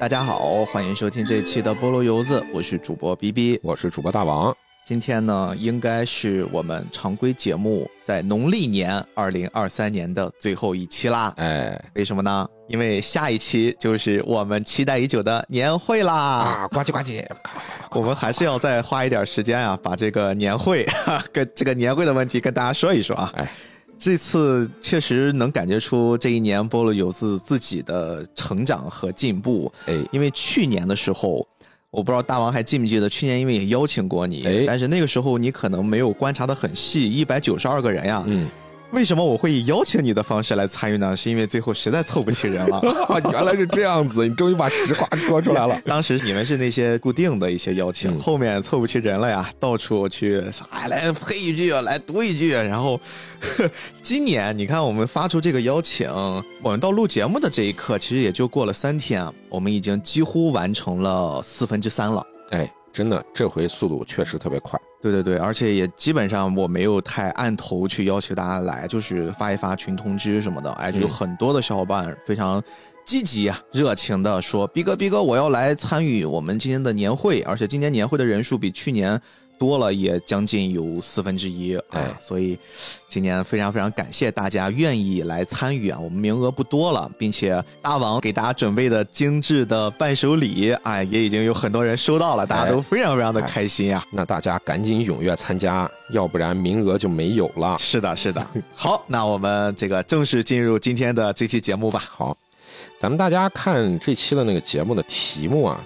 [0.00, 4.56] 大家好，欢迎收听这一期的菠萝油子，我是主播 B B，我是主播大王。
[4.86, 11.34] 今天呢，应该是我们常规节目在农历年二零二三年的最后一期啦。
[11.36, 12.48] 哎，为什么呢？
[12.68, 16.14] 因为下一期就是我们期待已久的年会啦！
[16.14, 17.22] 啊，呱唧呱唧，
[17.92, 20.88] 我们还是要再花一点时间啊，把这个年会
[21.30, 23.30] 跟这个年会的问题跟大家说一说啊。
[23.36, 23.46] 哎。
[24.00, 29.70] 这次确实能感觉出这一年菠萝有自自己的成长和进步。
[29.84, 31.46] 哎，因为去年的时候，
[31.90, 38.24] 我不知道大王还记不记得，去年因为也邀请过你，但是那个时候你可能没有观察的很细，一百九十二个人呀。
[38.26, 38.48] 嗯。
[38.92, 41.16] 为什么我会以邀请你的方式来参与呢？
[41.16, 42.82] 是因为最后实在凑不齐人了。
[43.32, 45.80] 原来是这样子，你终于把实话说出来了。
[45.86, 52.52] 当时你们是那些固定的一些邀请，后面凑不齐人了呀，到处去说哎来配一句，来读一句。
[52.52, 53.00] 然后
[54.02, 56.10] 今年你看我们发出这个邀请，
[56.62, 62.26] 我们到录节目的这一刻，其实也就过了三天，我们已经几乎完成了四分之三了。
[62.50, 64.80] 哎，真的，这回速度确实特别快。
[65.00, 72.62] 对对对，而且也基本上我没有太按头去要求大家来，就是发一发群通知什么的，哎，有很多的小伙伴非常
[73.04, 79.20] 积极啊、热情的说：“逼哥，逼哥，我要来参与我们今天的年会，而且今年年会的人数比去年。”
[79.60, 82.58] 多了也将近有四分之一，啊，所以
[83.10, 85.98] 今年非常非常感谢大家愿意来参与啊！
[86.00, 94.02] 我们名额不多了，并且大王给大家准备的精致的伴手礼，哎，也已经有很多人收到了，大家都非常非常的开心啊！
[94.10, 97.76] 那大家赶紧踊跃参加，要不然名额就没有了。
[97.76, 98.44] 是的，是的。
[98.74, 102.02] 好，那我们这个正式进入今天的这期节目吧。
[102.08, 102.34] 好，
[102.98, 105.78] 咱们大家看这期的那个节目的题目啊。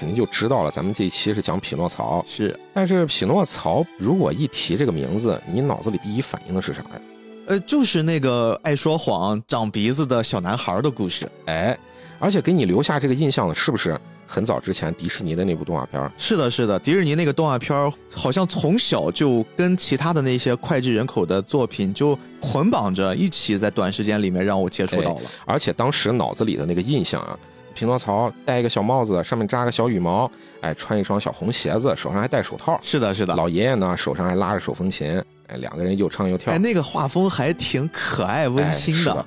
[0.00, 2.58] 肯定就知道了，咱们这一期是讲匹诺曹，是。
[2.72, 7.00] 但是匹诺曹如果一提这个名字，你脑子里第一反应的是啥呀？
[7.48, 11.30] 呃，就是那个爱说谎、长鼻子的小男孩的故事。
[11.44, 11.78] 哎，
[12.18, 16.10] 而且给你留下这个印象的，是不是很早之前迪士尼的那部动画片？
[16.16, 25.22] 是的，是的，迪士尼那个动画片好像从小就跟其他的那些脍炙人口的作品就捆绑着一起，在短时间里面让我接触到了。
[25.44, 27.38] 而且当时脑子里的那个印象啊。
[27.74, 32.78] 匹诺曹戴一个小帽子，上面扎个小羽毛，哎，穿一双小红鞋子，手上还戴手套。
[32.82, 33.34] 是的，是的。
[33.34, 36.52] 老爷爷呢，手上还拉着手风琴，哎，两个人又唱又跳。
[36.52, 39.00] 哎，那个画风还挺可爱温馨的。
[39.00, 39.26] 是的，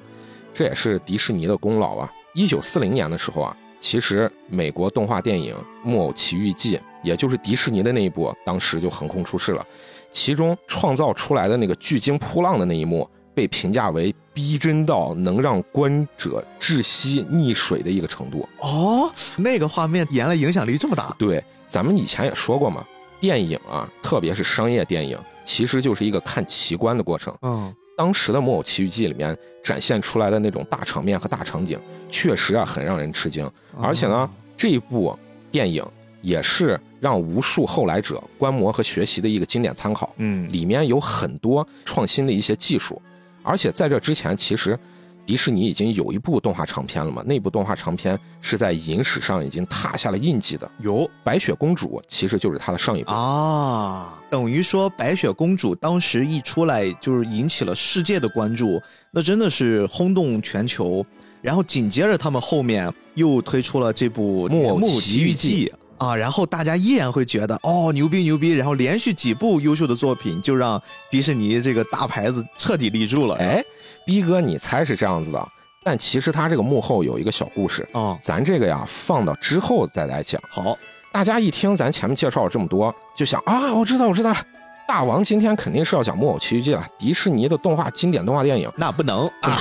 [0.53, 2.11] 这也是迪士尼的功劳啊。
[2.33, 9.65] 一九四零年的时候啊，其实美国动画电影《木偶奇遇记》，也就是迪士尼的那一部，当时就横空出世了。
[10.11, 13.09] 其中创造出来的那个巨鲸扑浪的那一幕。
[13.33, 21.15] 被评价为逼真到能让观者窒息溺水的一个程度哦，那个画面演了影响力这么大？
[21.19, 22.85] 对，咱们以前也说过嘛，
[23.19, 27.35] 电影啊，特别是商业电影，其实就是一个看奇观的过程。
[27.41, 31.79] 嗯，当时的《木偶奇遇记》里面展现出来的那种大场面和大场景，
[32.09, 33.49] 确实啊很让人吃惊。
[33.79, 35.17] 而且呢，这一部
[35.51, 35.85] 电影
[36.21, 40.11] 也是让无数后来者观摩和学习的一个经典参考。
[40.17, 42.99] 嗯，里面有很多创新的一些技术。
[43.43, 44.79] 而且在这之前，其实
[45.25, 47.23] 迪士尼已经有一部动画长片了嘛？
[47.25, 50.69] 那部动画长片是在影史上已经踏下了印记的。
[50.79, 54.21] 有白雪公主，其实就是它的上一部啊。
[54.29, 58.81] 等于说，白雪公主当时一出来，就是引起了世界的关注，
[59.11, 61.05] 那真的是轰动全球。
[61.41, 65.67] 然后紧接着，他们后面又推出了这部《木偶奇遇记》。
[65.97, 73.35] 啊，然后大家依然会觉得哦牛逼牛逼，然后连续几部优秀的作品就让迪士尼这个大牌子彻底立住了。
[73.35, 73.63] 哎，
[74.05, 75.47] 逼哥，你猜是这样子的，
[75.83, 80.41] 但其实他这个幕后有一个小故事哦，咱这个呀放到之后再来讲。
[80.49, 80.77] 好，
[81.11, 84.37] 大家一听咱前面介绍了这么多，就想啊，我知道我知道了，
[84.85, 88.69] 大王今天肯定是要讲《木偶奇遇记》了，迪士尼的动画经典动画电影。
[88.75, 89.57] 那不能啊，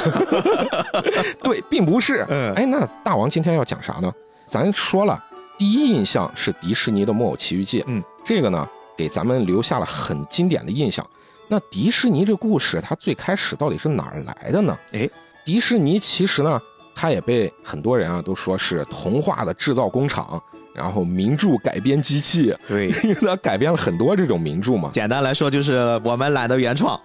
[1.45, 2.27] 对，并不是。
[2.29, 4.11] 嗯，哎，那大王今天要讲啥呢？
[4.45, 5.23] 咱说了。
[5.63, 11.09] 第一印象是迪士尼的《木偶奇遇记》，嗯，这个呢给咱们留下了很经典的印象。
[11.47, 14.77] 那迪士尼这故事它最开始到底是哪儿来的呢？
[14.91, 15.09] 哎，
[15.45, 16.61] 迪士尼其实呢，
[16.97, 20.43] 它也被很多人啊都说是童话的制造工厂，
[20.75, 24.91] 然后名著改编机器，对，因为它改编了很多这种名著嘛。
[24.93, 27.01] 简单来说就是我们懒得原创。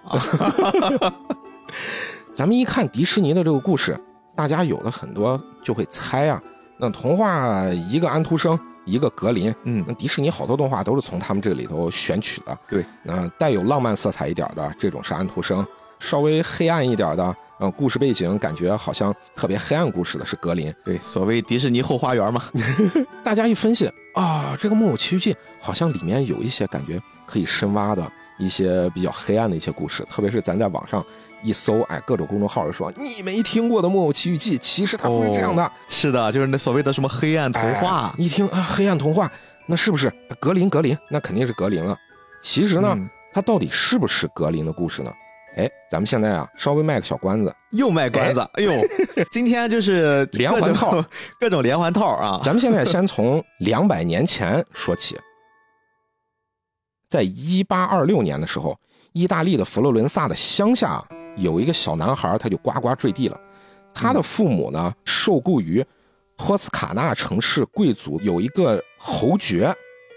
[2.34, 3.96] 咱们一看迪士尼的这个故事，
[4.34, 6.42] 大家有的很多就会猜啊。
[6.78, 12.56] 那童话一个安徒生，一个格林，嗯，那迪士尼好多动画都是从他们这里头选取的。
[12.68, 15.66] 对，那带有浪漫色彩一点的这种是安徒生，
[15.98, 20.72] 稍微黑暗一点的，嗯，故事背景感觉好像特别黑暗故事的是格林。
[20.84, 22.42] 对，所谓迪士尼后花园嘛。
[23.24, 31.04] 大家一分析啊，这个木偶奇遇记好像里面有一些感觉可以深挖的，一些比较黑暗的一些故事，特别是咱在网上
[31.42, 35.70] 一搜，哎，各种公众号就说你没听过的《木偶奇遇记》，其实它不是这样的。
[35.88, 38.12] 是的，就是那所谓的什么黑暗童话。
[38.18, 39.30] 一听啊，黑暗童话，
[39.66, 40.68] 那是不是格林？
[40.68, 41.96] 格林，那肯定是格林了。
[42.42, 42.96] 其实呢，
[43.32, 45.12] 它到底是不是格林的故事呢？
[45.56, 48.40] 哎，咱们现在啊，稍微卖个小关子，又卖关子。
[48.54, 48.72] 哎呦，
[49.32, 51.04] 今天就是 连环套，
[51.40, 52.40] 各种连环套啊！
[52.44, 55.18] 咱们现在先从两百年前说起，
[57.08, 58.78] 在一八二六年的时候，
[59.12, 61.04] 意大利的佛罗伦萨的乡下
[61.38, 63.40] 有一个小男孩，他就呱呱坠地了。
[63.94, 65.84] 他的父母呢，受雇于
[66.36, 69.74] 托斯卡纳城市贵族，有一个侯爵。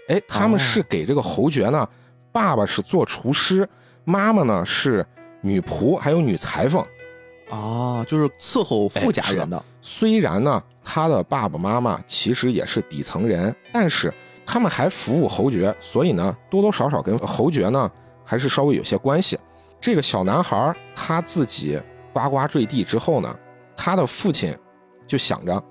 [0.08, 1.88] 哎，他们是给这个侯爵呢，
[2.30, 3.68] 爸爸是做厨师，
[4.04, 5.06] 妈妈呢是。
[5.44, 6.80] 女仆还有女裁缝，
[7.50, 9.60] 啊，就是伺候富家人的。
[9.80, 14.14] 虽然呢，他的爸爸妈妈其实也是底层人，但是
[14.46, 17.90] 他们还服务侯爵，所以呢，多多少少跟侯爵呢
[18.24, 19.36] 还是稍微有些关系。
[19.82, 21.78] 这个小男孩他自己
[22.12, 23.38] 呱呱坠地之后呢，
[23.76, 24.56] 他的父亲
[25.08, 25.62] 就想着，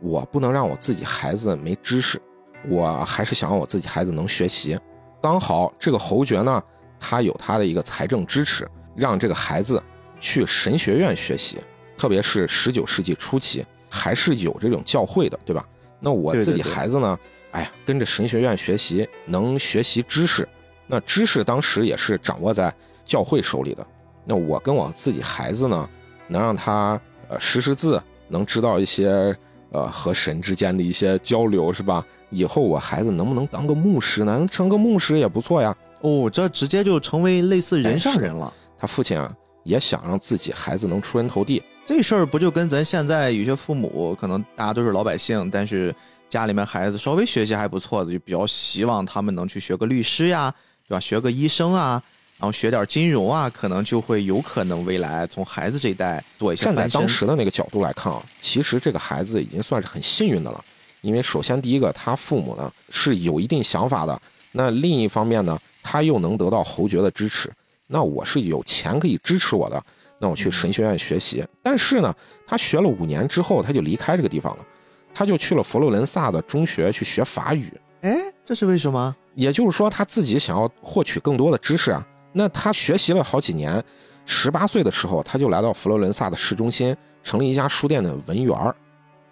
[0.00, 2.22] 我不能让我自己孩子没知识，
[2.68, 4.78] 我还是想让我自己孩子能学习。
[5.20, 6.62] 刚好这个侯爵呢，
[7.00, 8.66] 他有他的一个财政支持。
[8.96, 9.80] 让这个孩子
[10.18, 11.60] 去神学院学习，
[11.96, 15.64] 特别是十九世纪初期，还是有这种教会的，对吧？
[16.00, 17.16] 那我自己孩子呢？
[17.52, 20.48] 哎呀，跟着神学院学习，能学习知识，
[20.88, 22.74] 那知识当时也是掌握在
[23.08, 23.84] 教会手里的。
[24.24, 25.88] 那我跟我自己孩子呢，
[26.28, 29.36] 能让他呃识识字，能知道一些
[29.72, 32.04] 呃和神之间的一些交流，是吧？
[32.30, 34.36] 以后我孩子能不能当个牧师呢？
[34.36, 35.74] 能成个牧师也不错呀。
[36.02, 38.52] 哦，这直接就成为类似人上人了。
[38.76, 39.34] 他父亲啊，
[39.64, 41.62] 也想让自己孩子能出人头地。
[41.86, 45.92] 这事儿不就跟咱现在有些父母，可能大家都是老百姓，但是
[46.28, 50.54] 家里面孩子稍微学习还不错的，就比较希望他们能去学个律师呀，
[50.86, 51.00] 对吧？
[51.00, 52.02] 学个医生啊，
[52.38, 56.64] 然后学点金融啊，可能就会有可能未来从孩子这一代做一些。
[56.64, 60.64] 站在当时的那个角度来看啊，其实这个孩子已经算是很幸运的了，
[61.00, 67.52] 因为首先第一个，他父母呢是有一定想法的，那另一方面呢，他又能得到侯爵的支持。
[67.88, 69.82] 那我是有钱可以支持我的，
[70.20, 71.44] 那我去神学院学习。
[71.60, 72.14] 但是呢，
[72.46, 74.64] 他学了五年之后，他就离开这个地方了，
[75.12, 77.66] 他就去了佛罗伦萨的中学去学法语。
[78.02, 79.16] 哎，这是为什么？
[79.34, 82.06] 也就是说，他自己想要获取更多的知识啊。
[82.38, 83.82] 那他学习了好几年，
[84.24, 88.72] 十八岁的时候，他就来到佛罗伦萨的市中心，成立一家书店的文员儿。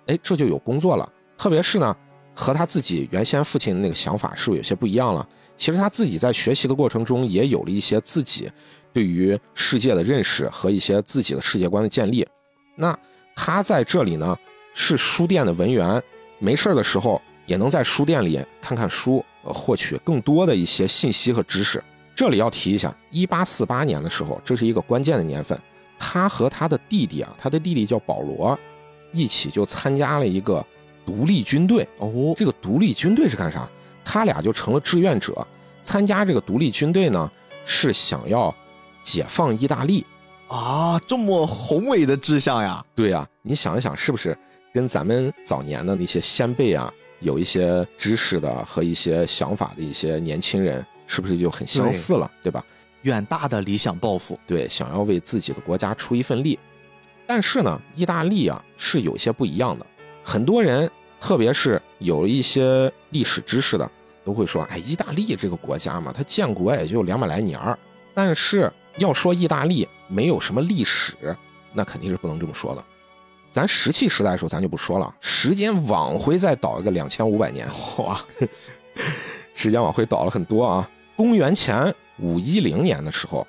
[0.08, 1.08] 哎，这就有工作了。
[1.38, 1.96] 特别是呢，
[2.34, 5.24] 和他自己原先父亲的那个想法是不是有些不一样了？
[5.56, 8.50] 其实他自己在学习的过程中，也有了一些自己
[8.92, 12.26] 对于世界的认识和一些自己的世界观的建立。
[12.74, 12.98] 那
[13.36, 14.36] 他在这里呢，
[14.74, 16.02] 是书店的文员，
[16.40, 21.80] 没事的时候也能在书店里看看书，呃，获取更多的一些信息和知识。
[22.16, 25.56] 这里要提一下，一八四八年的时候，这是一个关键的年份，
[25.98, 28.58] 他和他的弟弟啊，他的弟弟叫保罗，
[29.12, 30.64] 一起就参加了一个
[31.04, 31.86] 独立军队。
[31.98, 33.68] 哦，这个独立军队是干啥？
[34.02, 35.46] 他俩就成了志愿者，
[35.82, 37.30] 参加这个独立军队呢，
[37.66, 38.54] 是想要
[39.02, 40.02] 解放意大利
[40.48, 40.98] 啊！
[41.06, 42.82] 这么宏伟的志向呀！
[42.94, 44.34] 对呀，你想一想，是不是
[44.72, 46.90] 跟咱们早年的那些先辈啊，
[47.20, 52.30] 有一些知识的和一些想法的一些年轻人，是不是就很相似了？
[52.42, 52.64] 对吧？
[53.02, 56.58] 远大的理想抱负，对，想要为自己的国家出一份力。
[57.26, 59.86] 但是呢，意大利啊是有些不一样的，
[60.22, 60.90] 很多人。
[61.18, 63.90] 特别是有一些历史知识的，
[64.22, 67.76] 都会说：“哎，意大利这个国家嘛，它建国也就两百来年儿。
[68.12, 71.34] 但是要说意大利没有什么历史，
[71.72, 72.84] 那肯定是不能这么说的。
[73.50, 75.12] 咱石器时代的时候，咱就不说了。
[75.18, 77.66] 时间往回再倒一个两千五百年，
[77.96, 78.20] 哇，
[79.54, 80.88] 时间往回倒了很多啊。
[81.16, 83.46] 公元前五一零年的时候，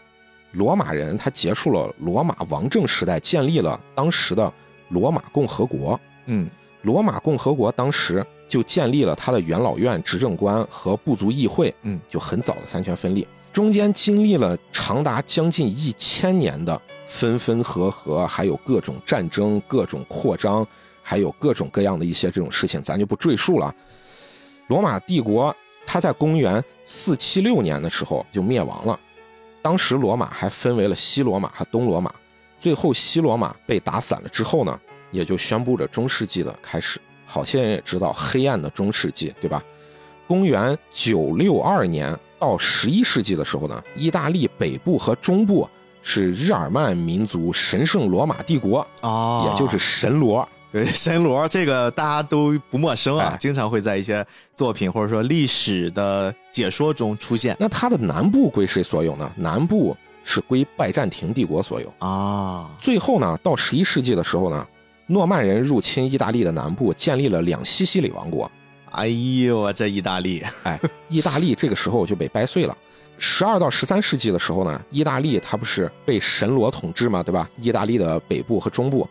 [0.54, 4.52] 罗马人他结束了罗马王政时代，建立了当时的
[4.90, 6.00] 罗马共和国。
[6.26, 6.50] 嗯。
[6.84, 13.28] 罗马共和国当时就建立了他的元老院、执政官和部族议会，嗯，就很早的三权分立。
[13.52, 20.66] 中间经历了长达将近一千年的分分合合，还有各种战争、各种扩张，
[21.02, 23.74] 还有各种各样的一些这种事情，咱就不赘述了。
[24.68, 25.54] 罗马帝国
[25.88, 29.00] 它在公元四七六年的时候就灭亡了。
[29.62, 32.14] 当时罗马还分为了西罗马和东罗马，
[32.60, 34.80] 最后西罗马被打散了之后呢？
[35.10, 37.00] 也就宣布着中世纪的开始。
[37.26, 39.64] 好些人也知道黑暗的中世纪，对吧？
[40.28, 45.68] 公元九六二年到十一世纪的时候呢，意大利北部和中部
[46.02, 50.48] 是日耳曼民族神圣罗马帝国哦，也就是神罗。
[50.72, 59.32] 对， 神罗这个大家都不陌生啊，哎经常会在一些作品或者说历史的解说中出现那它的南部归谁所有呢？
[59.38, 61.94] 南部是归拜占庭帝国所有。
[62.00, 62.70] 啊。
[62.80, 64.68] 最后呢，到十一世纪的时候呢，
[65.08, 68.52] 诺曼人入侵意大利的南部，建立了两西西里王国。
[68.92, 72.76] 哎呦，这意大利 哎，意大利这个时候就被掰碎了。
[73.18, 77.50] 十二到十三世纪的时候呢，意大利它不是被神罗统治嘛，对吧？
[77.62, 79.08] 意大利的北部和中部，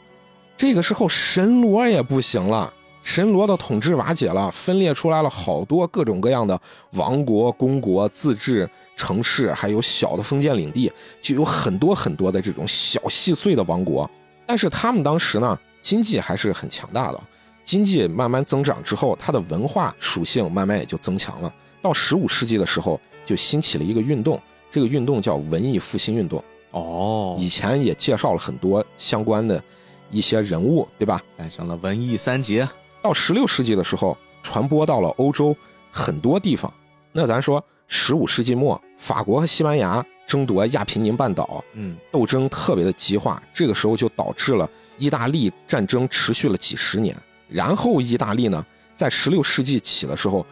[0.56, 2.72] 这个时候神罗也不行了，
[3.02, 6.58] 神罗的统治瓦解了，分裂出来了好多各种各样的
[6.92, 14.10] 王国、公国、自治城市，还有小的封建领地，就有很多很多的这种小细碎的王国。
[14.46, 17.20] 但是他们当时呢，经济还是很强大的，
[17.62, 21.52] 经济慢慢增长之后，它的文化属性慢慢也就增强了。
[21.82, 24.40] 到十五世纪的时候，就兴起了一个运动，
[24.72, 26.42] 这个运动叫文艺复兴运动。
[26.70, 29.62] 哦，以前也介绍了很多相关的
[30.10, 31.20] 一些人物，对吧？
[31.36, 32.68] 诞生了文艺三杰。
[33.02, 35.56] 到十六世纪的时候，传播到了欧洲
[35.90, 36.72] 很多地方。
[37.12, 47.16] 那咱说，十五世纪末，法国和西班牙争夺亚平宁半岛，嗯，斗争特别的激化，这个时候就导致了意大利战争持续了几十年。
[47.48, 50.44] 然后意大利呢，在十六世纪起的时候，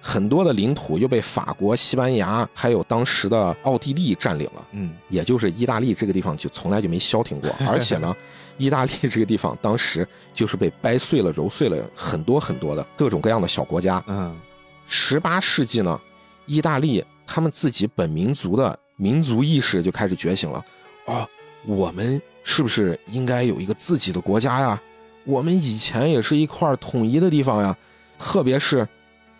[0.00, 4.66] 很多的领土又被法国、西班牙还有当时的奥地利占领了。
[4.72, 8.16] 嗯，也就是意大利这个地方就从来就没消停过， 而且呢，
[8.60, 14.04] 意大利这个地方当时就是被掰碎了、揉碎了很多很多的各种各样的小国家。
[14.06, 14.38] 嗯，
[14.86, 15.98] 十八世纪呢，
[16.44, 20.62] 意大利他们自己本民族的民族意识就开始觉醒了。
[21.06, 21.26] 哦，
[21.64, 24.80] 我们是不是应该有一个自己的国家呀？
[25.24, 27.74] 我们以前也是一块统一的地方呀，
[28.18, 28.86] 特别是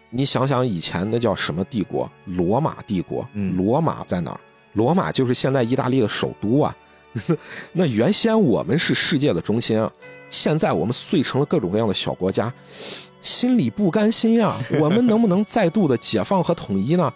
[0.09, 2.11] 你想想以前那叫什么帝国？
[2.25, 3.29] 罗马帝国。
[3.35, 4.41] 嗯罗马在哪儿？
[4.73, 6.75] 罗马就是现在意大利的首都啊。
[7.73, 9.91] 那原先我们是世界的中心啊，
[10.29, 12.53] 现在我们碎成了各种各样的小国家，
[13.21, 17.13] 心里不甘心呀、我们能不能再度的解放和统一呢？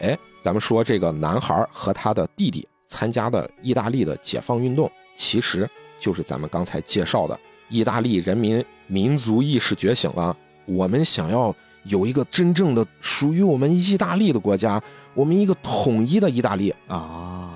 [0.00, 5.68] 哎，咱们说这个男孩和他的弟弟参加的意大利的解放运动，其实
[6.00, 10.36] 就是咱们刚才介绍的，意大利人民民族意识觉醒了，
[10.66, 14.82] 我们想要有一个真正的属于我们意大利的国家，
[15.14, 16.74] 我们一个统一的意大利。
[16.88, 17.53] 啊，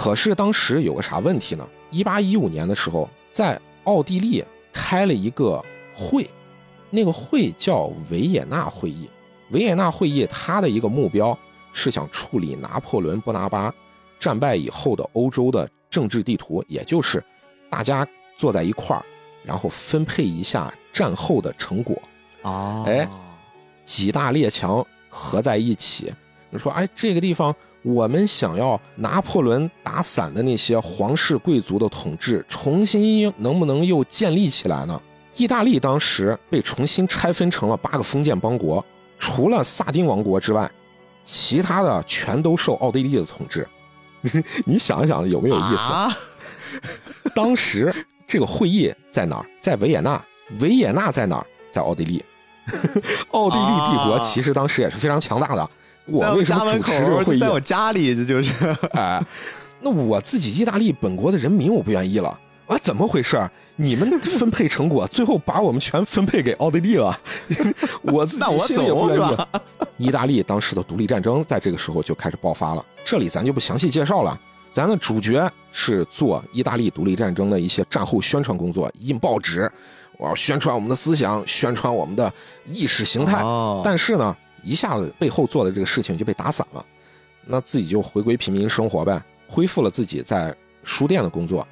[0.00, 1.68] 可是当时有个啥问题呢？
[1.90, 5.60] 一八一五年的时候，在奥地利开了一个
[5.92, 6.30] 会，
[6.88, 9.10] 那个会叫维也纳会议。
[9.50, 11.36] 维也纳会议它的一个目标
[11.72, 13.74] 是想处理拿破仑·波拿巴
[14.20, 17.20] 战败以后的欧洲的政治地图，也就是
[17.68, 19.04] 大家坐在一块儿，
[19.42, 22.00] 然后分配一下战后的成果。
[22.42, 23.08] 哦，哎，
[23.84, 26.14] 几大列强合在一起，
[26.50, 27.52] 你说，哎，这个地方
[27.88, 35.00] 我们想要拿破仑打散的那些皇室贵族的统治，重新能不能又建立起来呢？
[35.36, 38.84] 意大利当时被重新拆分成了八个封建邦国，
[39.18, 40.70] 除了萨丁王国之外，
[41.24, 43.66] 其他的全都受奥地利的统治。
[44.66, 45.76] 你想想有没有意思？
[45.76, 46.12] 啊
[47.34, 47.90] 当时
[48.26, 49.46] 这个会议在哪儿？
[49.60, 50.22] 在维也纳。
[50.60, 51.46] 维也纳在哪儿？
[51.70, 52.22] 在奥地利。
[53.32, 55.70] 奥地利帝国啊其实当时也是非常强大的。
[56.08, 57.48] 我在为什家门口么主持这个会议在？
[57.50, 58.52] 我家里，这就是
[58.94, 59.22] 哎，
[59.80, 62.28] 那我自己意大利本国的人民我不愿意了
[62.66, 62.76] 啊！
[62.82, 63.48] 怎么回事？
[63.76, 67.16] 你们 分配成果，最后把我们全分配给奥地利了，
[68.02, 69.48] 我自己心里也不愿意吧。
[69.96, 74.38] 意大利当时的独立战争在这个时候就开始爆发了，这里咱就不详细介绍了。
[74.70, 79.70] 咱的主角是做意大利独立战争的一些战后宣传工作，印报纸，
[80.18, 82.32] 我要宣传我们的思想，宣传我们的
[82.70, 83.40] 意识形态。
[83.42, 84.36] 哦，但是呢，
[84.68, 86.84] 一下子背后做的这个事情就被打散了，
[87.46, 91.66] 那自己就回归平民生活呗，恢复了自己在书店的工作，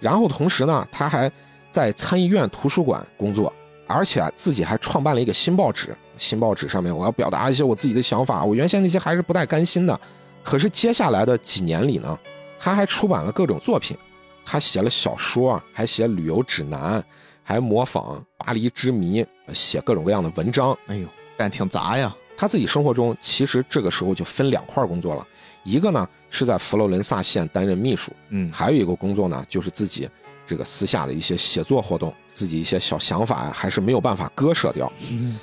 [0.00, 1.32] 然后同时呢，他还
[1.70, 3.50] 在参议院图书馆工作，
[3.86, 5.96] 而且自己还创办了一个新报纸。
[6.18, 9.98] 新报纸上面我要表达一些我自己的想法，我原先那些还是不太甘心的。
[10.44, 12.18] 可是接下来的几年里呢，
[12.58, 13.96] 他还出版了各种作品，
[14.44, 17.02] 他写了小说，还写旅游指南，
[17.42, 20.76] 还模仿巴黎之谜，写各种各样的文章。
[20.88, 22.14] 哎呦，干挺杂呀。
[22.36, 25.26] 他自己生活中其实这个时候就分两块工作了，
[25.64, 30.08] 一个呢是在佛罗伦萨县担任秘书，嗯，还有一个工作呢就是自己
[30.46, 34.90] 这个私下的一些写作活动，自己一些小想法呀，还是没有办法割舍掉。
[35.10, 35.38] 嗯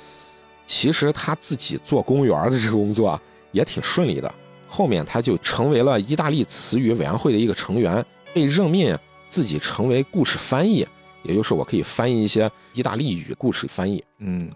[0.66, 3.20] 其实他自己做公务员的这个工作啊，
[3.50, 4.32] 也挺顺利的。
[4.68, 8.96] 后面他就成为了意大利词语委员会的一个成员，被任命
[9.28, 10.86] 自己成为故事翻译，
[11.24, 14.04] 也就是我可以翻译一些意大利语故事翻译。
[14.18, 14.48] 嗯，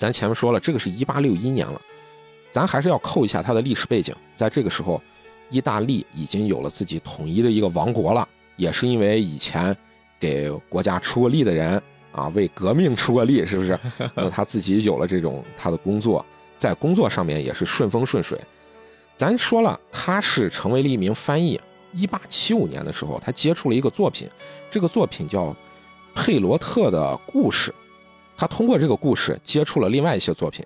[0.00, 1.78] 咱前面说了，这个是一八六一年了，
[2.50, 4.16] 咱还是要扣一下它的历史背景。
[4.34, 4.98] 在这个时候，
[5.50, 8.26] 意大利已经有了自己统一的一个王国了，
[8.56, 9.76] 也是因为以前
[10.18, 13.78] 给国家出过力的人，啊，为革命出过力，是不是？
[14.16, 16.24] 那他自己有了这种他的工作，
[16.56, 18.40] 在工作上面也是顺风顺水。
[19.16, 21.60] 咱说了，他是成为了一名翻译。
[21.92, 24.26] 一八七五年的时候，他接触了一个作品，
[24.70, 25.48] 这个作品叫
[26.14, 27.70] 《佩罗特的故事》。
[28.40, 30.64] 他通过这个故事接触了另外一些作品，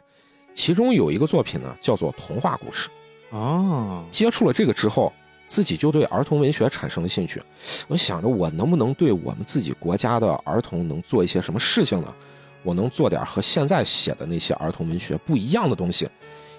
[0.55, 2.89] 其中有一个作品呢叫做童话故事。
[3.31, 5.13] 哦，接触了这个之后，
[5.49, 7.43] 自己就对儿童文学产生了兴趣。
[7.89, 12.15] 我想着，我能不能对我们自己国家的儿童能做一些什么事情呢？
[12.63, 16.09] 我能做点和现在写的那些儿童文学不一样的东西。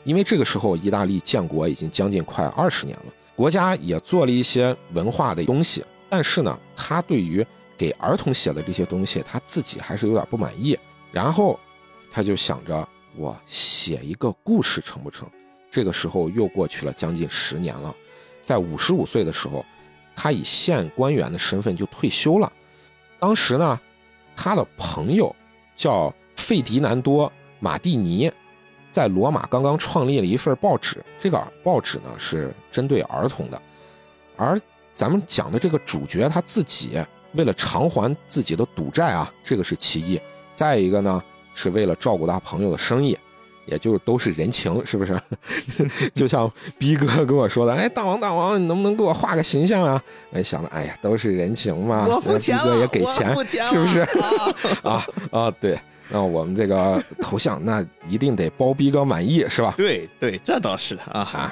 [0.03, 3.05] 因为这个时候，意大利建国已经将近快二十年了。
[3.37, 7.45] 国家也做了一些文化的东西，但是呢，他对于
[7.77, 10.77] 给儿童写的这些东西，他自己还是有点不满意。
[11.15, 11.57] 然后，
[12.11, 15.25] 他就想着我写一个故事成不成？
[15.71, 17.95] 这个时候又过去了将近十年了，
[18.41, 19.65] 在五十五岁的时候，
[20.13, 22.51] 他以县官员的身份就退休了。
[23.17, 23.79] 当时呢，
[24.35, 25.33] 他的朋友
[25.73, 27.29] 叫费迪南多·
[27.61, 28.29] 马蒂尼。
[28.91, 33.61] 在罗马刚刚创立了一份报纸，这个报纸呢是针对儿童的，
[34.35, 34.59] 而
[34.91, 40.17] 咱们讲的这个主角他自己为了偿还自己的赌债啊，这个是其一；
[40.55, 41.21] 再一个呢
[41.53, 43.15] 是为了照顾他朋友的生意，
[43.65, 45.21] 也就是都是人情，是不是？
[46.15, 50.01] 就像逼哥跟我说的，哎，大王大王，你能不能给我画个形象啊？
[50.33, 53.35] 哎，想着，哎呀，都是人情嘛，我逼哥也给钱，
[53.69, 53.99] 是不是？
[54.83, 55.77] 啊 啊，对。
[56.07, 59.73] 那我们这个头像，那一定得包逼哥满意，是吧？
[59.75, 61.51] 对对，这倒是啊哈。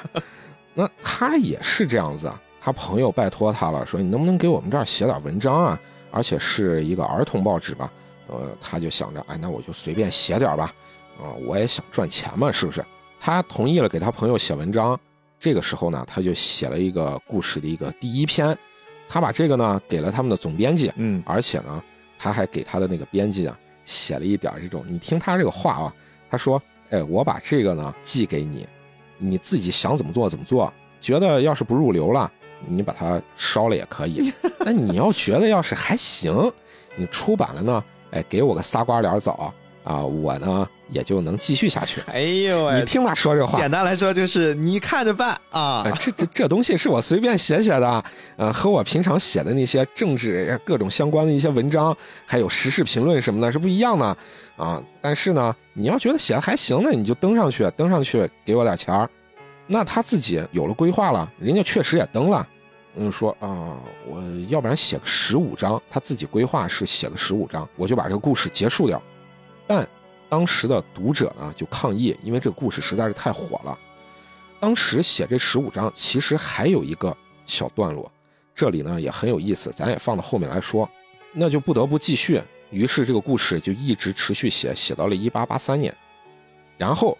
[0.74, 5.80] 那他也是这样子啊，他朋友拜托他了，说你能不能给我们这儿写点文章啊？
[6.12, 7.90] 而且是一个儿童报纸吧。
[8.28, 10.72] 呃，他就想着，哎，那我就随便写点吧。
[11.18, 12.84] 啊，我也想赚钱嘛，是不是？
[13.20, 14.98] 他同意了给他朋友写文章。
[15.38, 18.56] 这个时候呢，他就写了一个故事的一个第一篇，
[19.08, 21.82] 他把这个呢给了他们的总编辑，嗯，而且呢，
[22.18, 23.58] 他还给他的那个编辑啊。
[23.84, 25.94] 写了一点这种，你听他这个话啊，
[26.30, 28.66] 他说：“哎，我把这个呢寄给你，
[29.18, 30.72] 你自己想怎么做怎么做。
[31.02, 32.32] 觉得要是不入流了，
[32.66, 34.32] 你把它烧了也可以。
[34.64, 36.50] 那你要觉得要是还行，
[36.96, 39.52] 你出版了呢，哎，给我个仨瓜俩枣
[39.84, 42.02] 啊，我呢。”也就能继续下去。
[42.12, 45.82] 哎呦喂，你听他说这话，简单来说就是你看着办啊。
[45.98, 48.04] 这这这东西是我随便写写的，
[48.36, 54.16] 呃，和我平常写的那些政治各种相关的一些文章，还有时事评论什么的，是不一样的
[54.56, 54.80] 啊。
[55.00, 59.08] 但是呢，你要觉得写的还行呢，你就登上去，登上去给我点钱儿。
[59.66, 62.46] 那他自己有了规划了，人家确实也登了。
[62.96, 69.02] 嗯，说啊，我要不然写个十五章，他自己规划是写个十五章，我就把这个故事结束掉。
[69.66, 69.86] 但
[70.28, 73.78] 当时的读者呢就抗议，因为这个故事实在是太火了。
[74.60, 78.10] 当时写这十五章，其实还有一个小段落，
[78.54, 80.88] 这里呢也很有意思，咱也放到后面来说。
[81.32, 85.92] 那就不得不继续，于是这个故事就一直持续写，写到了一八八三年。
[86.78, 87.18] 然后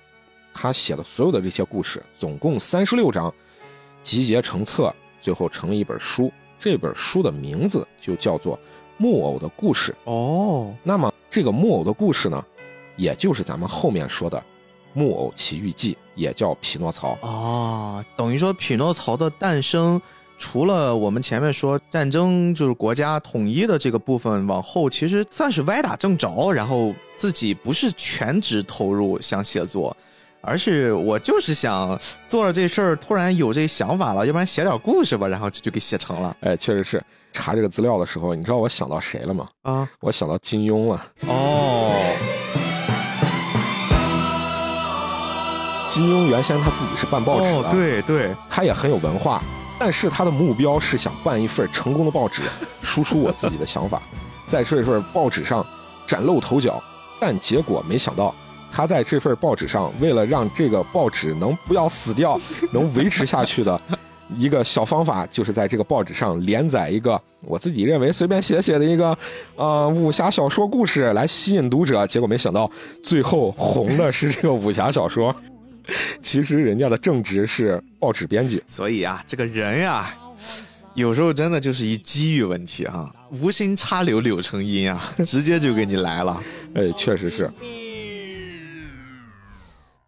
[0.53, 3.35] 他写的所有的这些故事，总共三十六章，
[4.03, 6.31] 集结成册，最后成了一本书。
[6.59, 8.57] 这本书的名字就叫做
[8.99, 9.91] 《木偶的故事》。
[10.11, 12.45] 哦，那么这个木偶的故事呢？
[12.97, 14.39] 也就是咱们后面说的
[14.93, 18.05] 《木偶奇遇记》，也叫《匹诺曹》啊。
[18.17, 20.01] 等于说，匹诺曹的诞生，
[20.39, 29.97] 除了我们前面说战争就是国家统一的这个部分，往后其实算是歪打正着，然后自己不是全职投入想写作，
[30.47, 36.37] 而是我就是想做了这事儿，突然有这想法了，要不然写点故事吧，然后就给写成了。
[36.41, 37.03] 哎，确实是。
[37.33, 39.47] 查这个资料的时候，你知道我想到谁了吗？
[39.63, 41.07] 啊，我想到金庸了。
[41.27, 41.93] 哦。
[45.89, 49.43] 金庸原先他自己是办报纸的，对对，他也很有文化，
[49.81, 52.43] 但是他的目标是想办一份成功的报纸，
[52.83, 54.01] 输出我自己的想法，
[54.47, 55.65] 在这份报纸上
[56.07, 56.83] 崭露头角。
[57.21, 58.35] 但结果没想到，
[58.75, 62.41] 他在这份报纸上，为了让这个报纸能不要死掉，
[62.75, 63.81] 能维持下去的
[64.37, 69.17] 一个小方法，就是在这个报纸上连载一个我自己认为随便写写的一个
[69.55, 72.05] 呃武侠小说故事来吸引读者。
[72.05, 72.69] 结果没想到，
[73.01, 75.33] 最后红的是这个武侠小说。
[76.21, 80.13] 其实人家的正职是报纸编辑，所以啊，这个人呀，
[80.95, 86.43] 有时候真的就是一机遇问题啊，无心插柳柳成荫啊，直接就给你来了。
[86.75, 87.53] 哎，确实是。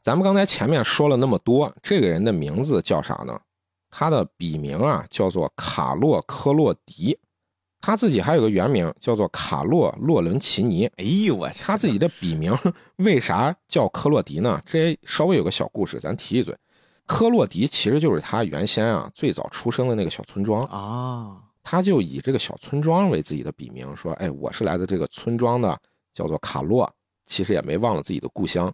[0.06, 3.36] 咱们刚才前面说了那么多，这个人的名字叫啥呢？
[3.90, 7.18] 他的笔名啊叫做卡洛科洛迪。
[7.80, 10.86] 他自己还有个原名叫做卡洛洛伦齐尼。
[10.98, 12.56] 哎呦我，他自己的笔名
[12.98, 14.62] 为啥叫科洛迪呢？
[14.64, 16.56] 这稍微有个小故事，咱提一嘴。
[17.06, 25.76] 科洛迪其实就是他原先啊最早出生的那个小村庄啊，他就以这个小村庄为自己的笔名，说：“哎，我是来自这个村庄的
[26.14, 26.88] 叫做卡洛，
[27.26, 28.72] 其实也没忘了自己的故乡。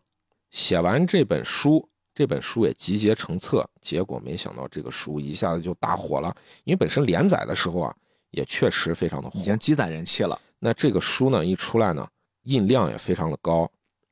[0.52, 6.32] 写完这本书，这本书也集结成册，结果没想到这个书一下子就大火了，
[6.64, 7.94] 因为本身连载的时候啊，
[8.30, 10.38] 也确实非常的火，已经积攒人气了。
[10.58, 12.06] 那这个书呢一出来呢，
[12.44, 13.68] 印量也非常的高，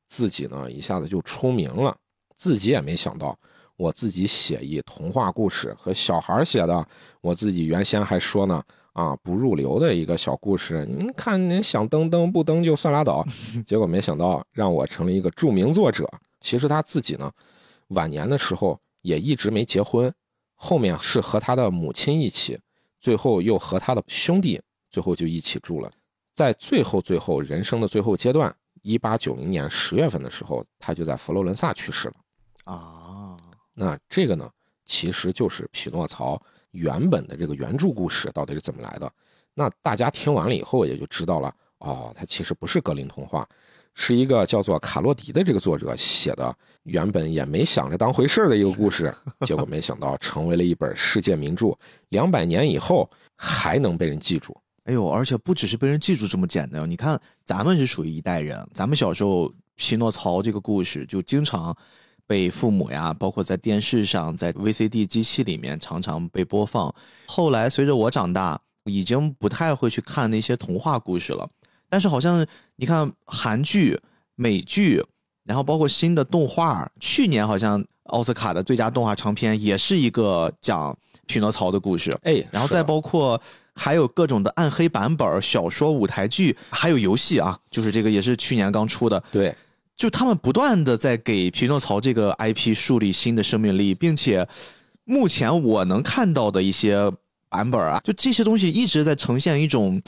[0.07, 1.95] 自己呢一下子就出名了，
[2.35, 3.37] 自己也没想到。
[3.77, 6.87] 我自己写一童话故事和小孩写的，
[7.21, 13.25] 我自己原先还说呢，啊不入流的一个小故事，您看您想登登不登就算拉倒，
[13.65, 16.07] 结果没想到让我成了一个著名作者。
[16.41, 17.31] 其实他自己呢，
[17.89, 20.13] 晚年的时候也一直没结婚，
[20.55, 22.59] 后面是和他的母亲一起，
[22.99, 25.89] 最后又和他的兄弟最后就一起住了，
[26.35, 32.15] 在最后最后人生的最后阶段，一八九零年十月份的时候，他就在佛罗伦萨去世了。
[32.65, 33.37] 啊。
[33.73, 34.49] 那这个呢，
[34.85, 39.11] 其实就是匹诺曹原本的这个原著故事到底是怎么来的？
[39.53, 43.47] 那大家听完了以后也就知道了哦，它其实不是格林童话，
[43.93, 51.77] 是一个叫做卡洛迪的这个作者写的，原本也没想着当回事的一个故事，结果没想到成为了一本世界名著，
[52.09, 54.55] 两百年以后还能被人记住。
[54.85, 61.75] 哎呦，而且不只是被人记住这么简单，你看咱们是属于一代人，咱们小时候匹诺曹这个故事就经常。
[62.27, 66.93] 被父母呀，包括在电视上，在 VCD 机器里面常常被播放。
[67.25, 71.49] 后来随着我长大，已经不太会去看那些童话故事了。
[71.91, 73.99] 但是好像你看韩剧、
[74.35, 75.03] 美剧，
[75.43, 82.09] 然后包括新的动画，去年好像奥斯卡的最佳动画长片也是一个讲匹诺曹的故事。
[82.23, 83.39] 哎，然后再包括
[83.75, 89.21] 还有各种的暗黑版本小说、舞台剧，还有游戏啊，就是这个也是去年刚出的。
[89.29, 89.53] 对。
[89.97, 94.47] 就他们不断的在给匹诺曹这个 IP 树立新的生命力，并且
[95.03, 97.11] 目前我能看到的一些
[97.49, 100.01] 版本啊，就这些东西一直在呈现一种，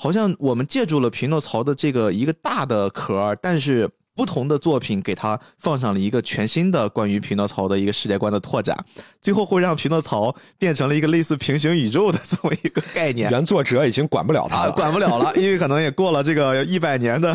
[0.00, 3.90] 好像我们借助了匹诺曹的这个一个大的壳，但是。
[4.18, 8.76] 不同的作品给他放上了一个全新的关于匹诺曹的一个世界观的拓展，
[9.22, 13.30] 最后会让匹诺曹变成了一个类似平行宇宙的这么一个概念。
[13.30, 17.32] 原作者已经管不了他了，管不了了，因为可能也过了这个一百年的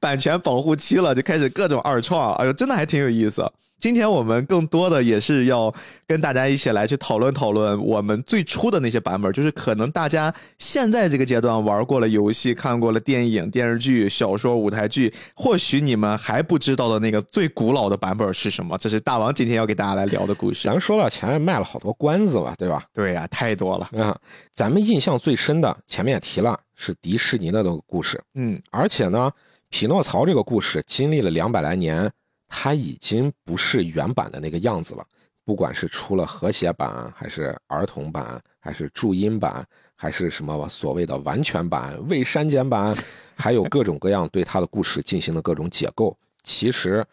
[0.00, 2.34] 版权保护期了，就开始各种二创。
[2.38, 3.48] 哎呦，真的还挺有意思。
[3.80, 5.70] 今天我们更多的也是要
[6.06, 18.78] 跟大家一起来去讨论讨论我们最初的那些版本，就是可能大家现在这个阶段玩过了游戏、看过了电影、电视剧、小说、舞台剧，或许你们还不知道的那个最古老的版本是什么？
[18.78, 20.66] 这是大王今天要给大家来聊的故事。
[20.68, 22.82] 咱说了前面卖了好多关子吧，对吧？
[22.94, 24.18] 对呀，太多了啊！
[24.54, 28.18] 咱们印象最深的，前面也提了，是迪士尼的那个故事。
[28.34, 29.30] 嗯，而且呢，
[29.68, 32.10] 匹诺曹这个故事经历了两百来年。
[32.48, 35.04] 它已经不是原版的那个样子了，
[35.44, 42.96] 不管是出了和谐版，还是儿童版，还是注音版，还是什么所谓的完全版、未删减版，
[43.34, 46.16] 还有各种各样对它的故事进行的各种解构。
[46.42, 47.04] 其实，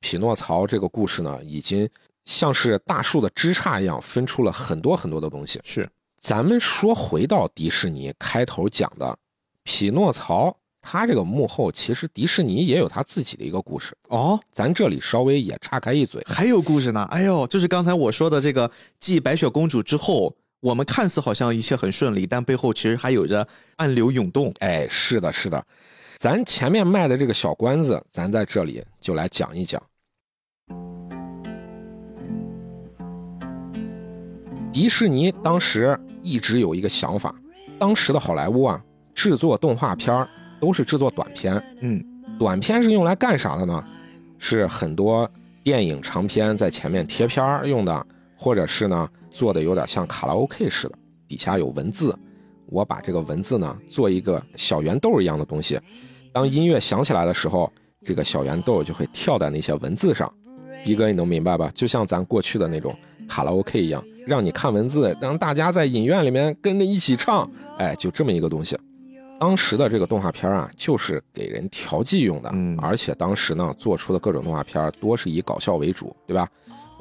[0.00, 1.88] 匹诺曹这个故事呢，已经
[2.24, 5.60] 像是大树的枝杈一样，分出了很多很多的东西。
[5.64, 9.16] 是，咱们说回到迪士尼开头讲的
[9.62, 10.56] 匹诺曹。
[10.80, 17.06] 他这个幕后其实迪士尼也有他自己的一个故事哦，咱这里稍微也岔开一嘴，还有故事呢。
[17.10, 24.54] 哎呦，就是刚才我说的这个，继白雪公主之后，我们看似好像一切很顺利，但背后其实还有着暗流涌动。
[24.60, 25.62] 哎，是的，是的，
[26.16, 29.82] 咱前面卖的这个小关子，咱在这里就来讲一讲。
[34.72, 37.34] 迪士尼当时一直有一个想法，
[37.78, 38.80] 当时的好莱坞啊，
[39.12, 40.28] 制作动画片儿。
[40.60, 42.02] 都是制作短片，嗯，
[42.38, 43.84] 短片是用来干啥的呢？
[44.38, 45.28] 是很多
[45.62, 52.16] 电影长片在前面贴片用的，或者是呢做的有点像卡拉 OK 似的，底下有文字，
[52.66, 55.80] 我把这个文字呢做一个小圆豆一样的东西，
[56.32, 57.72] 当音乐响起来的时候，
[58.04, 60.32] 这个小圆豆就会跳在那些文字上。
[60.84, 61.68] 逼哥，你能明白吧？
[61.74, 62.96] 就像咱过去的那种
[63.28, 68.78] 卡拉 OK 一样，让你看文字，让大家在影院里面跟着一起唱，哎，就这么一个东西。
[69.38, 76.50] 当时的这个动画片啊，就是给人调剂用的，嗯，而且当时呢，做出的各种动画片多是以搞笑为主，对吧？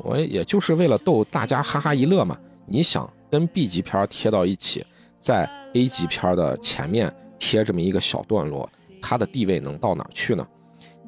[0.04, 2.38] 我也就是为了逗大家哈哈一乐嘛。
[2.68, 4.86] 你想跟 B 级片贴到一起，
[5.20, 8.70] 在 A 级片的前面贴这么一个小段落，
[9.02, 10.48] 它的地位能到哪儿去呢？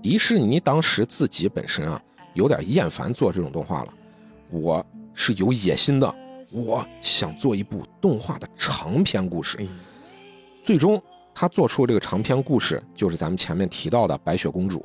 [0.01, 2.01] 迪士尼当时自己本身啊，
[2.33, 3.93] 有点厌烦做这种动画了。
[4.49, 6.15] 我是有野心的，
[6.51, 9.59] 我想做一部动画的长篇故事，
[10.63, 10.99] 最终。
[11.33, 14.79] 他做出这个长篇故事，就是咱们前面提到的《白雪公主》，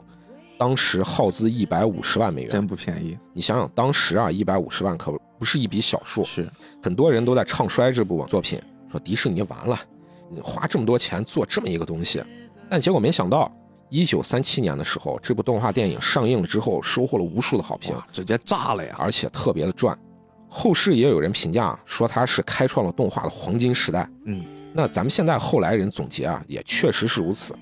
[0.58, 3.18] 当时耗资一百五十万美元，真不便宜。
[3.32, 6.24] 你想想，当时啊，一百五十万可不是一笔小数。
[6.24, 6.48] 是，
[6.82, 9.78] 很多人都在唱衰这部作品，说迪士尼完了，
[10.30, 12.22] 你花这么多钱做这么一个东西。
[12.70, 13.50] 但结果没想到，
[13.90, 18.94] 一九三七年的时候，这部动画电影上映了之后，收获了无数的好评，直接炸了呀！
[18.98, 19.96] 而且特别的赚。
[20.48, 24.08] 后世也有人评价说它是开创了动画的黄金时代。
[24.24, 24.44] 嗯，
[24.76, 27.54] 那咱们现在后来人总结啊，也确实是如此。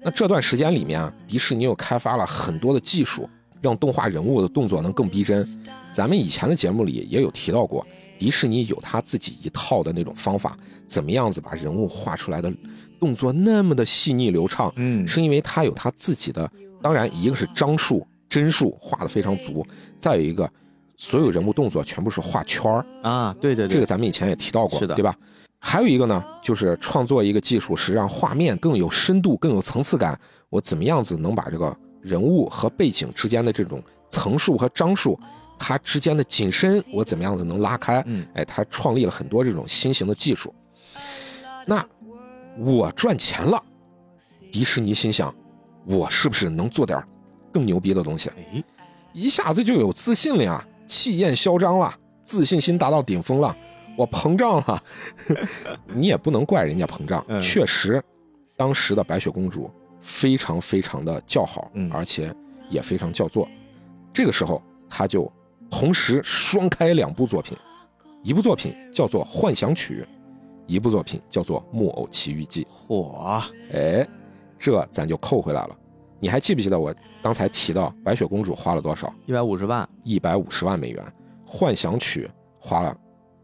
[0.00, 3.28] 那这段时间里面啊，迪士尼又开发了很多的技术，
[3.60, 5.46] 让动画人物的动作能更逼真。
[5.92, 7.86] 咱们以前的节目里也有提到过，
[8.18, 10.56] 迪士尼有他自己一套的那种方法，
[10.86, 12.50] 怎么样子把人物画出来的
[12.98, 14.72] 动作那么的细腻流畅？
[14.76, 19.66] 嗯，是因为他有他自己的，当然一个是张数、帧数画的非常足，
[19.98, 20.50] 再有一个
[20.96, 25.14] 所有人物动作全部是画圈儿啊，对对对，这个咱们以前也提到过，是的，对吧？
[25.60, 30.18] 还有一个呢，就是创作一个技术，是让画面更有深度、更有层次感。
[30.48, 35.18] 我怎么样子能把这个人物和背景之间的这种层数和张数，
[35.58, 38.02] 它之间的景深，我怎么样子能拉开？
[38.06, 40.54] 嗯，哎，他创立了很多这种新型的技术。
[41.66, 41.84] 那
[42.56, 43.62] 我赚钱了，
[44.50, 45.34] 迪士尼心想，
[45.84, 47.02] 我是不是能做点
[47.52, 48.30] 更牛逼的东西？
[48.38, 48.64] 哎，
[49.12, 51.92] 一下子就有自信了呀，气焰嚣张了，
[52.24, 53.54] 自信心达到顶峰了。
[53.98, 54.80] 我膨胀了，
[55.92, 57.24] 你也不能怪人家膨胀。
[57.42, 58.00] 确实，
[58.56, 59.68] 当时的白雪公主
[60.00, 62.32] 非常非常的叫好，而且
[62.70, 63.48] 也非常叫座。
[64.12, 65.30] 这个时候，他就
[65.68, 67.58] 同时双开两部作品，
[68.22, 70.02] 一部作品叫做《幻想曲》，
[70.68, 72.64] 一部作品叫做《木偶奇遇记》。
[72.88, 74.06] 嚯，哎，
[74.56, 75.76] 这咱就扣回来了。
[76.20, 79.12] 你还记不记得我刚才提到白雪公主花了多少？
[79.26, 81.04] 一百五十万，一百五十万美元。
[81.44, 82.26] 《幻想曲》
[82.60, 82.96] 花了。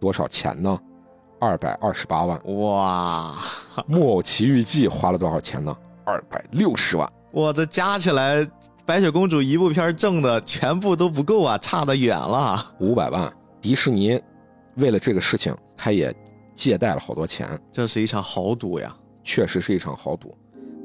[0.05, 0.79] 多少钱呢？
[1.40, 3.35] 二百二十八万哇！
[3.87, 5.75] 木偶奇遇记花了多少钱呢？
[6.05, 7.51] 二百六十万哇！
[7.51, 8.47] 这加起来，
[8.85, 12.75] 白雪公主一部片挣的全部都不够啊，差得远了。
[12.81, 14.21] 五百万，迪士尼
[14.77, 16.14] 为了这个事情，他也
[16.55, 17.59] 借贷了好多钱。
[17.73, 20.37] 这是一场豪赌呀，确实是一场豪赌。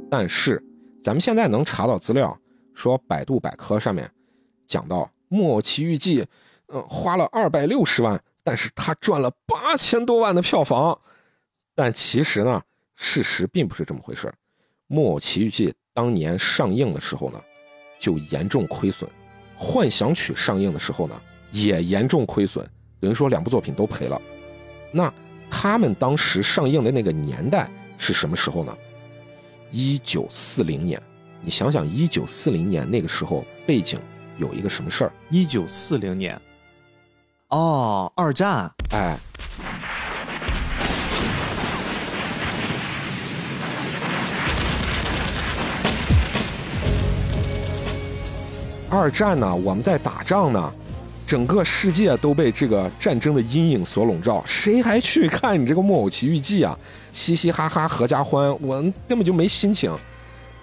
[0.09, 0.63] 但是
[1.03, 2.37] 咱们现在能查到资料，
[2.73, 4.09] 说百度百科上面
[4.65, 6.25] 讲到木偶奇遇记，
[6.69, 8.17] 嗯，花了二百六十万。
[8.49, 10.99] 但是他赚了八千多万的票房，
[11.75, 12.59] 但其实呢，
[12.95, 14.25] 事实并不是这么回事
[14.87, 17.39] 《木偶奇遇记》当年上映的时候呢，
[17.99, 19.07] 就严重亏损；
[19.55, 22.67] 《幻想曲》上映的时候呢，也严重亏损。
[22.99, 24.19] 等于说两部作品都赔了。
[24.91, 25.13] 那
[25.47, 28.75] 他们当时上映的那个年代是什么时候呢？
[29.69, 30.99] 一九四零年。
[31.43, 33.99] 你想想，一九四零年那个时候背景
[34.39, 35.13] 有一个什么事儿？
[35.29, 36.41] 一九四零年。
[37.49, 39.17] 哦，二战，哎，
[48.87, 50.71] 二战呢，我们在打仗呢，
[51.25, 56.77] 整个世界都被这个战争的阴影所笼罩，谁还去看你这个《木偶奇遇记》啊？
[57.11, 59.91] 嘻嘻哈哈，合家欢，我根本就没心情。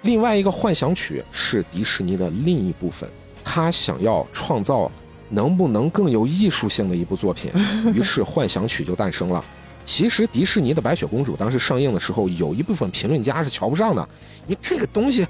[0.03, 3.11] 另外一个幻想曲是迪士尼的另一部分，
[3.43, 4.89] 他想要创造。
[5.29, 7.51] 能不能更有艺术性的一部作品？
[7.95, 9.45] 于是《幻想曲》就诞生了。
[9.85, 14.09] 其实迪士尼的《白雪公主》当时上映的时候，有一部分评论家是瞧不上的，
[14.47, 15.27] 因为这个东西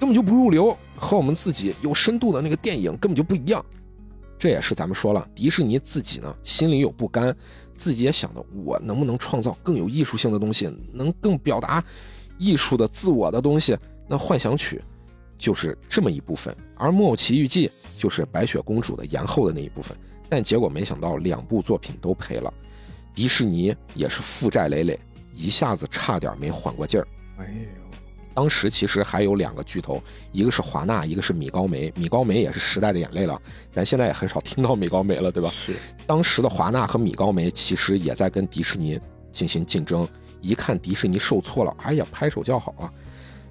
[0.00, 3.64] 根本就不入流，和我们自己有深度的那个电影根本就不一样。
[4.38, 7.36] 这也是咱们说了，迪士尼自己呢心里有不甘，
[7.76, 11.84] 自己也想的我能不能创造更有艺术性的东西，能更表达
[12.38, 13.76] 艺术的自我的东西。
[14.08, 14.76] 那《幻想曲》。
[15.40, 19.94] 就是这么一部分，而《木偶奇遇记》就是白雪公主的延后的那一部分，
[20.28, 22.50] 但结果没想到两部作品都赔了，
[23.14, 24.98] 迪士尼也是负债累累，
[25.34, 27.06] 一下子差点没缓过劲儿。
[27.38, 27.98] 哎呦，
[28.32, 31.92] 当时其实还有两个巨头，一个是华纳，一个是米高梅。
[31.96, 33.40] 米高梅也是时代的眼泪了，
[33.72, 35.50] 咱现在也很少听到米高梅了，对吧？
[35.50, 35.74] 是。
[36.06, 38.98] 当时的华纳和米高梅其实也在跟迪士尼
[39.32, 40.08] 进行竞争，
[40.40, 42.92] 一看迪士尼受挫了，哎呀，拍手叫好啊。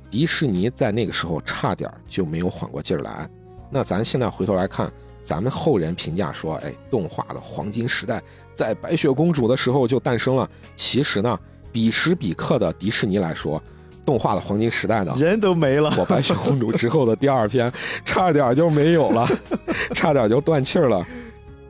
[0.09, 3.29] 迪士尼在那个时候差点就没有缓过劲儿来。
[3.69, 8.21] 那咱现在回头来看，咱们后人评价说，哎，动画的黄金时代
[8.53, 10.49] 在白雪公主的时候就诞生了。
[10.75, 11.39] 其实呢，
[11.71, 13.61] 彼时彼刻的迪士尼来说，
[14.05, 15.93] 动画的黄金时代呢，人都没了。
[15.97, 17.71] 我白雪公主之后的第二篇，
[18.05, 19.27] 差点就没有了，
[19.93, 21.05] 差点就断气儿了。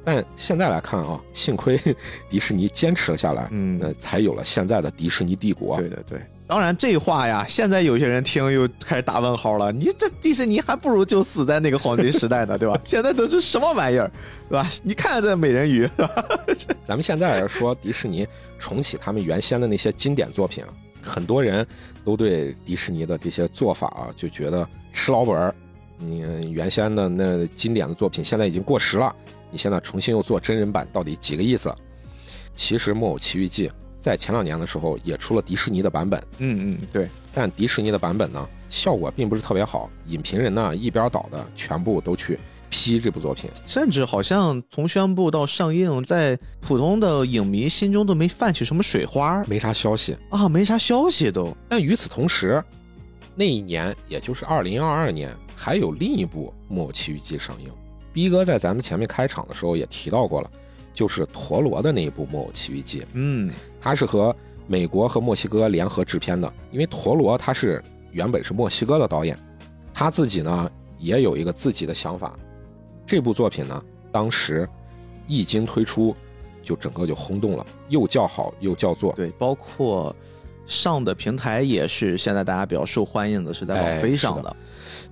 [0.03, 1.77] 但现在来看啊，幸亏
[2.29, 5.77] 迪士尼坚持了下来，嗯，那才有了现在的迪士尼帝国。
[5.77, 6.21] 对对对。
[6.47, 9.69] 当然，这话呀，现在有些人听又开始打问号了。
[9.69, 12.79] 你这迪士尼还不如就死在那个黄金时代呢，对吧？
[12.85, 14.09] 现在都是什么玩意儿，
[14.49, 14.69] 对吧？
[14.81, 15.89] 你看看这美人鱼，
[16.85, 18.25] 咱们现在说迪士尼
[18.57, 20.63] 重启他们原先的那些经典作品，
[21.01, 21.67] 很多人
[22.05, 25.53] 都对迪士尼的这些做法啊，就觉得吃老本儿。
[25.97, 29.13] 你原先的那经典的作品现在已经过时了，
[29.51, 31.75] 你现在重新又做真人版，到底几个意思？
[32.55, 33.67] 其实《木偶奇遇记》。
[34.07, 36.17] 在前两年的时候，也出了迪士尼的版本。
[36.37, 37.09] 嗯嗯，对。
[37.33, 42.39] 但迪士尼的版本呢，效果并不是特别好，影评人呢一边倒的全部都去
[42.69, 50.17] 批这部作品，甚至好像从宣布到上映，在普通的影迷心中都没泛起什么水花没啥消息。
[50.29, 51.53] 啊，没啥消息都。
[51.67, 52.63] 但与此同时，
[53.35, 57.69] 那一年也就是二零二二年，还有另一部《木偶奇遇记》上映。
[58.13, 60.49] 逼哥在咱们前面开场的时候也提到过了，
[60.91, 63.01] 就是陀螺的那一部《木偶奇遇记》。
[63.13, 64.35] 嗯，它是和
[64.65, 69.37] 美国和墨西哥联合制片的，因为陀螺他是原本是墨西哥的导演，
[69.93, 72.37] 他自己呢也有一个自己的想法。
[73.05, 74.67] 这部作品呢，当时
[75.27, 76.15] 一经推出，
[76.61, 79.13] 就整个就轰动了，又叫好又叫座。
[79.13, 80.13] 对，包括
[80.65, 84.53] 上的平台也是现在大家比较受欢迎的，是在网飞上的。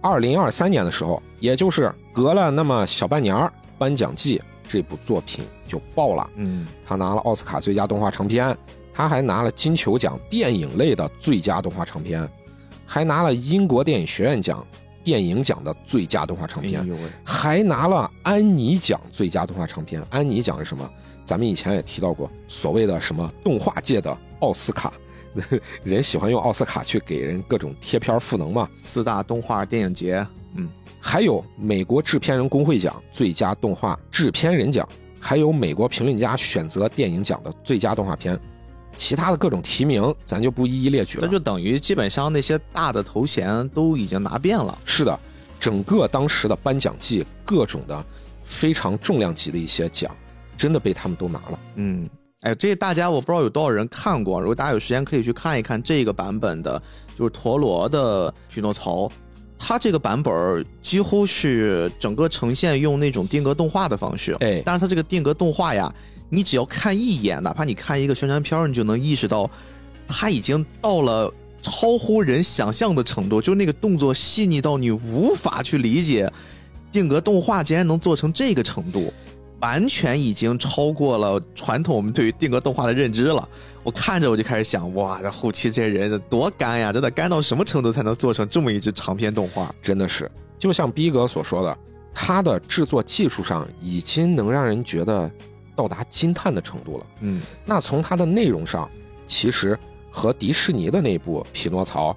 [0.01, 6.29] 二零二三年的时候，也就是隔了那么小半年儿，颁奖季这部作品就爆了。
[6.35, 8.55] 嗯，他拿了奥斯卡最佳动画长片，
[8.93, 12.29] 他还拿了金球奖电影类的最佳动画长片，
[12.85, 14.65] 还拿了英国电影学院奖
[15.03, 20.01] 电影奖的最佳动画长片，哎，还拿了安妮奖最佳动画长片。
[20.09, 20.89] 安妮奖是什么？
[21.23, 24.93] 咱们以前也提到过，所谓的什么动画界的奥斯卡，
[25.83, 28.69] 人喜欢用奥斯卡去给人各种贴片赋能嘛。
[28.77, 30.27] 四大动画电影节，嗯，
[31.07, 34.89] 还有美国制片人工会奖最佳动画制片人奖，
[35.19, 38.37] 还有美国评论家选择电影奖的最佳动画片，
[38.97, 41.21] 其他的各种提名咱就不一一列举了。
[41.23, 44.75] 那就等于基本上那些大的头衔都已经拿遍了。
[44.83, 45.17] 是的，
[45.59, 48.03] 整个当时的颁奖季，各种的
[48.43, 50.09] 非常重量级的一些奖，
[50.57, 51.59] 真的被他们都拿了。
[51.75, 52.09] 嗯，
[52.41, 56.81] 哎，这大家我不知道有多少人看过，如果大家有时间可以去看一看这个版本的，
[57.15, 59.07] 就是陀螺的匹诺曹。
[59.57, 64.61] 它这个版本儿几乎是整个呈现用那种定格动画的方式，哎。
[64.65, 65.93] 但是它这个定格动画呀，
[66.29, 69.49] 你只要看一眼，哪怕你看一个宣传片儿，你就能意识到，
[70.07, 76.31] 它已经到了超乎人想象的程度，就是那个动作细腻到你无法去理解，
[76.91, 79.11] 定格动画竟然能做成这个程度，
[79.61, 83.47] 完全已经超过了传统我们对于定格动画的认知了。
[83.83, 89.73] 我看着我就开始想，哇，这后期这人多干呀，这得干到什么程度才能做成这么一支长篇动画？
[89.81, 91.77] 真的是，就像逼格所说的，
[92.13, 95.29] 它的制作技术上已经能让人觉得
[95.75, 97.05] 到达惊叹的程度了。
[97.21, 98.89] 嗯，那从它的内容上，
[99.27, 99.77] 其实
[100.09, 102.11] 和迪士尼的那部《匹诺曹》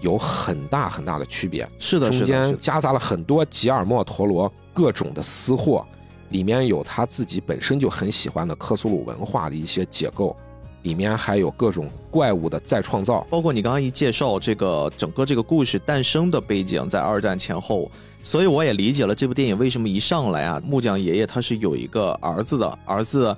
[0.00, 1.68] 有很大很大的区别。
[1.78, 5.84] 是的，是的，中间夹杂了很多吉尔莫·陀罗各种的私货，
[6.30, 10.36] 里面有他自己本身就很喜欢的克苏鲁文化的一些解构，
[10.82, 13.26] 里面还有各种怪物的再创造。
[13.30, 17.90] 包括你刚刚一介绍这个整个这个故事诞生的背景在二战前后，
[18.22, 23.34] 所以我也理解了这部电影为什么一上来啊，木匠爷爷他是有一个儿子的，儿子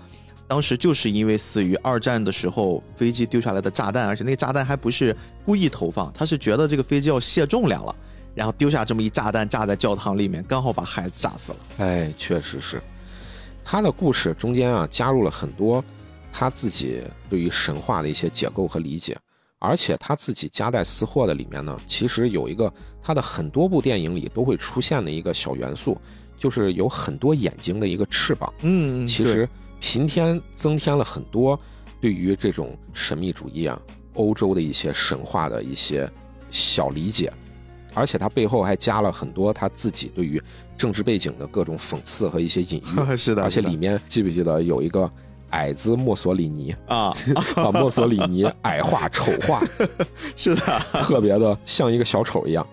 [0.48, 7.94] 当时就是因为死于二战的时候飞机丢下来的炸弹，而且那个炸弹还不是故意投放，他是觉得这个飞机要卸重量了，
[8.35, 11.59] 然后丢下这么一炸弹炸在教堂里面，刚好把孩子炸死了。
[11.79, 12.81] 哎，确实是，
[13.64, 15.85] 他的故事中间啊加入了很多
[16.33, 19.19] 他自己对于神话的一些解构和理解，
[19.59, 26.01] 而且他自己夹带私货的里面呢，其实有一个他的很多部电影里都会出现的一个小元素，
[26.38, 28.53] 就是有很多眼睛的一个翅膀。
[28.62, 29.49] 嗯，对其实
[29.81, 31.59] 平添增添了很多
[32.01, 33.81] 对于这种神秘主义啊、
[34.14, 36.11] 欧洲的一些神话的一些
[36.51, 37.33] 小理解，
[37.94, 40.42] 而且他背后还加了很多他自己对于
[40.76, 43.16] 政治背景的各种讽刺和一些隐喻。
[43.16, 45.11] 是的，而且里面记不记得有一个
[45.50, 47.12] 矮子墨索里尼，啊，
[47.57, 49.62] 把墨索里尼矮化丑化，
[50.37, 52.66] 是的，特别的像一个小丑一样。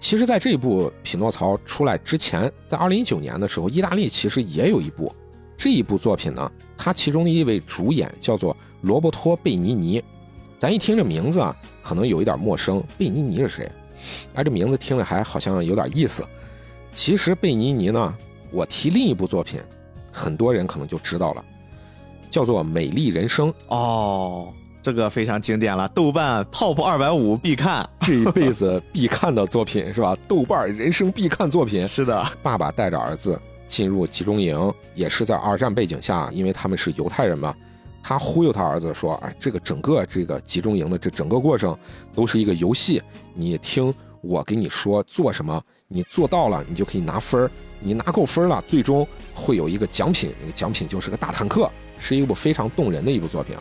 [0.00, 5.10] 其实，在这一部《匹诺曹》出来之前，在二零一九年的时候，意大利其实也有一部
[5.56, 6.50] 这一部作品呢。
[6.76, 10.02] 它其中的一位主演叫做罗伯托·贝尼尼，
[10.58, 12.82] 咱一听这名字啊，可能有一点陌生。
[12.98, 13.70] 贝尼尼是谁？
[14.34, 16.24] 哎，这名字听着还好像有点意思。
[16.92, 18.14] 其实贝尼尼呢，
[18.50, 19.60] 我提另一部作品，
[20.12, 21.44] 很多人可能就知道了，
[22.30, 23.52] 叫做《美丽人生》。
[23.68, 27.88] 哦，这个非常经典了，豆瓣 Top 二百五必看。
[28.00, 30.16] 这一辈子必看的作品是吧？
[30.28, 31.88] 豆瓣人生必看作品。
[31.88, 37.54] 是的，爸爸带着儿子进入集中营，也是在二战背景下，因为他们是犹太人嘛，
[38.06, 41.74] 他忽悠他儿子说：“哎，这个整个这个集中营的这整个过程
[42.14, 43.02] 都是一个游戏，
[43.32, 47.50] 你听我给你说做什么，你做到了，你就可以拿分儿
[47.80, 53.56] 你拿够分儿了，最终会有一个奖品，那个奖品就是个大坦克，是一部非常动人的一部作品。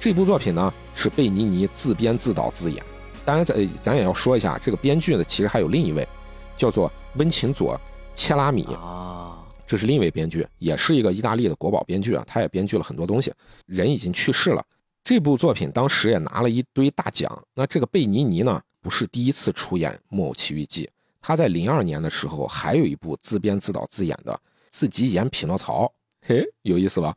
[0.00, 2.82] 这部作品呢是贝尼尼自编自导自演，
[3.26, 6.08] 当然咱咱也要说一下，这个编剧呢其实还有另一位，
[6.56, 7.74] 叫做温琴佐·
[8.14, 8.64] 切拉米。
[8.74, 9.41] 啊，
[9.72, 13.32] 这是另一位编剧，也是一个意大利的国宝编剧啊，他也编剧了很多东西，
[13.64, 14.62] 人已经去世了。
[15.02, 17.42] 这部作品当时也拿了一堆大奖。
[17.54, 20.84] 那这个贝尼尼呢，不是第一次出演《木偶奇遇记》，
[21.22, 27.16] 他在零二年的时候还有一部自编自导自演的，自己演匹诺曹，嘿，有意思吧？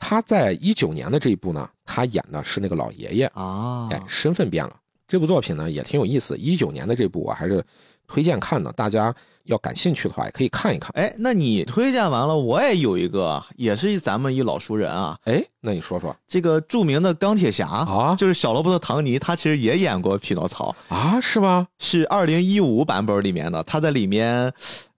[0.00, 4.76] 他在一九年的这一部呢，他演的是那个老爷爷啊，哎，身份变了。
[5.06, 7.64] 这部作品呢也挺有意思，一九年的这部我还是
[8.08, 9.14] 推荐看的，大家
[9.44, 10.90] 要感兴趣的话也可以看一看。
[10.94, 15.16] 哎，那你推荐完了，我也有一个，也是咱们一老熟人啊。
[15.24, 21.66] 哎，那你说说这个著名的钢铁侠啊，就是小罗伯特·唐尼，他其实也演过匹诺曹啊，是吗？
[21.78, 24.52] 是二零一五版本里面的，他在里面，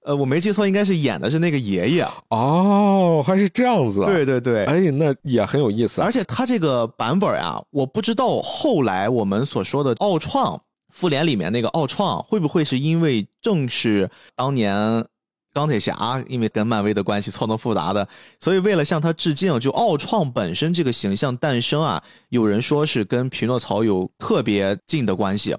[0.04, 4.04] 呃，我没记错，应该是演的是那个爷爷哦，还是这样子。
[4.04, 6.02] 对对对，哎，那也很有意思。
[6.02, 10.60] 而且他这个版本啊，我不知道后来我们所说的奥创。
[10.94, 15.04] 复联里面那个奥创会不会是因为正是当年
[15.52, 18.06] 钢铁侠因为跟漫威的关系错综复杂的，
[18.38, 25.56] 所以为了向他致敬，就奥创本身这个形象诞生啊，有人说是跟匹诺曹有特别近的关系，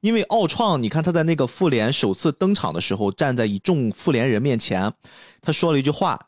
[0.00, 4.90] 因为奥创你看他在那个复联首次登场的时候，站在一众复联人面前，
[5.42, 6.18] 他说了一句话。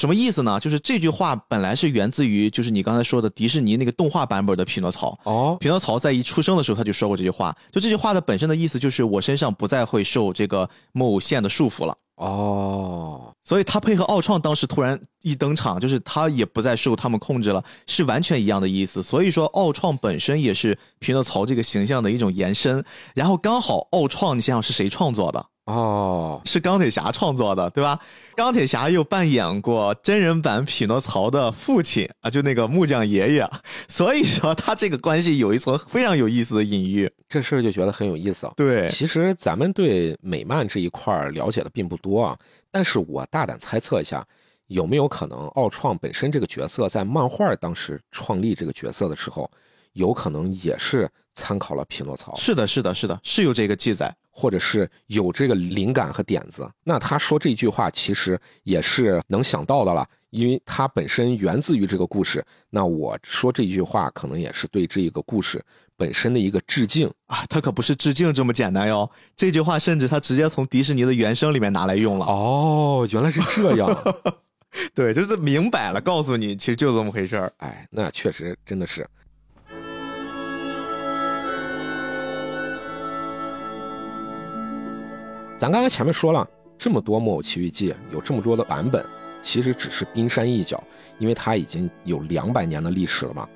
[0.00, 0.58] 什么意思呢？
[0.58, 5.14] 就是这句话本来是源自于，就是你刚才说的迪士尼那个动画版本的匹诺曹。
[5.24, 11.94] 哦，匹诺曹在一出生的时候他就说过这句话，就这句话的本身的意思就是我身上不再会受这个木偶线的束缚了。
[12.16, 19.02] 哦，所以他配合奥创当时突然一登场，就是他也不再受他们控制了，是完全一样的意思。
[19.02, 22.82] 所以说奥创本身也是匹诺曹这个形象的一种延伸。
[23.14, 25.44] 然后刚好奥创，你想想是谁创作的？
[25.70, 27.98] 哦，是钢铁侠创作的，对吧？
[28.34, 33.50] 钢铁侠又扮演过真人版匹诺曹的父亲啊，就那个木匠爷爷，
[33.88, 37.10] 所以说他这个关系有一层非常有意思的隐喻。
[37.28, 38.52] 这事儿就觉得很有意思啊。
[38.56, 42.38] 对，其实咱们对美漫这一块了解的并不多啊，
[42.70, 44.26] 但是我大胆猜测一下，
[44.68, 49.50] 有没有可能奥创本身这个角色在漫画当时创立这个角色的时候，
[49.92, 51.08] 有可能也是
[51.40, 52.34] 参考了匹诺曹？
[52.36, 54.14] 是的，是的，是的，是有这个记载。
[54.32, 62.42] 或者是有这个灵感和点子，那他说这句话其实也是能想到的了，因为他本身源自于这个故事。
[62.70, 65.62] 那我说这句话可能也是对这个故事
[65.94, 69.10] 本身的一个致敬啊，他可不是致敬这么简单哟。
[69.36, 72.24] 这句话甚至他直接从迪士尼的原声里面拿来用了。
[72.24, 74.14] 哦，原来是这样。
[74.94, 77.52] 对，就是明摆了告诉你，其实就这么回事儿。
[77.58, 79.06] 哎，那确实真的是。
[85.60, 86.48] 咱刚才前面说了
[86.78, 89.04] 这么多《木偶奇遇记》，有这么多的版本，
[89.42, 90.82] 其实只是冰山一角，
[91.18, 93.46] 因为它已经有两百年的历史了嘛。《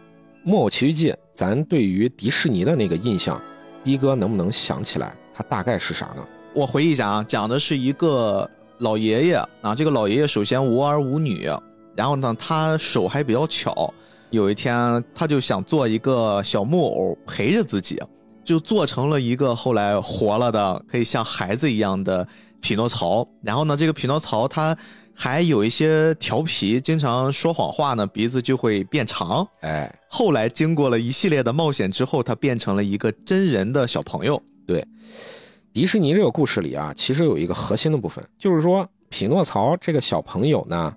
[0.43, 3.41] 木偶奇遇记》，咱对于迪士尼的那个印象，
[3.83, 5.17] 逼哥能不能想起来？
[5.33, 6.23] 它大概是啥呢？
[6.53, 8.47] 我回忆一下啊，讲的是一个
[8.81, 11.49] 老爷爷啊，这个老爷爷首先无儿无女，
[11.97, 13.91] 然后呢，他手还比较巧，
[14.29, 17.99] 有一天他就想做一个小木偶陪着自己。
[18.45, 22.27] 就做成了一个后来活了的，可以像孩子一样的
[22.61, 23.27] 匹诺曹。
[23.43, 24.77] 然后呢，这个匹诺曹他
[25.15, 29.47] 还有一些调皮，经常说谎话呢，鼻子就会变长。
[29.61, 34.41] 哎，后来经过了一系列的冒险之后，他变成了一个真人的小朋友。
[34.67, 34.87] 对，
[35.73, 40.95] 迪士尼这个故事里啊，其实有一个核心的部分，就是说匹诺曹这个小朋友呢，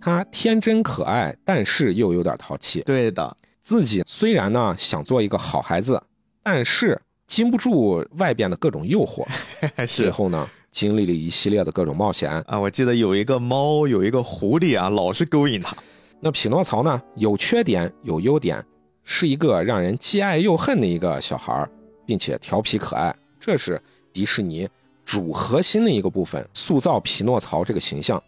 [0.00, 2.80] 他天真可爱，但是又有点淘气。
[2.82, 6.02] 对的，自己虽然呢想做一个好孩子。
[6.50, 9.22] 但是经不住外边的各种诱惑，
[9.86, 12.58] 最后呢，经历了一系列的各种冒险啊！
[12.58, 15.76] 我记得有一个猫，有一个狐狸啊，老是勾引他。
[16.20, 18.64] 那匹诺曹呢，有缺点有优点，
[19.04, 21.68] 是一个让人既爱又恨的一个小孩
[22.06, 23.78] 并且调皮可爱，这是
[24.10, 24.66] 迪士尼
[25.04, 28.22] 主核心的一个部分，塑造匹诺曹这个形象。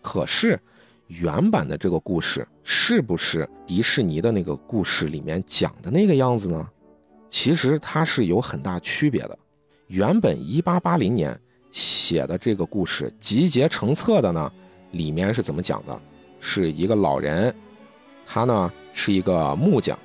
[0.00, 0.56] 可是
[1.08, 6.68] 原版的这个故事是不是迪士尼的那个故事里面讲的那个样子呢？
[7.34, 9.36] 其实它是有很大区别的。
[9.88, 11.36] 原本一八八零年
[11.72, 14.52] 写的这个故事集结成册的呢，
[14.92, 16.00] 里面是怎么讲的？
[16.38, 17.52] 是一个老人，
[18.24, 19.98] 他呢是一个木匠，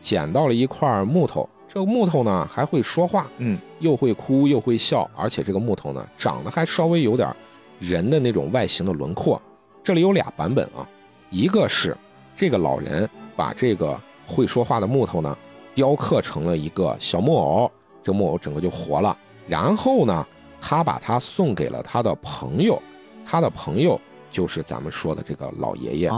[0.00, 7.34] 捡到了一块木头，这个木头呢还会说话，嗯，又会哭又会笑，而且这个木头呢长得还稍微有点
[7.80, 9.42] 人的那种外形的轮廓。
[9.82, 10.88] 这里有俩版本啊，
[11.30, 11.96] 一个是
[12.36, 15.36] 这个老人把这个会说话的木头呢。
[15.76, 17.70] 雕刻成了一个小木偶，
[18.02, 19.14] 这木偶整个就活了。
[19.46, 20.26] 然后呢，
[20.58, 22.82] 他把它送给了他的朋友，
[23.26, 24.00] 他的朋友
[24.30, 26.10] 就是咱们说的这个老爷爷，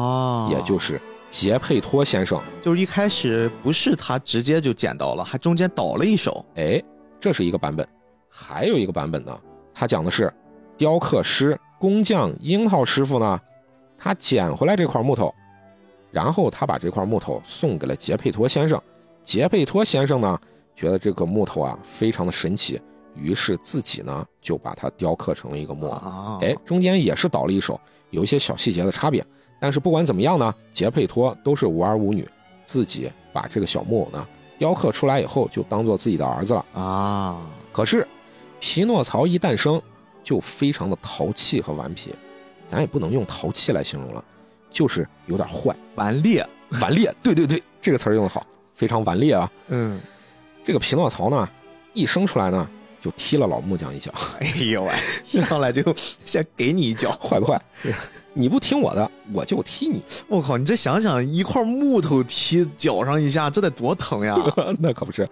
[0.48, 2.40] 也就是杰佩托先生。
[2.62, 6.46] 就是一开始不是他直接就捡到了，还中间倒了一手。
[6.54, 6.80] 哎，
[7.18, 7.84] 这是一个版本，
[8.30, 9.36] 还有一个版本呢，
[9.74, 10.32] 他讲的是
[10.76, 13.40] 雕刻师工匠樱桃师傅呢，
[13.96, 15.34] 他捡回来这块木头，
[16.12, 18.80] 然后他把这块木头送给了杰佩托先生。
[19.29, 20.41] 杰佩托先生呢，
[20.74, 22.81] 觉得这个木头啊非常的神奇，
[23.14, 25.93] 于是自己呢就把它雕刻成了一个木偶。
[25.93, 29.22] 啊，哎，中间也是倒了一手，有一些小细节的差别。
[29.61, 32.26] 但是不管怎么样呢，杰佩托都是无儿无女，
[32.64, 34.26] 自己把这个小木偶呢
[34.57, 36.64] 雕刻出来以后，就当做自己的儿子了。
[36.72, 37.39] 啊，
[37.70, 38.09] 可是，
[38.61, 39.79] 匹诺曹一诞生
[40.24, 42.14] 就非常的淘气和顽皮，
[42.66, 44.24] 咱也不能用淘气来形容了，
[44.70, 46.49] 就是有点坏、顽劣。
[46.81, 47.14] 顽劣。
[47.22, 48.43] 对对对，这个词儿用得好，
[48.79, 49.51] 非常顽劣啊。
[49.66, 50.01] 嗯，
[50.62, 51.49] 这个匹诺曹呢，
[51.95, 52.70] 一生出来呢
[53.01, 55.83] 就踢了老木匠一脚， 哎呦喂，上来就
[56.24, 57.61] 先给你一脚， 坏不坏？
[58.35, 60.01] 你不听我的，我就踢你。
[60.29, 64.37] 我靠，你这想想，一块木头踢脚上一下，这得多疼呀！
[64.79, 65.29] 那可不是，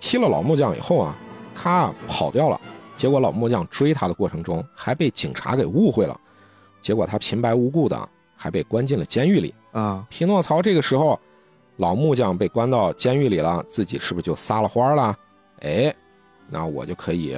[0.00, 1.16] 踢了老木匠以后啊，
[1.54, 2.60] 他跑掉了。
[2.94, 6.18] 结果老木匠追他的过程中，还被警察给误会了。
[6.82, 9.54] 结果他平白无故的还被关进了监狱里。
[9.72, 11.18] 啊，匹诺曹这个时候，
[11.76, 15.16] 老木匠被关到监狱里了，自己是不是就撒了欢了？
[15.60, 15.94] 哎，
[16.48, 17.34] 那我就可以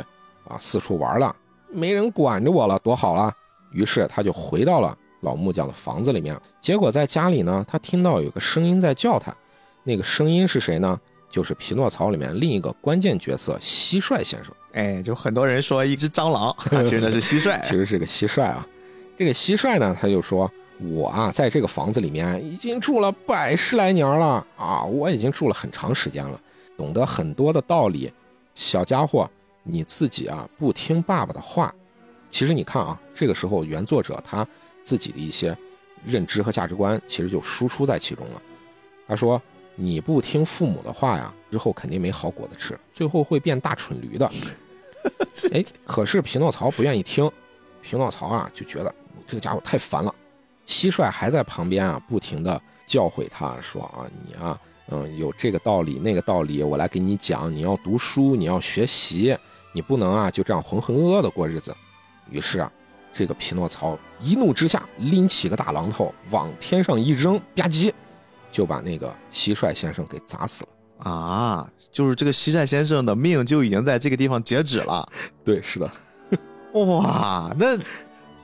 [0.46, 1.34] 啊四处玩了，
[1.70, 3.32] 没人管着我了，多好啊！
[3.72, 6.38] 于是他就回到了老木匠的房子里面。
[6.60, 9.34] 结果在家里呢，他听到有个声音在叫他，
[9.84, 10.98] 那个声音是谁呢？
[11.30, 14.54] 就是匹诺曹里面另一个关键角色蟋蟀先生。
[14.72, 16.54] 哎，就很多人说一只蟑螂，
[16.86, 17.60] 其实那是蟋蟀。
[17.66, 18.66] 其实是个蟋蟀啊。
[19.16, 20.50] 这个蟋蟀呢，他就说
[20.80, 26.40] ：“我啊，在这个房子里面已经住了百十来年了啊，我已经住了很长时间了，
[26.76, 28.12] 懂得很多的道理。
[28.54, 29.28] 小家伙，
[29.64, 31.74] 你自己啊不听爸爸的话。
[32.30, 34.46] 其实你看啊，这个时候原作者他
[34.82, 35.56] 自己的一些
[36.04, 38.42] 认知和价值观，其实就输出在其中了。
[39.06, 39.40] 他说：
[39.74, 44.30] 你不听父母的话呀，之后肯定没好果子吃，最后会变大蠢驴的。
[45.52, 47.30] 哎，可是匹诺曹不愿意听，
[47.82, 48.94] 匹诺曹啊就觉得
[49.26, 50.14] 这个家伙太烦了。
[50.68, 54.60] 蟋蟀还在旁边啊，不停的教诲他说啊，你啊，
[54.90, 59.36] 嗯，有这个道理那个道理，我来给你讲，你要读书，你要学习，
[59.72, 61.74] 你不能啊就这样浑浑噩噩的过日子。
[62.30, 62.70] 于是啊，
[63.12, 67.90] 这个匹诺曹一怒之下拎起个大榔头往天上一扔，吧唧，
[68.52, 71.10] 就把那个蟋蟀先生给砸死了。
[71.10, 75.08] 啊，就是这个蟋蟀先生的命就已经在这个地方截止了。
[75.44, 75.90] 对，是的，
[76.72, 77.78] 哇，那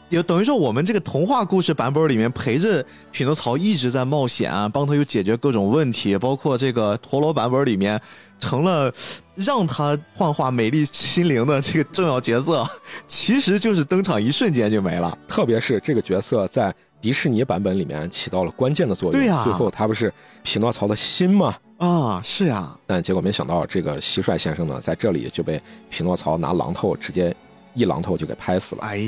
[0.08, 8.00] 也等于说我们这个童话故事版本里面陪着匹诺曹一直在冒险啊，帮他又解决各种问题，包括这个陀螺版本里面
[8.38, 8.92] 成了
[9.34, 12.66] 让他幻化美丽心灵的这个重要角色，
[13.08, 15.16] 其实就是登场一瞬间就没了。
[15.26, 19.20] 特别是这个角色在迪士尼版本里面起到了关键的作用。
[19.20, 21.54] 对呀最后他不是匹诺曹的心吗？
[21.78, 27.34] 啊，是呀，但结果没想到，这个蟋蟀先生呢，在这里就被匹诺曹拿榔头直接
[27.74, 28.82] 一榔头就给拍死了。
[28.82, 28.98] 哎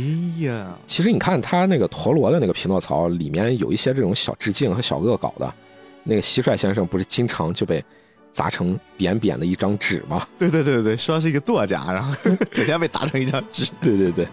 [0.41, 5.55] 呀，其实你看他那个陀螺的那个匹诺曹里面有一些这种小致敬和小恶搞的，
[6.05, 7.83] 那个蟋蟀先生不是经常就被
[8.33, 10.27] 砸成扁扁的一张纸吗？
[10.39, 12.15] 对对对对，说是一个作家，然后
[12.53, 13.71] 整天被打成一张纸。
[13.81, 14.29] 对对对，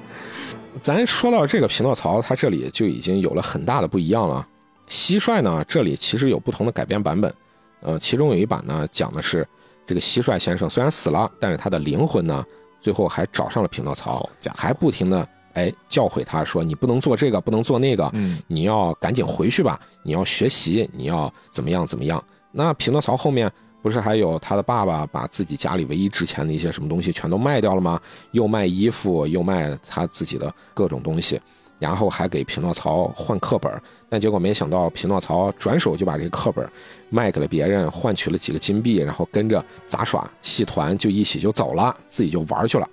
[0.82, 4.46] 咱说到这个匹诺曹，他这里就已经有了很大的不一样了。
[4.90, 7.34] 蟋蟀呢，这里其实有不同的改编版本，
[7.82, 9.48] 呃，其中有一版呢讲的是
[9.88, 12.44] 这个蟋蟀先生虽然死了，但是他的灵魂呢，
[12.84, 22.22] 最后还找上了匹诺曹还不停的哎教诲他说你不能做这个，不能做那个，嗯，你要赶紧回去吧，你要学习，你要怎么样怎么样。
[22.52, 23.50] 那匹诺曹后面
[23.82, 28.00] 不是还有他的爸爸把自己家里唯一值钱的一些什么东西全都卖掉了吗？
[28.32, 31.40] 又卖衣服，又卖他自己的各种东西，
[31.80, 33.72] 然后还给匹诺曹换课本，
[34.10, 36.68] 但结果没想到匹诺曹转手就把这个课本
[37.10, 42.88] 卖给了别人，换取了几个金币，然后跟着杂耍戏团就一起就走了，自己就玩去了。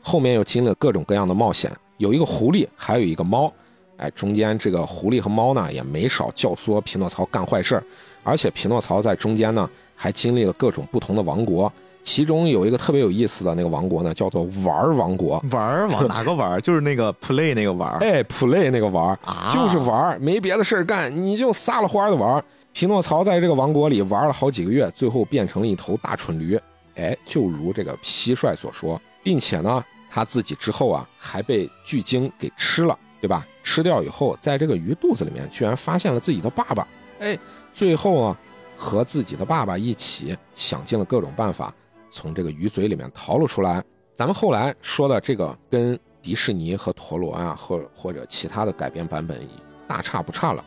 [0.00, 3.52] 后面又经历了各种各样的冒险，有一个狐狸，还有一个猫，
[3.96, 7.82] 哎，中间这个狐狸和猫呢也没少教唆匹诺曹干坏事，
[8.22, 11.70] 而且匹诺曹在中间呢还经历了各种不同的王国，
[12.06, 15.42] 其中有一个特别有意思的那个王国呢，叫做玩儿王国。
[15.50, 16.60] 玩儿玩哪个玩儿？
[16.60, 22.44] 就是那个 play 那个玩儿哎，play 那个玩儿啊就是玩儿，没别的事儿干，你就撒了欢儿的玩儿。
[22.72, 26.56] 匹诺曹在这个王国里玩了好几个月，最后变成了一头大蠢驴。
[26.94, 33.44] 哎，就如这个蟋蟀所说，并且呢，他自己之后啊还被巨鲸给吃了，对吧？
[33.64, 36.86] 吃掉以后，在这个鱼肚子里面居然发现了自己的爸爸。
[37.18, 37.36] 哎，
[37.72, 38.38] 最后啊，
[38.76, 41.74] 和自己的爸爸一起想尽了各种办法，
[42.16, 43.84] 从这个鱼嘴里面逃了出来。
[44.14, 49.46] 咱们后来说的这个跟迪士尼和陀螺啊，或或者其他的改编版本
[49.86, 50.64] 大差不差了。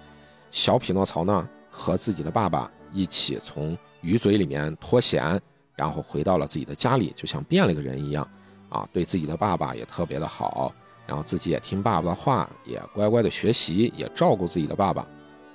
[0.52, 5.42] 小匹诺曹呢，和自己的爸爸一起从鱼嘴里面脱险，
[5.76, 8.28] 然后回到了自己的家里，就像变了个人一样，
[8.70, 10.72] 啊，对自己的爸爸也特别的好，
[11.08, 15.08] 然后自己也听爸爸的话，也乖乖的学习，也照顾自己的爸爸。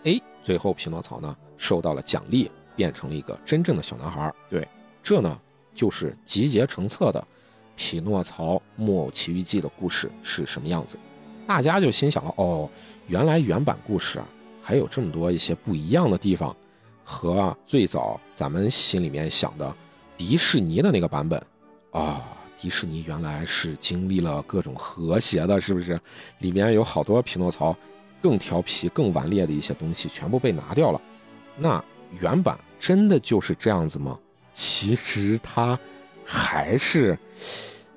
[0.03, 4.35] 哎，最后匹诺曹呢受到了奖励，变成了一个真正的小男孩。
[4.51, 4.67] 对，
[5.01, 5.41] 这呢
[5.75, 7.21] 就是集结成册的
[7.77, 10.99] 《匹诺曹木偶奇遇记》的故事是什么样子。
[11.47, 12.69] 大家就心想了，哦，
[13.07, 14.29] 原来原版故事啊
[14.63, 16.57] 还有这么多一些不一样的地方，
[17.03, 19.77] 和最早咱们心里面想的
[20.17, 21.45] 迪士尼的那个版本
[21.91, 22.23] 啊，
[22.57, 26.01] 迪士尼原来是经历了各种和谐的，是不是？
[26.39, 27.77] 里面有好多匹诺曹。
[28.23, 31.03] 更调皮、更顽劣的一些东西全部被拿掉了，
[31.59, 31.85] 那
[32.23, 34.19] 原版真的就是这样子吗？
[34.55, 35.79] 其实它
[36.25, 37.19] 还是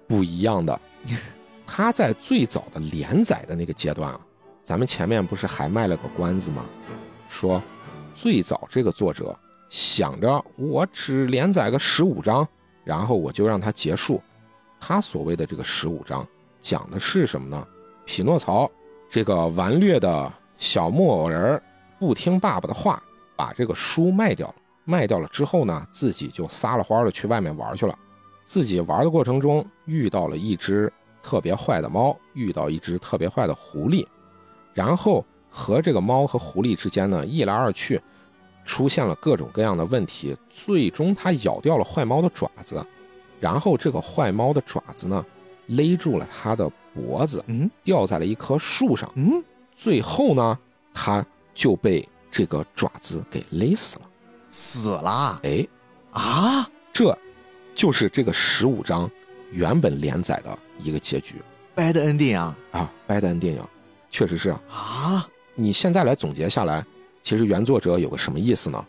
[0.08, 0.78] 不一样的。
[1.66, 4.20] 它在最早的连载的那个阶段啊，
[4.64, 6.66] 咱们前面不是还卖了个关子吗？
[7.30, 7.62] 说
[8.14, 9.38] 最早这个作者
[9.70, 12.47] 想着我只连载个十五章，
[12.84, 14.22] 然后我就让它结束。
[14.80, 16.26] 他所谓的这个十五章
[16.62, 17.68] 讲的是什么呢？
[18.05, 18.70] 匹诺曹。
[19.10, 21.62] 这个顽劣的小木偶人
[21.97, 23.01] 不听爸爸的话，
[23.36, 24.55] 把这个书卖掉了。
[24.88, 27.95] 卖掉了之后呢，自己就撒了欢的去外面玩去了。
[28.45, 34.07] 自己玩的过程中遇到了一只特别坏的猫，遇到一只特别坏的狐狸，
[34.73, 38.01] 然后和这个猫和狐狸之间呢一来二去，
[38.63, 40.35] 出现了各种各样的问题。
[40.49, 42.81] 最终它咬掉了坏猫的爪子，
[43.39, 45.23] 然后这个坏猫的爪子呢
[45.67, 46.71] 勒住了它的。
[46.97, 49.43] 脖子嗯掉在了一棵树上嗯，
[49.75, 50.57] 最后呢，
[50.91, 51.23] 他
[51.53, 54.07] 就被这个爪子给勒死了，
[54.49, 55.39] 死了。
[55.43, 55.67] 哎。
[56.11, 57.15] 啊，这
[57.75, 59.07] 就是这个十五章
[59.51, 61.35] 原本连载的一个结局
[61.75, 62.57] ，bad ending 啊。
[62.71, 63.59] 啊，bad ending
[64.09, 66.83] 确实是啊，你现在来总结下来，
[67.21, 68.83] 其实原作者有个什么意思呢？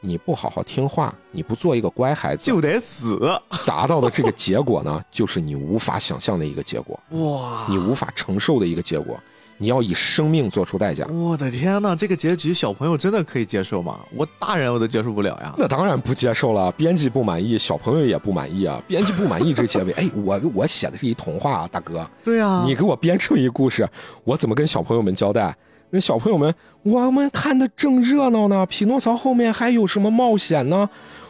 [0.00, 3.18] 你不好好听话，你不做一个乖孩子，就得死。
[3.64, 9.18] 达到的这个结果呢，就是你无法想象的一个结果， 哇，你无法承受的一个结果，
[9.58, 11.04] 你要以生命做出代价。
[11.06, 14.00] 我的天哪，这个结局小朋友真的可以接受吗？
[14.14, 15.52] 我大人我都接受不了呀。
[15.58, 18.82] 那当然不接受了，编辑不满意，小朋友也不满意啊。
[18.86, 22.08] 编辑不满意这结尾， 哎，我我写的是一童话啊，大哥。
[22.22, 23.88] 对呀，你给我编这么一故事，
[24.24, 25.54] 我怎么跟小朋友们交代？
[25.90, 30.88] 那小朋友们，我们看的正热闹呢，匹诺曹后面还有什么冒险呢？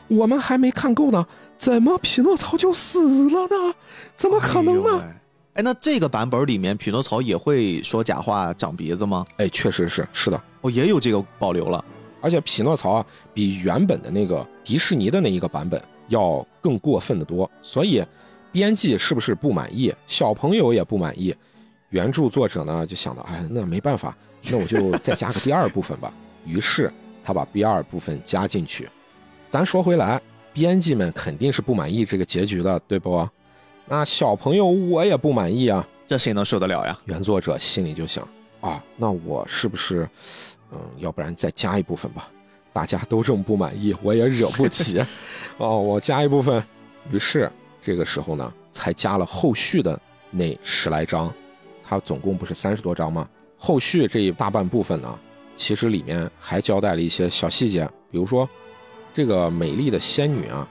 [0.09, 1.24] 我们还没看够呢，
[1.57, 3.74] 怎么匹诺曹就死了呢？
[4.16, 5.01] 怎么可能呢？
[5.01, 5.20] 哎，
[5.62, 9.26] 那这个版本里面，匹诺曹也会说假话、长鼻子吗？
[9.38, 11.84] 哎，确实是，是的，哦，也有这个保留了。
[12.20, 18.04] 而且匹诺曹啊，比原本的那个迪士尼的那一个版本要更过分的多，所以
[18.52, 19.92] 编辑是不是不满意？
[20.06, 21.34] 小朋友也不满意，
[21.90, 24.16] 原著作者呢就想到，哎，那没办法。
[24.50, 26.12] 那我就再加个第二部分吧。
[26.44, 26.92] 于是
[27.24, 28.88] 他把第二部分加进去。
[29.48, 30.20] 咱说回来，
[30.52, 33.28] 编辑们肯定是不满意这个结局的，对不？
[33.89, 36.99] 那小朋友我也不满意啊，这谁能受得了呀？
[37.07, 38.26] 原作者心里就想
[38.61, 40.07] 啊，那我是不是，
[40.70, 42.28] 嗯，要不然再加一部分吧？
[42.70, 45.03] 大家都这么不满意，我也惹不起。
[45.57, 46.62] 哦，我加一部分。
[47.11, 49.99] 于是这个时候呢，才加了后续的
[50.30, 51.32] 那十来章。
[51.82, 53.26] 它总共不是三十多章吗？
[53.57, 55.18] 后续这一大半部分呢，
[55.57, 58.47] 其实里面还交代了一些小细节，比如说，
[59.14, 60.68] 这个美丽的仙女啊，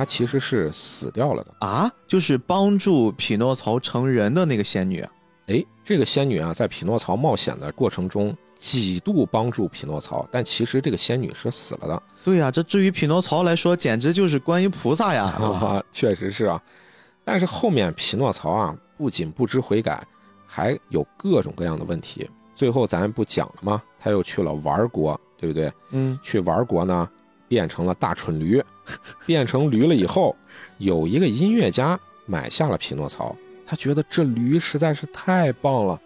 [0.00, 5.06] 她其实是死掉了的啊，就是帮助匹诺曹成人的那个仙女。
[5.48, 12.02] 哎，这个仙女啊，在匹诺曹冒险的过程中几度帮助匹诺曹，但其实这个仙女是死了的。
[12.24, 15.38] 对呀，这至于匹诺曹来说，简直就是观音菩萨呀！
[15.92, 16.58] 确实是啊，
[17.22, 20.02] 但是后面匹诺曹啊，不仅不知悔改。
[20.46, 23.82] 还有各种各样的问题，最后咱不讲了吗？
[23.98, 25.70] 他又去了玩国，对不对？
[25.90, 27.06] 嗯，去玩国呢，
[27.48, 28.64] 变成了大蠢驴，
[29.26, 30.34] 变成驴了以后，
[30.78, 33.34] 有一个音乐家买下了匹诺曹，
[33.66, 36.00] 他觉得这驴实在是太棒了，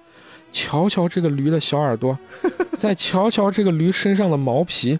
[0.52, 2.18] 瞧瞧这个驴的小耳朵，
[2.76, 4.98] 再瞧瞧这个驴身上的毛皮，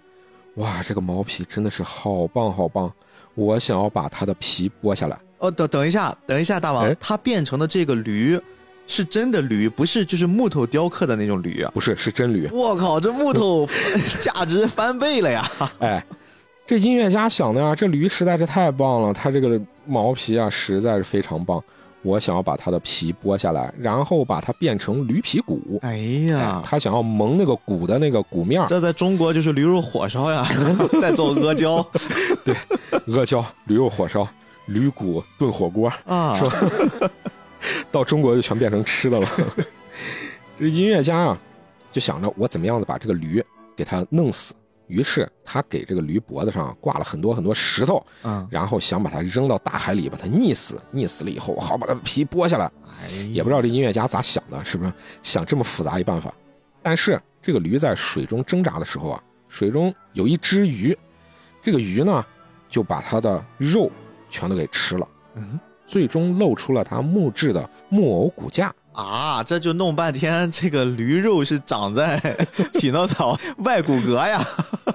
[0.55, 2.91] 哇，这个毛皮真的是好棒好棒，
[3.35, 5.19] 我想要把它的皮剥下来。
[5.39, 8.39] 哦，等等一下，等一下，大王，他变成的这个驴。
[8.87, 12.47] 是真的驴，不是就是木头雕刻的那种驴啊，不是，是真驴。
[12.51, 13.67] 我靠，这木头
[14.21, 15.51] 价值翻倍了呀！
[15.79, 16.05] 哎，
[16.65, 21.63] 这音乐家想的呀，这驴实在是太棒了，它这个毛皮啊实在是非常棒，
[22.01, 25.79] 我想要把它的皮剥下来，然后把它变成驴皮骨。
[25.83, 25.97] 哎
[26.29, 28.65] 呀，他想要蒙那个骨的那个骨面。
[28.67, 30.43] 这在中国就是驴肉火烧呀，
[30.99, 31.85] 在做阿胶。
[32.43, 32.55] 对，
[33.15, 34.27] 阿胶驴肉火烧，
[34.65, 37.09] 驴骨炖火锅啊，是吧？
[37.91, 39.27] 到中国就全变成吃的了。
[40.57, 41.37] 这音乐家啊，
[41.91, 43.43] 就想着我怎么样的把这个驴
[43.75, 44.53] 给它弄死，
[44.87, 50.79] 于是他给这个驴脖子上挂了很多很多石头，嗯，然后想把它扔到大海里，把它溺死。
[50.93, 52.71] 溺死了以后，好把它皮剥下来。
[53.01, 56.33] 哎，也不知道这音乐家咋想的，是不是想这么复杂一办法？
[56.81, 60.97] 但是这个驴在水中挣扎的时候啊，水中有一只鱼，
[61.61, 62.23] 这个鱼呢
[62.69, 63.91] 就把它的肉
[64.29, 68.73] 全都给吃了，嗯最终露出了它木质的木偶骨架。
[68.95, 72.17] 啊，这就弄半天，这个驴肉是长在
[72.79, 74.41] 匹诺曹外骨骼呀。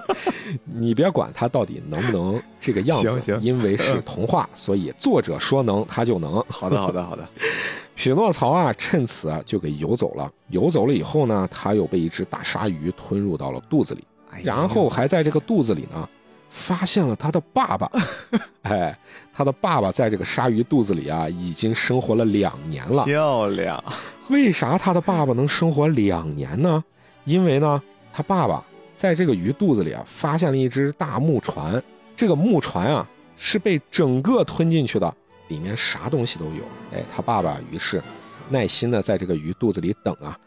[0.73, 6.43] 你别管它到底能不能这个样子，行行因为是童话，所以作者说能，它就能。
[6.49, 7.27] 好的，好的，好的。
[7.95, 10.29] 匹诺曹啊，趁此啊就给游走了。
[10.49, 14.03] 游走了以后呢，他又被一只大鲨鱼吞入到了肚子里。
[14.43, 16.07] 然后还在这个肚子里呢，
[16.51, 17.89] 发现了他的爸爸。
[18.61, 18.95] 哎，
[19.33, 23.05] 他的爸爸在这个鲨鱼肚子里啊，已经生活了两年了。
[23.05, 23.83] 漂亮，
[24.29, 26.83] 为啥他的爸爸能生活两年呢？
[27.25, 27.81] 因为呢，
[28.13, 28.63] 他爸爸
[28.95, 31.81] 在这个鱼肚子里啊，发现了一只大木船。
[32.15, 35.11] 这个木船啊，是被整个吞进去的，
[35.47, 36.63] 里面啥东西都有。
[36.93, 38.03] 哎，他爸爸于是
[38.49, 40.37] 耐心的在这个鱼肚子里等啊，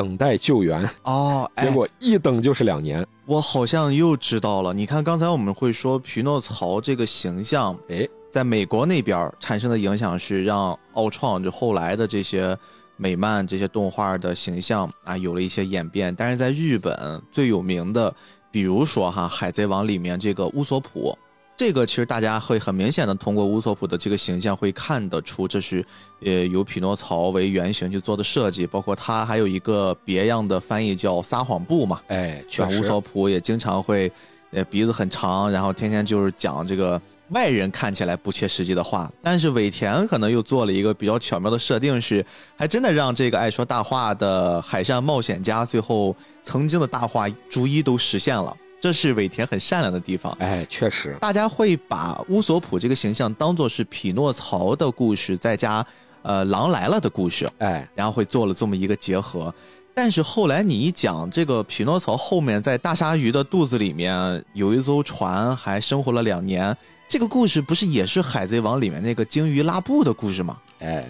[0.00, 0.82] 等待救援。
[1.02, 3.06] 哦，哎结果一等就是两年。
[3.26, 4.72] 我好像又知道了。
[4.72, 12.56] 你看，刚才我们会说匹诺曹这个形象，哎，在美国那边产生的影响是让奥创就后来的这些
[12.96, 16.14] 美漫这些动画的形象啊有了一些演变。
[16.14, 18.14] 但是在日本最有名的，
[18.50, 21.14] 比如说哈《海贼王》里面这个乌索普。
[21.60, 25.84] 这个其实大家会很明显的通过乌索普的这个形象会看得出，这是
[26.24, 34.10] 呃由匹诺曹为原型去做的设计，包括他还有一个别样的翻译叫撒谎布嘛，哎，确实乌索普也经常会，
[34.52, 36.98] 呃，鼻子很长，然后天天就是讲这个
[37.32, 39.12] 外人看起来不切实际的话。
[39.20, 42.24] 但是尾田可能又做了一个比较巧妙的设定，是
[42.56, 48.56] 还真的让这个爱说大话的海上冒险家最后曾经的大话逐一都实现了。
[48.80, 50.32] 这是尾田很善良的地方。
[50.40, 55.86] 哎，确实，大家会把乌索普这个形象当做是匹诺曹的故事，再加
[56.22, 59.54] 呃狼来了的故事，哎，然后会做了这么一个结合。
[59.92, 66.74] 但是后来你一讲这个匹诺曹后面在大鲨鱼的肚子里面有一艘船，还生活了两年，
[67.06, 70.56] 这个故事不是也是《海贼王》里面那个鲸鱼拉布的故事吗？
[70.78, 71.04] 哎，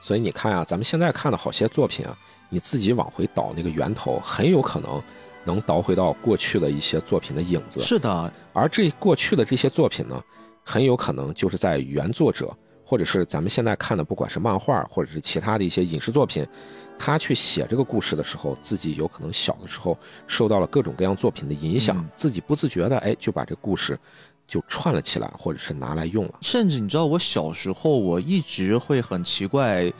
[0.00, 2.16] 所以你看啊，咱们现在看的好些作品啊，
[2.48, 5.02] 你自己往回倒那个源头，很有可能
[5.44, 7.80] 能倒回到过去的一些作品的影子。
[7.80, 10.22] 是的，而这过去的这些作品呢，
[10.64, 16.46] 很有可能就是在原作者，或者是咱们现在看的，不管是漫画或者是其他的一些影视作品，
[16.98, 23.98] 他去写这个故事的时候，自己有可能小的时候受到了各种各样作品的影响，嗯自己不自觉的哎就把这故事
[24.50, 26.34] 就串了起来，或者是拿来用了。
[26.40, 29.90] 甚至你知道，我小时候我一直会很奇怪，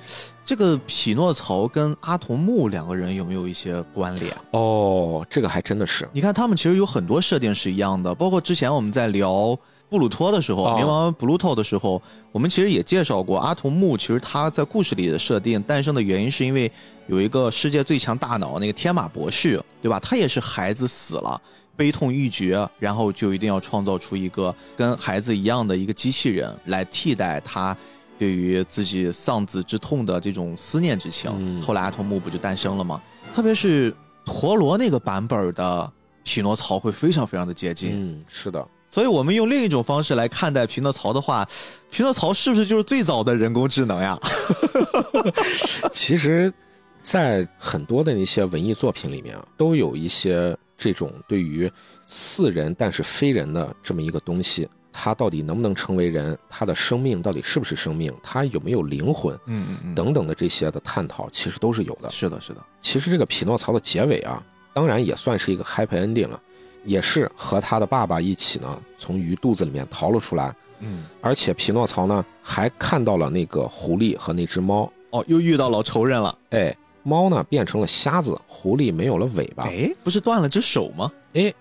[0.45, 4.37] 这个匹诺曹跟阿童木两个人有没有一些关联？
[4.51, 9.57] 哦，这个还真的是，你看，他们其实有很多设定是一样的，包括之前我们在聊
[9.89, 16.71] 布鲁托的时候，哦冥王 Bluto 的时候，我们其实也介绍过阿童木，其实他在故事里的设定诞生的原因，是因为
[17.07, 20.01] 有一个世界最强大脑那个天马博士，对吧？
[20.01, 21.41] 他也是孩子死了。
[21.77, 27.77] 悲痛欲绝，然后就一定要创造出一个跟孩子一样的一个机器人来替代他
[28.19, 31.31] 对于自己丧子之痛的这种思念之情。
[31.39, 33.01] 嗯后来阿童木不就诞生了吗？
[33.35, 33.95] 特别是
[34.25, 35.91] 陀螺那个版本的
[36.23, 41.49] 匹诺曹会非常非常的接近，嗯，是的，所以我们用另一种方式来看待匹诺曹的话，
[41.91, 44.19] 匹诺曹是不是就是最早的人工智能呀？
[45.93, 46.53] 其实，
[47.03, 51.71] 在很多的那些文艺作品里面啊，都有一些这种对于
[52.07, 56.37] 似人但是非人的这么一个东西，它到底能不能成为人？
[56.49, 58.13] 它的生命到底是不是生命？
[58.23, 59.35] 它有没有灵魂？
[59.45, 62.09] 嗯嗯嗯，等等的这些的探讨，其实都是有的。
[62.09, 66.41] 是的，是的，其实这个匹诺曹的结尾啊，当然也算是一个 happy ending 了，
[66.85, 70.55] 也是和他的爸爸一起呢，从鱼肚子里面逃了出来。
[70.81, 74.91] 嗯，而且匹诺曹呢，还看到了那个狐狸和那只猫。
[75.11, 76.37] 哦，又遇到老仇人了。
[76.51, 79.65] 哎，猫呢变成了瞎子，狐狸没有了尾巴。
[79.65, 81.11] 哎，不是断了只手吗？
[81.35, 81.53] 哎，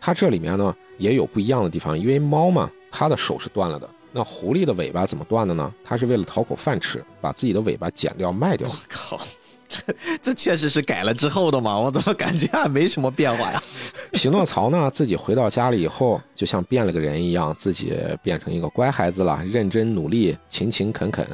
[0.00, 3.88] 它这里面呢也有不一样的地方，因为猫嘛，它的手是断了的。
[4.12, 5.72] 那狐狸的尾巴怎么断的呢？
[5.82, 8.74] 它是为了讨口饭吃，把自己的尾巴剪掉卖掉我。
[8.90, 9.18] 靠，
[9.66, 9.80] 这
[10.20, 11.78] 这确实是改了之后的嘛？
[11.78, 13.62] 我怎么感觉还没什么变化呀？
[14.12, 21.26] 匹诺曹呢，自己回到家里以后，就像变了个人一样，自己变成一个乖孩子了，认真努力，勤勤恳恳，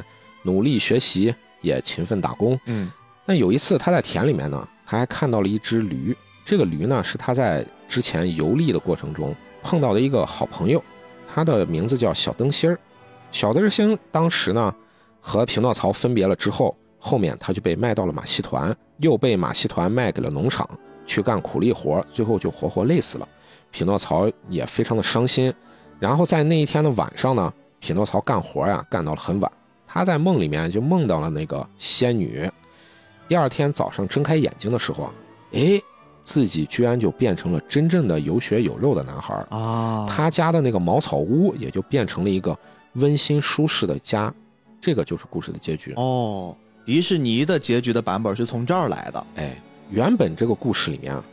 [0.43, 2.57] 努力学习，也勤奋打工。
[2.67, 2.89] 嗯
[3.29, 6.17] 那有一次他在田里面呢，他还看到了一只驴。
[6.43, 10.83] 这个驴呢，是他在之前游历的过程中碰到的一个好朋友，
[11.31, 12.79] 他的名字叫小灯芯儿。
[13.31, 14.73] 小灯芯当时呢
[15.21, 20.67] 和匹诺曹分别了之后，后面他就被卖到了马戏团，又被马戏团卖给了农场
[21.05, 23.29] 去干苦力活，最后就活活累死了。
[23.69, 25.53] 匹诺曹也非常的伤心。
[25.99, 29.51] 然后在那一天的晚上呢，匹诺曹干活呀干到了很晚，
[29.85, 32.49] 他在梦里面就梦到了那个仙女。
[33.29, 35.13] 第二天早上睁开眼睛的时候啊，
[35.53, 35.79] 哎，
[36.23, 40.07] 自己居然就变成了真正的有血有肉的男孩啊！
[40.09, 42.57] 他家的那个茅草屋也就变成了一个
[42.93, 44.33] 温馨舒适的家。
[44.81, 46.55] 这个就是故事的结局哦。
[46.83, 49.27] 迪士尼的结局的版本是从这儿来的。
[49.35, 49.61] 哎，
[49.91, 51.23] 原本这个故事里面啊，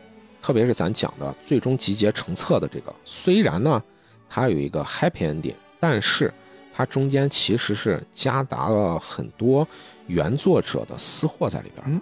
[0.42, 3.82] 特别是咱讲的最终集结成册的这个，虽然呢
[4.28, 6.30] 它有一个 happy ending，但是
[6.76, 9.66] 它中间其实是夹杂了很多
[10.08, 11.82] 原作者的私货在里边。
[11.86, 11.98] 嗯，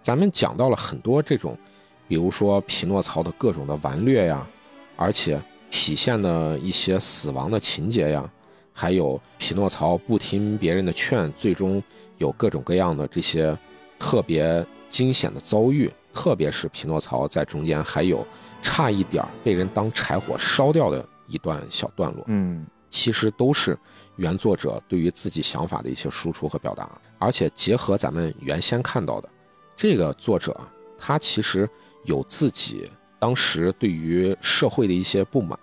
[0.00, 1.58] 咱们讲到了很多这种，
[2.06, 4.46] 比如说匹诺曹的各种的顽劣呀，
[4.94, 8.30] 而且体现的一些死亡的情节呀。
[8.72, 11.82] 还有匹诺曹不听别人的劝，最终
[12.18, 13.58] 有各种各样的这些
[13.98, 18.24] 特别惊险的遭遇，特别是匹诺曹在中间还有
[18.62, 22.24] 差一点被人当柴火烧掉的一段小段落。
[22.28, 23.76] 嗯，其实都是
[24.16, 26.88] 原作者对于自己想法的一些输出和表达，
[27.18, 29.28] 而且结合咱们原先看到的，
[29.76, 30.58] 这个作者
[30.98, 31.68] 他其实
[32.04, 35.58] 有自己当时对于社会的一些不满，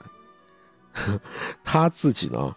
[1.63, 2.55] 他自己呢。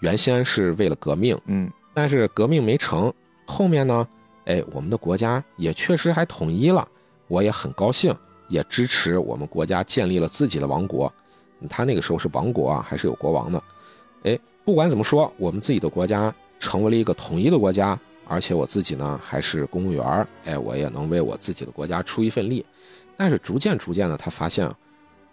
[0.00, 3.12] 原先是为了革命，嗯，但是革命没成，
[3.44, 4.06] 后面呢，
[4.44, 6.86] 哎，我们的国家也确实还统一了，
[7.26, 8.16] 我也很高兴，
[8.46, 11.12] 也支持我们国家建立了自己的王国。
[11.68, 13.60] 他那个时候是王国啊，还是有国王的？
[14.22, 14.38] 哎，
[14.68, 22.62] 不管怎么说，我们自己的国家成为了一个统一的国家，而且我自己呢还是公务员，哎，我也能为我自己的国家出一份力。
[23.16, 24.66] 但是逐渐逐渐的，他发现，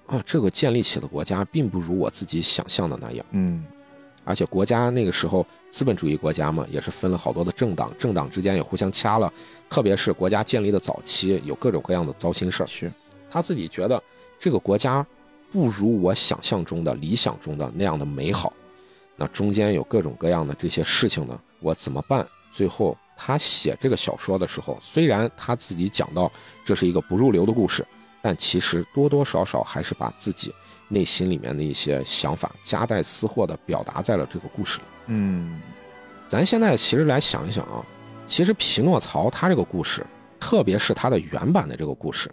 [0.06, 3.62] 啊，这个建立起的国家并不如我自己想象的那样，嗯。
[4.24, 9.30] 而且国家那个时候资本主义国家嘛，也是分了好多的政党，政党之间也互相掐了。
[9.70, 12.68] 特别是国家建立的早期，有各种各样的糟心事儿。
[12.68, 12.90] 是，
[13.30, 14.02] 他自己觉得
[14.40, 15.06] 这个国家
[15.52, 18.54] 不如我想象中的、理想中的那样的美好。
[19.16, 22.28] 那中间有各种各样的这些事情呢，我怎么办？
[22.51, 26.32] 最后他写这个小说的时候，虽然他自己讲到
[26.63, 27.86] 这是一个不入流的故事，
[28.22, 30.53] 但其实多多少少还是把自己。
[30.88, 34.84] 内心里面的一些想法，夹带私货的表达在了这个故事里。
[35.07, 35.59] 嗯，
[36.28, 37.84] 咱现在其实来想一想啊，
[38.28, 40.05] 其实匹诺曹他这个故事，
[40.39, 42.30] 特别是他的原版的这个故事，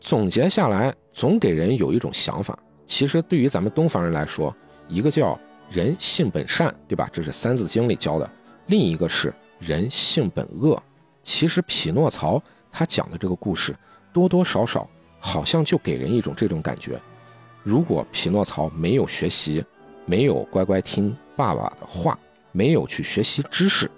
[0.00, 2.58] 总结下来总给人有一种想法。
[2.86, 4.56] 其实对于咱们东方人来说，
[4.88, 5.38] 一个叫
[5.70, 7.08] 人性本善，对吧？
[7.12, 8.26] 这是《三字经》里教的；
[8.66, 10.80] 另一个是人性本恶。
[11.22, 12.40] 其实匹诺曹
[12.70, 13.74] 他讲的这个故事，
[14.12, 14.88] 多多少少
[15.18, 17.00] 好像就给人一种这种感觉。
[17.64, 19.64] 如果匹诺曹没有学习，
[20.04, 22.16] 没有乖乖听爸爸的话，
[22.52, 23.90] 没有去学习知识，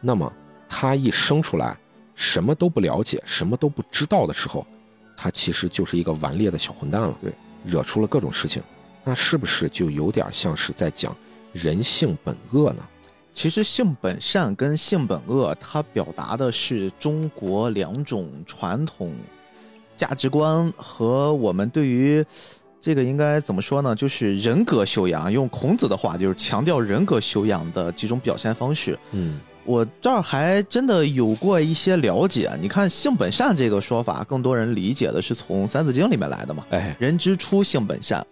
[0.00, 0.32] 那么
[0.68, 1.76] 他一生出来
[2.14, 4.64] 什么都不了解，什么都不知道的时候，
[5.16, 7.18] 他其实就是一个顽劣的小混蛋了。
[7.20, 7.32] 对，
[7.64, 8.62] 惹出了各种事情，
[9.04, 11.16] 那是不是就有点像是在讲
[11.52, 12.82] 人性本恶呢？
[13.32, 19.12] 其实性本善跟性本恶，它表达的是中国两种传统
[19.96, 22.24] 价值观和我们对于。
[22.82, 23.94] 这个应该怎么说呢？
[23.94, 28.98] 就是人格修养，用孔子的话，就是强调人格修养的几种表现方式。
[29.10, 32.50] 嗯，我这儿还真的有过一些了解。
[32.58, 36.64] 你看“性本善”这个说法，更多人理解的是从《三字经》里面来的嘛？
[36.70, 38.26] 哎，人之初，性本善。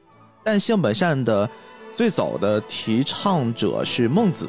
[0.51, 1.47] 但性本善的
[1.95, 4.49] 最早的提倡者是孟子。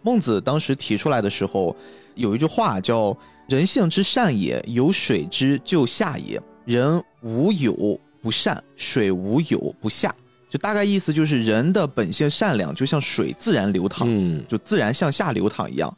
[0.00, 1.74] 孟子当时提出来的时候，
[2.14, 3.16] 有一句话叫
[3.50, 6.40] “人性之善也，有水之就下也。
[6.64, 10.14] 人无有。”不善水无有不下，
[10.48, 15.92] 就大概意思就是人的本性善良，就像水自然流淌，嗯，就自然向下流淌一样。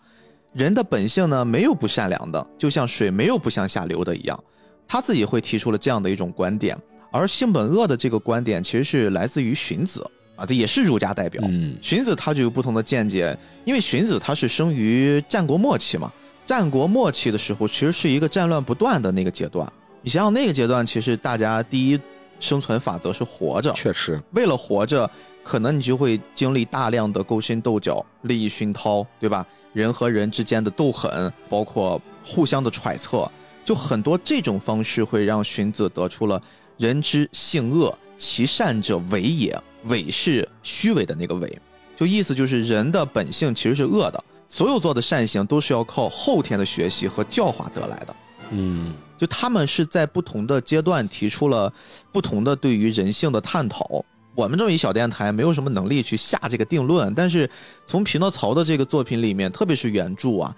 [0.54, 4.42] 人的本性呢，没有不善良的，就像水没有不向下流的一样。
[4.88, 6.74] 他自己会提出了这样的一种观点，
[7.14, 10.04] 而性本恶的这个观点其实是来自于荀子
[10.34, 11.40] 啊，这也是儒家代表。
[11.46, 16.12] 嗯，荀子他就有不同的见解，因为荀子他是生于战国末期嘛，
[16.44, 19.72] 战国末期的时候其实是一个战乱不断的那个阶段。
[20.02, 22.00] 你想想那个阶段，其实大家第一。
[22.40, 25.08] 生存法则是活着，确实，为了活着，
[25.42, 29.46] 可能你就会经历大量的勾心斗角、利益熏陶，对吧？
[29.72, 33.30] 人和人之间的斗狠，包括互相的揣测，
[33.64, 36.42] 就很多这种方式会让荀子得出了
[36.76, 41.58] “人之性恶，其善者伪也”，伪是虚伪的那个伪，
[41.96, 48.16] 就意思就是人的本性其实是恶的，所有做的善行都是要靠后天的学习和教化得来的。
[48.50, 48.94] 嗯。
[49.16, 51.72] 就他们是在不同的阶段提出了
[52.10, 54.04] 不同的对于人性的探讨。
[54.34, 57.48] 我们这么一小电台没有什么能力去下这个定论，但是
[57.86, 60.54] 从匹诺曹的这个作品里面，特别是原著啊，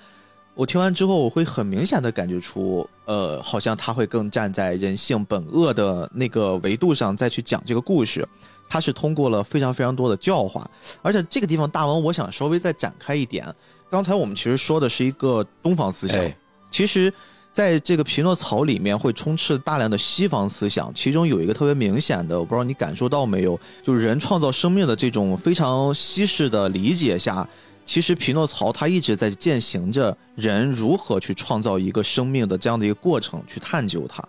[0.56, 8.26] 我听完之后，我会很明显的感觉出，呃，好像他会更站在人性本恶的那个维度上再去讲这个故事。
[8.66, 10.68] 他是通过了非常非常多的教化，
[11.02, 13.46] 而且这个地方大王，我想稍微再展开一点。
[13.90, 16.24] 刚才我们其实说的是一个东方思想，
[16.70, 17.12] 其实
[17.52, 27.46] 在这个匹诺曹里面会充斥大量的西方思想，其中有一个特别明显的，我不知道你感受到没有，就是人创造生命的这种非常西式的理解下。
[27.86, 34.22] 其实匹诺曹他一直在践行着人如何去创造一个生命的这样的一个过程，去探究它。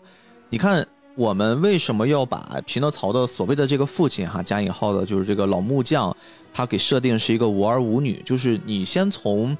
[0.49, 6.15] 你看，我们为什么要把匹诺曹的所谓的这个父亲哈加引号的，就是这个老木匠，
[6.53, 9.57] 他给设定是一个无儿无女，就是你先从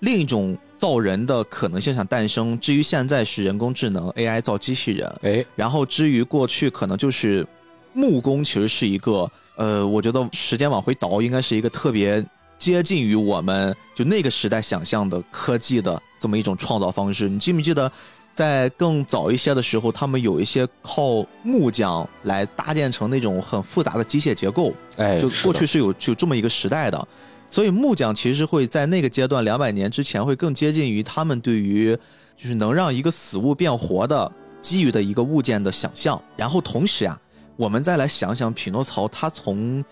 [0.00, 2.58] 另一种造人的可能性上诞生。
[2.58, 7.46] 至于现在是人工智能 AI 造机器人，哎，然后至于过去可能就是
[7.92, 12.22] 木工，其实是一个呃，我觉得时间往回倒，应该是一个特别。
[12.58, 17.90] 接近于我们就那个时代想象的科技的这么一种创造方式，你记不记得，
[18.34, 27.08] 在更早一些的时候，他们有一些靠木匠来搭建成那种很复杂的机械结构，哎，就过去是有有这么一个时代的，
[27.48, 31.96] 所以木匠其实会在那个阶段两百年之前会更接近于他们对于
[32.36, 34.30] 就是能让一个死物变活的
[34.60, 37.16] 基于的一个物件的想象，然后同时啊，
[37.56, 39.84] 我们再来想想匹诺曹他从。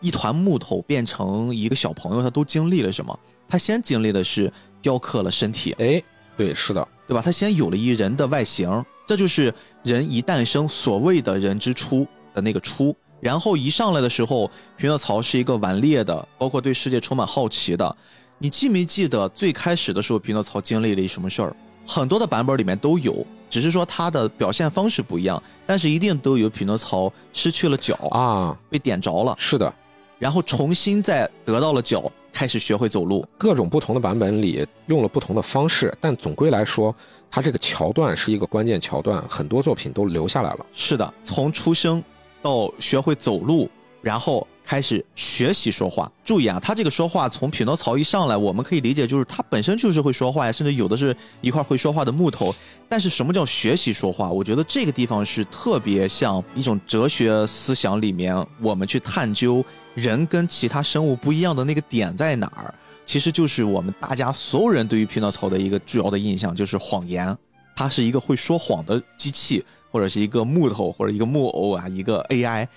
[0.00, 3.18] 一团木头变成一个小朋友，他都经历了什么？
[3.48, 6.02] 他先经历的是雕刻了身体，哎，
[6.36, 7.22] 对，是的，对吧？
[7.24, 12.94] 他先有了一人的外形，这就是人一诞生所谓的人之初的那个初。
[13.20, 17.96] 然后一上来的时候，匹诺曹是一个顽劣的，包括对世界充满好奇的。
[18.38, 21.56] 你记没记得最开始的时候，匹诺曹经历了一什么事儿？
[21.84, 29.34] 很多的版本里面都有，只是说他的表现方式不一样，但是一定都有匹诺曹失去了脚啊，被点着了。
[29.38, 29.74] 是的。
[30.18, 33.26] 然后重新再得到了脚，开始学会走路。
[33.36, 36.94] 各种不同的版本里用了不同的方式，但总归来说，
[37.30, 40.66] 它这个桥段是一个关键桥段，很多作品都留下来了。
[40.72, 42.02] 是的，从出生
[42.42, 43.70] 到学会走路，
[44.02, 44.46] 然后。
[44.68, 52.54] 开始学习说话，注意啊，他这个说话从匹诺曹一上来，我们可以理解就是他本身就是会说话呀，甚至有的是一块会说话的木头。
[52.86, 54.28] 但是什么叫学习说话？
[54.28, 59.64] 我觉得这个地方是特别像一种哲学思想里面，我们去探究
[59.94, 62.74] 人跟其他生物不一样的那个点在哪儿。
[63.06, 67.34] 其实就是我们大家所有人对于匹诺曹的一个主要的印象就是谎言，
[67.74, 72.68] 他是一个会说谎的机器，或者是一个木头或者一个木偶啊，一个 AI，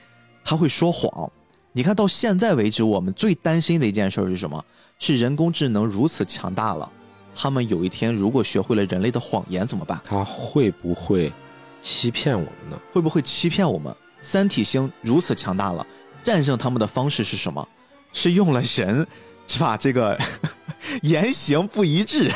[0.46, 1.30] 他会说谎。
[1.74, 4.64] 你看到现在为止，我们最担心的一件事是什么？
[5.00, 6.92] 是人工智能如此强大了，
[7.34, 10.00] 他们有一天如果学会了人类的谎言怎么办？
[10.04, 11.32] 他会不会
[11.80, 12.78] 欺骗我们呢？
[12.92, 13.96] 会不会欺骗我们？
[14.22, 15.86] 三体星如此强大了，
[16.22, 17.66] 战胜他们的方式是什么？
[18.12, 19.08] 是用了人，
[19.48, 19.78] 是吧？
[19.78, 20.20] 这个
[21.04, 22.30] 言行不一致，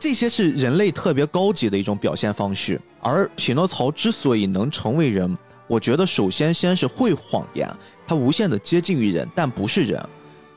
[0.00, 2.80] 这些是人类特别高级的一种表现方式。
[3.02, 5.36] 而匹诺曹之所以能成为人。
[5.72, 7.66] 我觉得首先先是会谎言，
[8.06, 9.98] 他无限的接近于人，但不是人。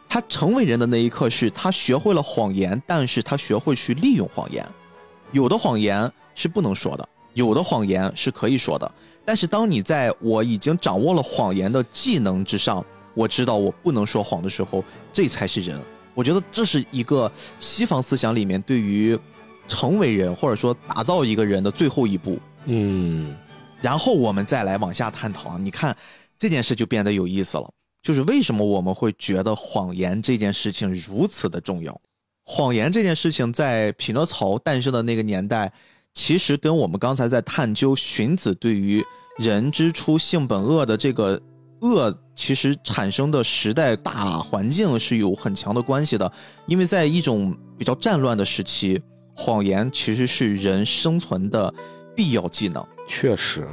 [0.10, 4.68] 他成为人的那一刻是他学会了谎言，但是他学会去利用谎言。
[5.32, 8.92] 有的谎言是不能说的，有的谎言是可以说的。
[9.24, 15.80] 但是当你在我已经掌握了谎言的技能之上，我知道我不能说谎的时候，这才是人。
[16.14, 19.18] 我觉得这是一个西方思想里面对于
[19.66, 22.38] 成为人或者说打造一个人的最后一步。
[22.66, 23.34] 嗯。
[23.82, 25.96] 然后我们再来往下探讨啊，你看
[26.38, 27.72] 这件事就变得有意思了。
[28.02, 32.00] 就是为什么我们会觉得谎言这件事情如此的重要？
[32.46, 35.74] 谎言这件事情在匹诺曹诞生的那个年代，
[36.14, 39.04] 其实跟我们刚才在探究荀子对于
[39.40, 41.42] 人之初性本恶的这个
[41.82, 46.32] 恶，其实产生的时代大环境是有很强的关系的。
[46.68, 49.02] 因为在一种比较战乱的时期，
[49.36, 51.74] 谎言其实是人生存的
[52.16, 52.86] 必要技能。
[53.08, 53.68] 确实，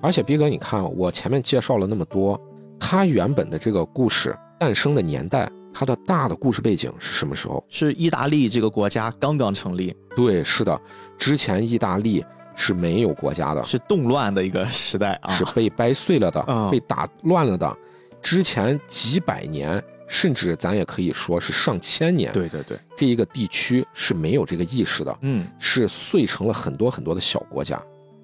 [0.00, 2.40] 而且逼哥，你看我前面介绍了那么多，
[2.78, 7.64] 它原本的这个故事诞生的年代，它的大的故事背景是什么时候？
[7.68, 9.94] 是意大利这个国家刚刚成立。
[10.16, 10.80] 对，是的，
[11.16, 12.24] 之前意大利
[12.56, 17.76] 是没有国家的，是动乱的一个时代啊，是被掰碎了的，被打乱了的。
[18.20, 27.80] 之前几百年，甚至咱也可以说是上千年，对对对，这一个地区是没有这个意识的，嗯，是碎成了很多很多的小国家。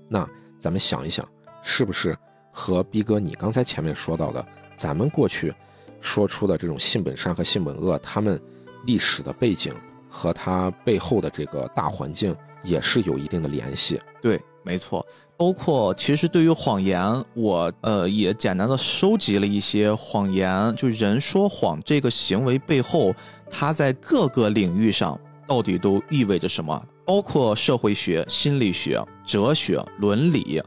[0.08, 0.28] 那
[0.58, 1.26] 咱们想一想，
[1.62, 2.16] 是不是
[2.52, 4.44] 和逼哥你刚才前面说到的，
[4.76, 5.52] 咱们过去
[6.00, 8.40] 说出的这种性本善和性本恶，他们
[8.86, 9.74] 历史的背景
[10.08, 14.00] 和他背后的这个大环境也是有一定的联系？
[14.20, 15.04] 对，没错。
[15.36, 17.02] 包括其实对于谎言，
[17.34, 23.12] 我呃也简单的收集了一些谎言，就人说谎这个行为背后，
[23.50, 26.80] 它在各个领域上到底都意味着什么？
[27.04, 30.62] 包括社会学、心理学、哲学、伦理，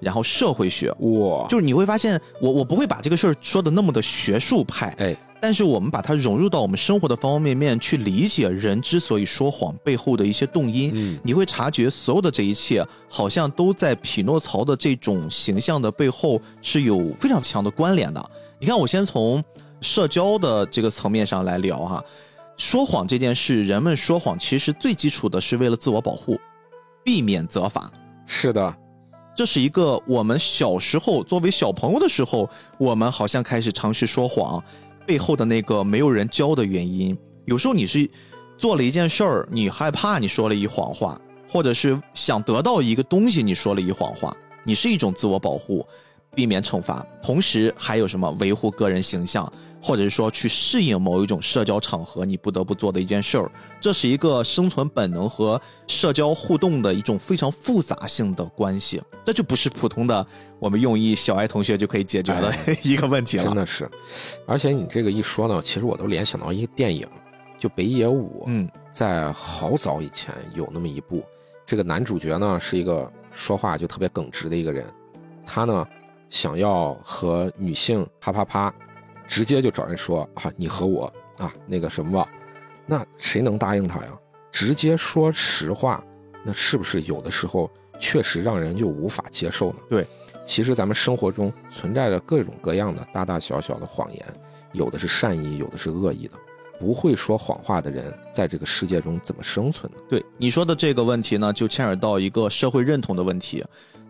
[0.00, 18.30] 然后社会学，哇，就是你会发现，我我不会把这个事儿说的那么的学术派，哎，但是我们把它融入到我们生活的方方面面去理解人之所以说谎背后的一些动因，嗯，你会察觉所有的这一切好像都在匹诺曹的这种形象的背后是有非常强的关联的。
[18.58, 19.42] 你看，我先从
[19.80, 22.04] 社交的这个层面上来聊哈，
[22.56, 26.38] 说谎这件事，人们说谎其实最基础的是为了自我保护，
[27.04, 27.90] 避免责罚。
[28.26, 28.74] 是的，
[29.34, 32.48] 这是一个我们小时候作为小朋友的时候，
[32.78, 34.62] 我们好像开始尝试说谎
[35.06, 37.16] 背后的那个没有人教的原因。
[37.46, 38.08] 有时候你是
[38.56, 45.84] 做了一件事儿，你害怕你说了一谎话，或者是想得到一个东西，你说了一谎话，你是一种自我保护，
[46.34, 49.50] 避免惩罚，同时还有什么维护个人形象，
[49.82, 53.50] 或者是说去适应某一种社交场合你不得不做的一件事儿。
[53.80, 60.26] 这是一个生存本能和社交互动的一种非常复杂性的关系，这就不是普通的
[60.58, 63.44] 我们用一小爱同学就可以解决的一个问题了。
[63.52, 63.90] 真的是，
[64.46, 67.06] 而且你这个一说呢，其实我都联想到一个电影，
[67.58, 71.22] 就北野武，嗯，在好早以前有那么一部，
[71.66, 74.86] 这个男主角呢是一个说话就特别耿直的一个人，
[75.44, 75.86] 他呢
[76.32, 78.74] 想要和女性啪啪啪，
[79.28, 82.26] 直接就找人说啊，你和我啊那个什么吧，
[82.86, 84.18] 那谁能答应他呀？
[84.50, 86.02] 直接说实话，
[86.42, 87.70] 那是不是有的时候
[88.00, 89.76] 确实让人就无法接受呢？
[89.90, 90.06] 对，
[90.42, 94.26] 其实咱们生活中存在着各种各样的大大小小的谎言，
[94.72, 96.32] 有的是善意，有的是恶意的。
[96.80, 99.98] 不会说谎话的人，在这个世界中怎么生存呢？
[100.08, 103.62] 对你说的这个问题呢，就牵扯到一个社会认同的问题，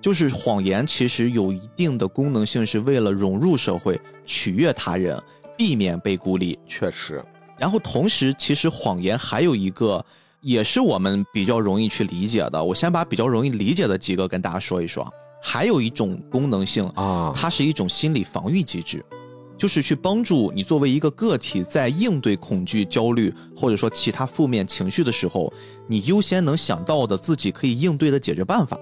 [0.02, 5.16] 就是谎言其实有一定的功能性，是为了融入社会、取悦他人、
[5.56, 6.58] 避免被孤立。
[6.66, 7.24] 确实，
[7.56, 10.04] 然后同时，其实谎言还有一个，
[10.40, 12.62] 也是我们比较容易去理解的。
[12.62, 15.08] 我先把比较容易理解的几个跟大家说一说。
[15.40, 19.04] 还有一种功能性啊，它是一种心理防御机制，
[19.56, 25.52] 就是去帮助你作为一个个体在应对恐惧、焦虑或者说其他负面情绪的时候，
[25.86, 28.76] 你优先能想到的自己可以应对的解决办法。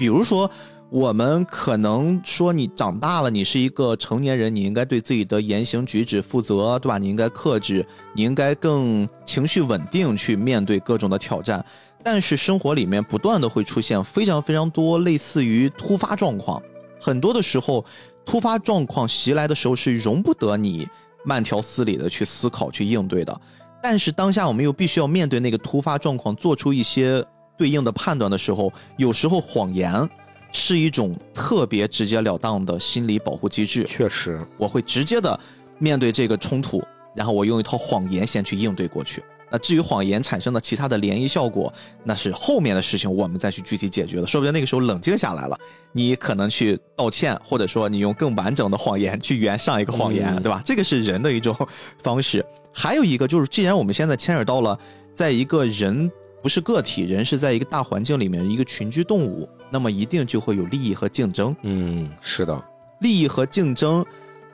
[0.00, 0.50] 比如说，
[0.88, 6.96] 我们可能说你长大了，你是一个成年人，你应该对自己的言行举止负责，对吧？
[6.96, 7.84] 你应该克制，
[8.14, 11.62] 你应该更情绪稳定去面对各种的挑战。
[12.02, 16.62] 但是生活里面不断的会出现非常非常多类似于突发状况，
[16.98, 17.84] 很多的时候，
[18.24, 20.88] 突发状况袭来的时候是容不得你
[21.26, 23.38] 慢条斯理的去思考去应对的。
[23.82, 27.22] 但是当下我们又必须要面对那个突发状况，做出一些
[27.60, 30.08] 对应的判断的时候，有时候谎言
[30.50, 33.84] 是一种特别直截了当的心理保护机制。
[33.84, 35.38] 确实，我会直接的
[35.78, 36.82] 面对这个冲突，
[37.14, 39.22] 然后我用一套谎言先去应对过去。
[39.52, 41.70] 那至于谎言产生的其他的涟漪效果，
[42.02, 44.26] 那是后面的事情，我们再去具体解决的。
[44.26, 45.58] 说不定那个时候冷静下来了，
[45.92, 50.62] 你可能去道歉，或者说你用更完整的谎言去圆上一个谎言，嗯对吧？
[50.64, 51.54] 这个是人的一种
[52.02, 52.42] 方式。
[52.72, 54.78] 还有一个就是，既然我们现在牵扯到了，
[55.12, 56.10] 在一个人
[56.42, 61.54] 不是个体，人是在一个大环境里面一个群居动物，那么一定就会有利益和竞争。
[61.62, 62.64] 嗯，是的，
[63.00, 64.04] 利益和竞争，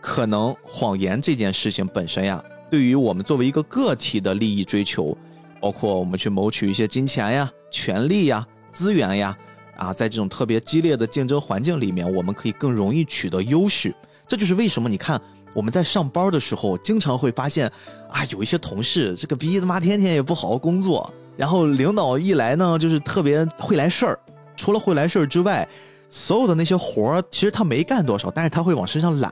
[0.01, 5.17] 可能谎言这件事情本身呀，对于我们作为一个个体的利益追求，
[5.61, 9.37] 包括我们去谋取一些金钱呀、权利呀、资源呀，
[9.77, 13.95] 啊，在这种特别激烈的竞争环境里面，我们可以更容易取得优势。
[14.27, 15.21] 这就是为什么你看
[15.55, 17.71] 我们在上班的时候，经常会发现
[18.11, 24.19] 啊，有一些同事这个逼他妈天天也不好好工作，然后领导一来呢，就是特别会来事儿。
[24.57, 25.69] 除了会来事儿之外，
[26.09, 29.31] 所有的那些活儿，其实他没干多少，但是他会往身上揽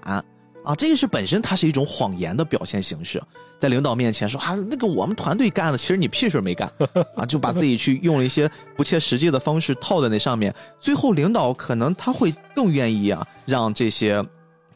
[0.65, 3.23] 啊，这个是本身它是一种谎言的表现形式，
[3.59, 6.71] 在领导面前说啊，那个我们团队干的，其实你屁事儿没干
[7.17, 14.23] 啊，就把自己去用了一些 不切实际的方式套在那上面，最后领导可能他会更愿意啊，让这些。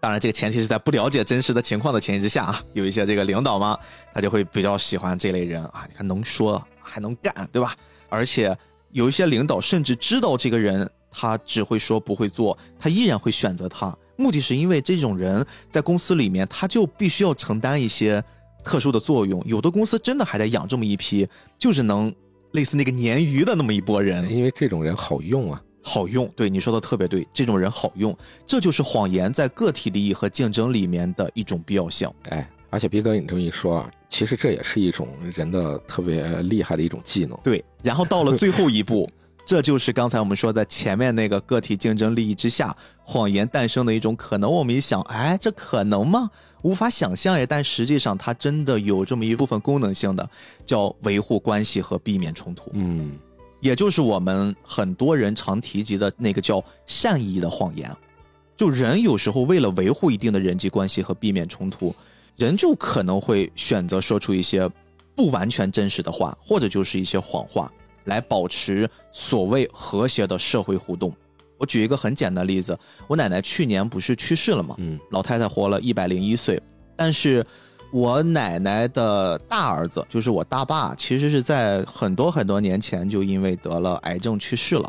[0.01, 3.77] 当然，这个前提是在不了解真实的情况的前提之下啊，有一些这个领导嘛，
[4.15, 5.85] 他就会比较喜欢这类人啊。
[5.89, 7.77] 你看能说还能干，对吧？
[8.09, 8.57] 而且
[8.91, 13.97] 有一些领导甚至知道这个人他只会说不会做，他依然会选择他。
[14.17, 18.23] 目的是因为这种人在公司里面，他就必须要承担一些
[18.65, 19.43] 特殊的作用。
[19.47, 22.13] 有的公司真的还在养这么一批，就是能
[22.53, 25.63] 类似那个鲶鱼的那么一拨人，因为这种人好用啊。
[25.81, 26.31] 好用。
[26.35, 28.17] 对你说的特别对，这种人好用，
[28.47, 32.11] 这就是谎言在个体利益和竞争里面的一种必要性。
[32.31, 37.39] 哎，而且逼哥你这么一说啊，其实这也是一种人的特别厉害的一种技能。
[37.43, 39.09] 对，然后到了最后一步，
[39.47, 44.51] 这就是刚才我们说在前面那个个体竞争利益之下，谎言诞生的一种可能。
[44.51, 46.31] 我们一想，哎，这可能吗？
[46.63, 50.29] 无法想象呀，但实际上它真的有这么一部分功能性的，
[50.67, 52.71] 叫维护关系和避免冲突。
[52.75, 53.17] 嗯，
[53.61, 57.91] 也就是我们很多人常提及的那个叫善意的谎言。
[58.57, 61.95] 就人有时候为了维护一定的人际关系和避免冲突，
[62.39, 64.71] 人就可能会选择说出一些
[65.17, 67.71] 不完全真实的话，或者就是一些谎话，
[68.05, 71.13] 来保持所谓和谐的社会互动。
[71.57, 72.79] 我举一个很简单的例子，
[73.09, 74.77] 我奶奶去年不是去世了吗？
[74.79, 76.63] 嗯，老太太活了一百零一岁，
[76.95, 77.45] 但是
[77.93, 84.89] 我奶奶的大儿子，就是我大爸，其实是在很多很多年前就因为得了癌症去世了。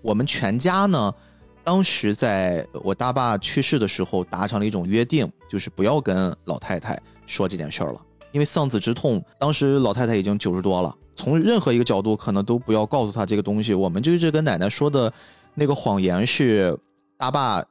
[0.00, 1.14] 我们全家呢，
[1.62, 8.00] 当时在我大爸去世的时候达成了一种约定，就是不要跟老太太说这件事儿了，
[8.32, 13.74] 因为丧子之痛，当时老太太已经九十多了，从任何一个角度可能都不要告诉她这个东西。
[13.74, 15.12] 我们就一直跟奶奶说的。
[15.52, 16.78] 那个谎言是
[17.18, 17.62] 大爸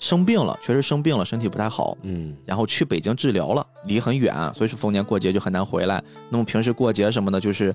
[0.00, 6.02] 生病了，确实生病了，身体不太好，嗯，然后去北京治疗了，离很远，所以说逢年过节就很难回来。
[6.30, 7.72] 那么平时过节什么的，就是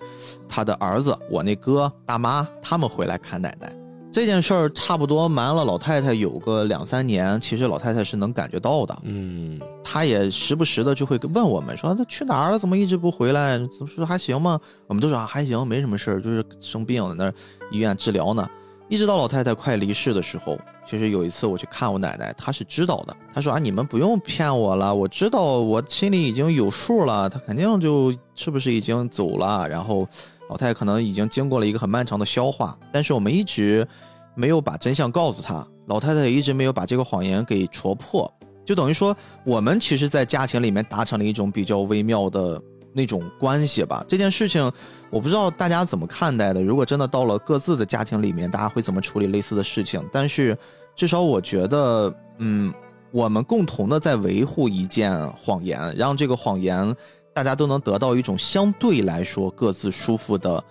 [0.49, 3.73] 他的儿子，我那哥、大妈他们回来看奶奶。
[4.14, 13.57] 这件事儿差不多瞒了老太太有个两三年，其实老太太是能感觉到的，嗯，她也时不时的就会问我们说她去哪儿了，怎么一直不回来？
[13.57, 14.60] 怎么说还行吗？
[14.85, 17.34] 我们都说啊还行，没什么事儿，就是生病在那儿
[17.72, 18.48] 医院治疗呢。
[18.88, 23.18] 一直到老太太快离世的时候，其实有一次我去看我奶奶，她是知道的。
[23.34, 29.68] 她说啊，你们不用骗我了，我知道我心里已经有数了，她肯定就是不是已经走了。
[29.68, 30.07] 然后
[30.49, 33.87] 老太太可能已经经过了一个很漫长的消化，但是我们一直
[34.35, 38.31] 没有把真相告诉她，老太太也一直没有把这个谎言给戳破，
[38.65, 42.61] 就等于说我们其实，在家庭里面达成了一种比较微妙的。
[42.95, 44.71] 那种关系吧，这件事情
[45.09, 46.61] 我不知道大家怎么看待的。
[46.61, 49.99] 如果真的到了各自的家庭里面，大家会怎么处理类似的事情？
[50.13, 50.55] 但是
[50.95, 52.71] 至少我觉得，嗯，
[53.09, 56.95] 我们共同的在维护一件谎言，让这个谎言
[57.34, 60.64] 大家都能得到一种相对来说各自舒服的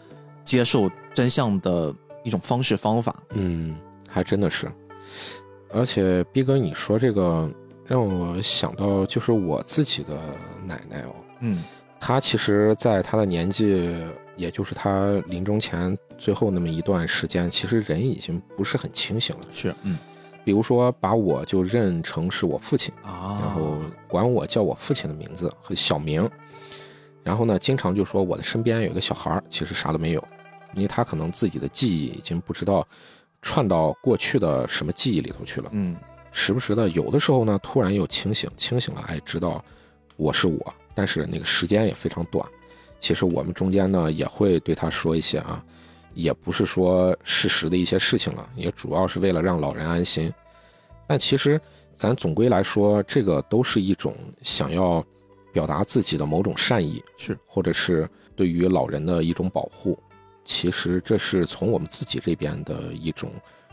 [0.45, 3.15] 接受真相的一种方式方法。
[3.35, 3.77] 嗯，
[4.09, 4.71] 还真的是。
[5.71, 7.51] 而且逼哥，你说这个
[7.87, 10.19] 让我想到，就是我自己的
[10.65, 11.63] 奶奶哦，嗯。
[12.05, 13.97] 她其实，在她的年纪，
[14.35, 19.43] 也就是她临终前最后那么一段时间，其实人已经不是很清醒了。
[19.53, 19.97] 是，嗯，
[20.45, 23.79] 比如说把我就认成是我父亲啊，然后
[24.09, 26.29] 管我叫我父亲的名字和小名，
[27.23, 30.29] 然后呢，经常就说我的身边有一个小孩其实啥都没有，
[30.75, 32.87] 因为他可能自己的记忆已经不知道
[33.41, 35.69] 串到过去的什么记忆里头去了。
[35.73, 35.97] 嗯，
[36.33, 39.65] 时不时的，有的时候呢，突然又清醒，清醒了，哎，知道
[40.17, 40.75] 我是我。
[40.95, 42.47] 但是那个时间也非常短，
[43.01, 45.65] 其实我们中间呢也会对他说一些啊，
[46.13, 50.33] 也不是说事实的一些事情了，也主要是为了让老人安心。
[51.07, 51.61] 但其实
[51.95, 55.03] 咱总归来说，这个都是一种想要
[55.53, 59.99] 表达自己的某种善意，是或者是对于老人的一种保护。
[60.45, 63.31] 其实这是从我们自己这边的一种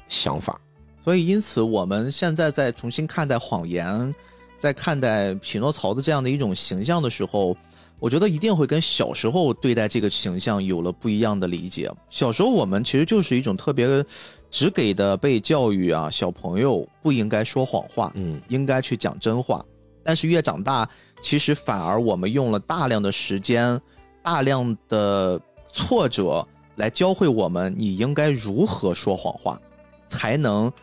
[0.08, 0.60] 想法。
[1.04, 4.14] 所以因此我们现在在重新看待谎言。
[4.60, 7.56] 在看待匹诺曹的这样的一种形象的时候，
[7.98, 11.90] 我觉得一定会跟小时候对待这个形象有了不一样的理解。
[12.10, 14.04] 小时候我们其实就是一种特别
[14.52, 19.66] 只给的被教育啊，小朋友不应该说谎话，嗯，应该去讲真话。
[20.10, 20.90] 但是越长大，
[21.22, 23.80] 其实反而我们用了大量的时间、
[24.24, 26.44] 大量的挫折
[26.78, 29.62] 来教会我们，你应该如何说谎话，
[30.08, 30.74] 才能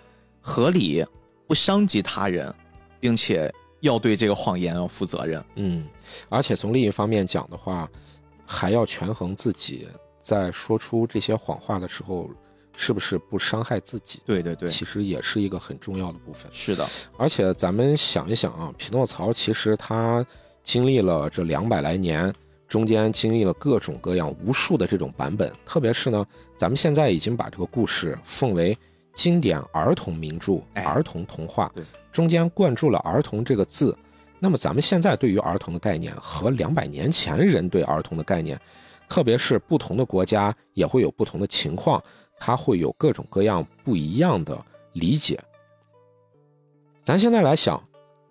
[0.40, 1.04] 合理
[1.48, 2.54] 不伤及他人，
[3.00, 3.52] 并且。
[3.80, 5.86] 要对这个谎言要负责任，嗯，
[6.28, 7.88] 而且从另一方面讲的话，
[8.44, 9.86] 还要权衡自己
[10.18, 12.28] 在说出这些谎话的时候，
[12.76, 14.20] 是不是不伤害自己？
[14.24, 16.50] 对对对，其实也是一个很重要的部分。
[16.52, 16.86] 是的，
[17.16, 20.24] 而且咱们想一想啊，匹诺曹其实他
[20.62, 22.32] 经历了这两百来年，
[22.68, 26.24] 中间经历了各种各样无数的这种版本，特别是呢，
[26.54, 28.76] 咱们现在已经把这个故事奉为
[29.14, 31.72] 经典儿童名著、儿童童话。
[31.74, 31.82] 对。
[32.12, 33.94] 中间灌注了“儿童”这个字，
[34.38, 38.58] 那么咱们现在对于儿童的概念和两百年前人对儿童的概念，
[39.06, 42.02] 特别是不同的国家也会有不同的情况，
[42.38, 45.42] 它会有各种各样不一样的理解。
[47.02, 47.78] 咱现在来想，《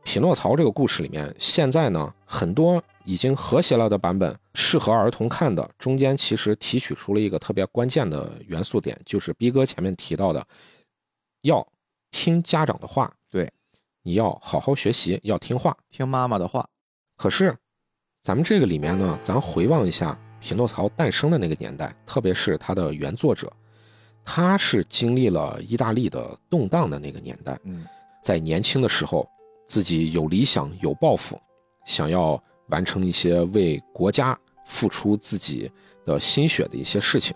[0.03, 10.45] 匹诺曹》这个故事里面，现在呢很多已经和谐了的版本，适合儿童看的，中间其实提取出了一个特别关键的元素点，就是逼哥前面提到的，
[11.41, 11.68] 要
[12.11, 13.14] 听家长的话。
[13.30, 13.52] 对。
[14.07, 16.69] 你要好好学习，要听话，听妈妈的话。
[17.18, 17.57] 可是，
[18.22, 23.52] 咱们这个里面呢，咱回望一下匹诺曹诞生的那个年代，特别是他的原作者，
[24.26, 27.85] 他是经历了意大利的动荡的那个年代，嗯
[28.22, 29.30] 在年轻的时候，
[29.68, 31.39] 自己有理想、有抱负，
[31.85, 35.72] 想要完成一些为国家付出自己
[36.03, 37.35] 的心血的一些事情。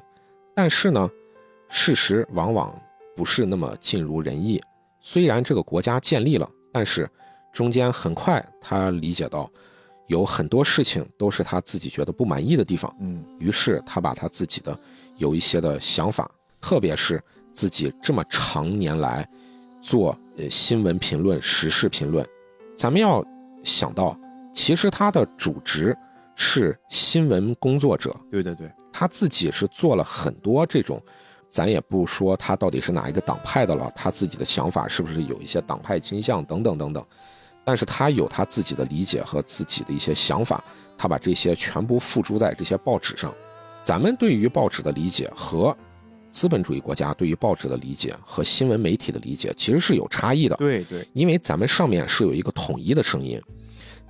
[0.56, 1.08] 但是呢，
[1.70, 2.76] 事实往往
[3.16, 4.60] 不是那么尽如人意。
[5.00, 7.08] 虽然这个国家建立了，但是
[7.54, 9.50] 中间很快他理解到，
[10.08, 12.94] 有很多事情都是他自己觉得不满意的地方。
[13.00, 14.78] 嗯于是他把他自己的
[15.18, 16.30] 有一些的想法，
[16.62, 17.22] 特别是
[17.52, 19.28] 自己这么长年来
[19.82, 22.26] 做呃新闻评论、时事评论，
[22.76, 23.24] 咱们要
[23.64, 24.18] 想到，
[24.54, 25.98] 其实他的主职
[26.36, 31.02] 是新闻工作者，对对对，他自己是做了很多这种，
[31.48, 37.06] 咱也不说他到底是哪一个党派的了，他自己的想法是不是有一些党派倾向等等等等，
[37.66, 40.64] 但是他有他自己的理解和自己的一些想法，
[40.98, 43.34] 他把这些全部付诸在这些报纸上。
[43.82, 45.76] 咱们对于报纸的理解和
[46.32, 50.56] 资本主义国家对于报纸的理解和新闻媒体的理解其实是有差异的。
[50.58, 53.42] 对对，因为咱们上面是有一个统一的声音，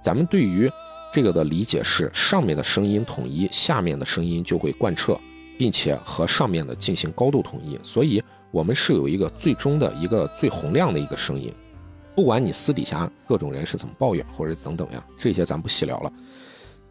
[0.04, 0.70] 咱们对于
[1.12, 5.18] 这个的理解是上面的声音统一，下面的声音就会贯彻，
[5.58, 8.22] 并且和上面的进行高度统一，所以
[8.52, 11.54] 我们是有一个最终的一个最洪亮的一个声音，
[12.16, 16.12] 不管你私底下各种人是怎么抱怨或者等等呀，这些咱不细聊了。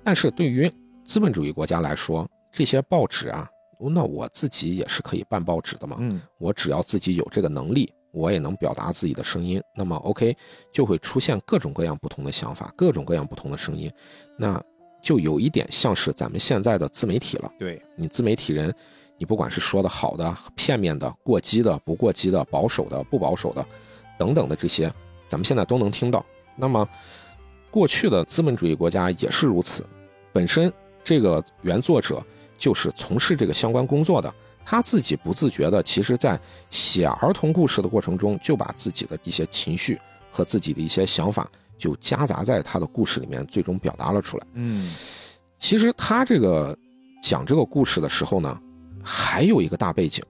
[0.03, 0.73] 但是对于
[1.05, 3.49] 资本主义国家来说，这些报纸啊，
[3.79, 10.37] 那我自己也是可以办报纸的嘛，嗯我只要自己有这个能力，我也能表达自己的声音，那么 OK
[10.73, 13.93] 就会出现各种各样不同的想法，各种各样不同的声音，
[14.37, 14.61] 那
[15.03, 17.53] 就有一点像是咱们现在的自媒体了。
[17.59, 18.75] 对，你自媒体人，
[19.17, 23.65] 你不管是说的好的、片面的、过激的、不过激的、保守的、不保守的，
[24.19, 24.93] 等等的这些，
[25.29, 26.25] 咱们现在都能听到。
[26.57, 26.89] 那么，
[27.71, 29.87] 过去的资本主义国家也是如此，
[30.33, 30.73] 本身
[31.05, 32.21] 这个原作者
[32.59, 34.35] 就是从事这个相关工作的，
[34.67, 39.99] 他自己不自觉的，其实在写儿童故事的过程中，就把自己的一些情绪
[40.31, 41.49] 和自己的一些想法，
[41.79, 44.47] 就夹杂在他的故事里面，最终表达了出来。
[44.53, 44.93] 嗯
[45.59, 46.77] 其实他这个
[47.23, 48.61] 讲这个故事的时候呢，
[49.03, 50.23] 还有一个大背景，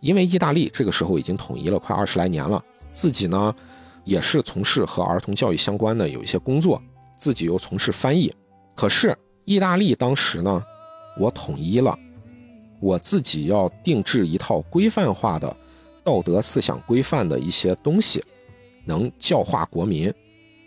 [0.00, 2.62] 因为意大利这个时候已经统一了快二十来年了，
[2.92, 3.54] 自己呢
[4.04, 6.82] 也是从事和儿童教育相关的有一些工作，
[7.16, 8.30] 自己又从事翻译。
[8.74, 9.16] 可是
[9.46, 10.62] 意大利当时呢，
[11.18, 11.98] 我统一了，
[12.80, 15.56] 我自己要定制一套规范化的
[16.02, 18.22] 道德思想规范的一些东西，
[18.84, 20.12] 能教化国民。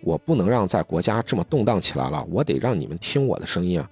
[0.04, 3.90] 我不能让在国家这么动荡起来了，我得让你们听我的声音啊。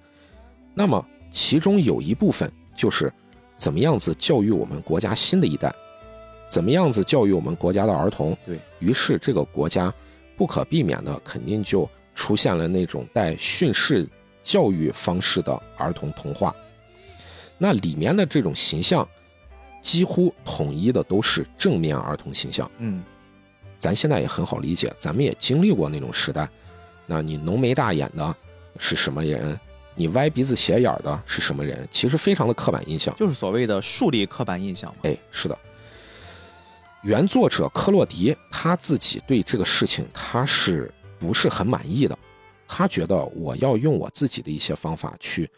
[0.72, 3.12] 那么其中有一部分就是
[3.58, 5.74] 怎么样子教育我们国家新的一代，
[6.48, 8.36] 怎么样子教育我们国家的儿童。
[8.46, 9.92] 对于是，这个国家
[10.36, 14.08] 不可避免的肯定就出现了那种带训示
[14.46, 16.54] 教育方式的儿童童话。
[17.58, 19.06] 那里面的这种形象，
[19.82, 22.70] 几乎统一的都是正面儿童形象。
[22.78, 23.02] 嗯
[23.76, 26.48] 咱现在也很好理解，咱们也经历过那种时代。
[27.06, 28.34] 那你浓眉大眼的
[28.78, 29.58] 是什么人？
[29.94, 31.86] 你歪鼻子斜眼儿的是什么人？
[31.90, 33.14] 其实非常的刻板印象。
[33.16, 35.00] 就是所谓的树立刻板印象嘛。
[35.02, 35.58] 哎，是的。
[37.02, 42.18] 原作者科洛迪他自己对这个事情他是不是很满意的？
[42.68, 45.48] 他觉得我要用我自己的一些方法去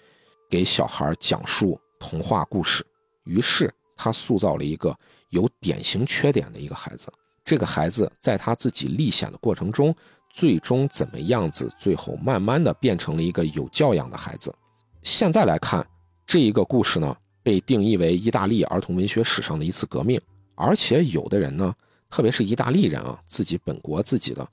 [0.50, 2.84] 给小孩讲述童话故事，
[3.24, 4.96] 于是他塑造了一个
[5.30, 7.12] 有典型缺点的一个孩子。
[7.44, 9.94] 这个孩子在他自己历险的过程中，
[10.30, 11.72] 最终怎么样子？
[11.78, 14.54] 最后慢慢的变成了一个有教养的孩子。
[15.02, 15.86] 现在来看，
[16.26, 20.20] 这一个故事呢，被定义为意大利儿童文学史上的一次革命。
[20.54, 21.74] 而且有的人呢，
[22.10, 24.46] 特别是意大利人啊，自己本国自己的，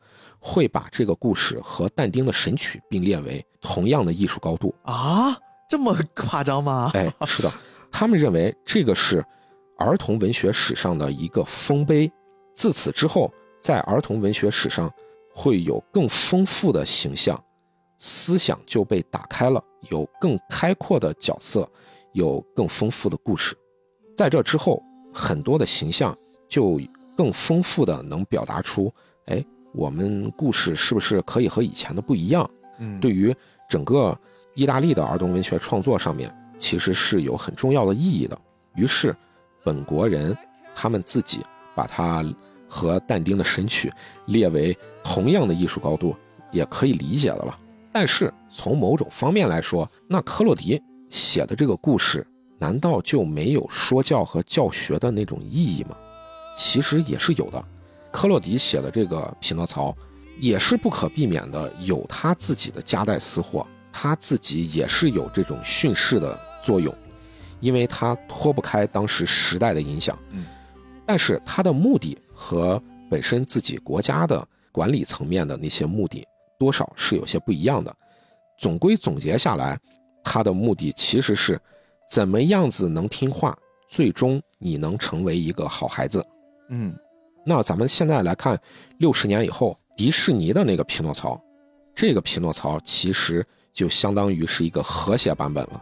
[0.47, 4.71] 会把这个故事和但丁的《神曲》并列为同样的艺术高度。
[4.83, 5.35] 啊，
[5.67, 6.91] 这么夸张吗？
[6.93, 7.51] 哎，是的，
[7.91, 9.25] 他们认为这个是
[9.75, 12.09] 儿童文学史上的一个丰碑。
[12.53, 14.87] 自此之后，在儿童文学史上
[15.33, 17.43] 会有更丰富的形象，
[17.97, 19.59] 思想就被打开了，
[19.89, 21.67] 有更开阔的角色，
[22.13, 23.57] 有更丰富的故事。
[24.15, 24.79] 在这之后，
[25.11, 26.15] 很多的形象
[26.47, 26.79] 就
[27.17, 28.93] 更丰富的能表达出，
[29.25, 29.43] 哎，
[29.75, 32.49] 我们故事是不是可以和以前的不一样？
[32.79, 33.35] 嗯，对于
[33.69, 34.17] 整个
[34.53, 38.39] 意大利的儿童文学创作上面，其实是有很重要的意义的。
[38.75, 39.15] 于是，
[39.63, 40.35] 本国人
[40.73, 41.39] 他们自己
[41.75, 42.23] 把它
[42.69, 43.89] 和但丁的《神曲》
[44.27, 46.15] 列为同样的艺术高度，
[46.51, 47.57] 也可以理解的了。
[47.91, 52.25] 但是从某种方面来说，那克洛迪写的这个故事，
[52.59, 55.97] 难道就没有说教和教学的那种意义吗？
[56.57, 57.65] 其实也是有的。
[58.15, 59.91] 科洛迪写的这个《匹诺曹》。
[60.37, 66.93] 也是不可避免的，有他自己的夹带私货，他自己也是有这种训示的作用。
[67.61, 70.19] 因为他脱不开当时时代的影响。
[70.31, 70.45] 嗯，
[71.05, 76.27] 但是他的目的和本身自己国家的管理层面的那些目的
[76.59, 77.95] 多少是有些不一样的。
[78.59, 79.79] 总归总结下来，
[80.21, 81.57] 他的目的其实是
[82.09, 83.57] 怎么样子能听话，
[83.89, 86.21] 最终你能成为一个好孩子。
[86.69, 86.93] 嗯，
[87.45, 88.59] 那咱们现在来看，
[88.97, 91.39] 六十年以后，迪士尼的那个匹诺曹，
[91.93, 95.81] 这个匹诺曹其实就相当于是一个和谐版本了。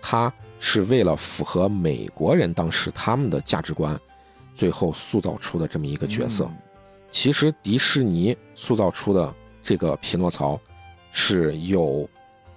[0.00, 3.98] 他是为了符合美国人当时他们的价值观，
[4.54, 6.44] 最后塑造出的这么一个角色。
[6.44, 6.56] 嗯
[7.08, 9.32] 其实迪士尼塑造出的
[9.62, 10.60] 这个匹诺曹，
[11.12, 12.06] 是有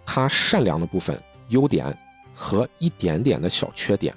[0.06, 1.18] 他善良的部分、
[1.50, 1.96] 优点
[2.34, 4.14] 和一点点的小缺点。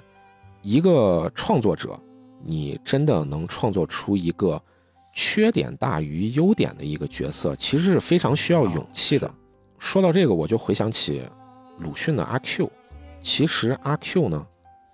[0.63, 1.97] 一个创作者，
[2.43, 4.61] 你真的能创作出一个
[5.13, 9.33] 缺点大于优点的一个角色，其实是非常需要勇气的。
[9.79, 11.27] 说到这个，我就回想起
[11.77, 12.71] 鲁迅的阿 Q。
[13.21, 14.45] 其实阿 Q 呢，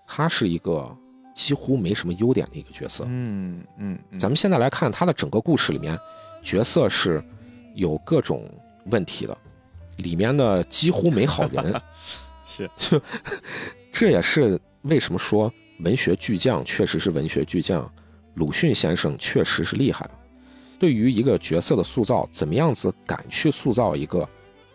[0.06, 0.96] 他是一个
[1.34, 3.06] 几乎没什么优点的一个角色。
[3.08, 5.98] 嗯嗯嗯，咱们现在来看他的整个故事里面，
[6.44, 7.24] 角色是
[7.76, 8.48] 有各种
[8.86, 9.38] 问题的，
[9.98, 11.82] 里面的几乎没好人。
[12.46, 13.02] 是就
[13.92, 17.90] 这也是为什么说文学巨匠确实是文学巨匠，
[18.36, 20.10] 鲁迅先生确实是厉害。
[20.78, 24.28] 对于一个角色的塑造，怎么样子敢去塑造一个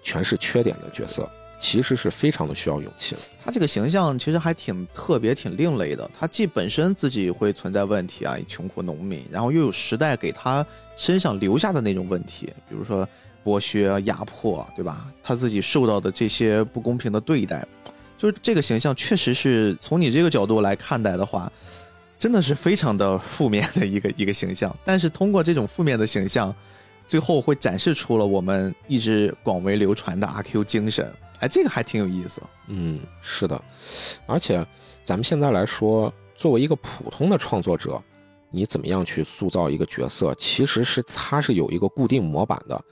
[0.03, 3.21] 全是缺点的角色，其实是非常的需要勇气的。
[3.43, 6.11] 他这个形象其实还挺特别、挺另类的。
[6.19, 10.67] 他既本身自己会存在问题啊，穷苦农民，然后又有时代给他
[10.97, 13.07] 身上留下的那种问题，比如说
[13.45, 15.11] 剥削、压迫，对吧？
[15.23, 17.67] 他自己受到的这些不公平的对待，
[18.25, 21.53] 就是这个形象确实是从你这个角度来看待的话，
[22.19, 24.75] 真的是非常的负面的一个一个形象。
[24.83, 26.55] 但是通过这种负面的形象，
[27.07, 31.13] 最后会展示出了我们一直广为流传的阿 Q 精神。
[31.41, 32.41] 哎，这个还挺有意思。
[32.69, 33.63] 嗯，是的，
[34.25, 34.67] 而且
[35.03, 38.03] 咱们现在来说，作为一个普通的创作者，
[38.51, 42.83] 你怎么样去塑造一个角色，其实是它是有一个固定模板的。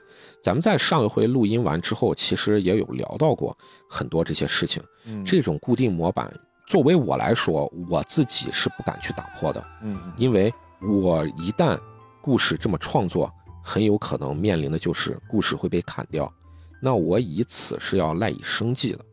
[0.43, 3.57] 咱们在上一回录音完之后，其实也有聊到过
[3.89, 4.83] 很多这些事情。
[5.05, 5.25] 嗯。
[5.25, 6.33] 这种固定模板，
[6.67, 11.79] 作为我来说，我自己是不敢去打破的，嗯因为我一旦
[12.21, 16.33] 故事这么创作，很有可能面临的就是故事会被砍掉，
[16.81, 19.05] 那我以此是要赖以生计的。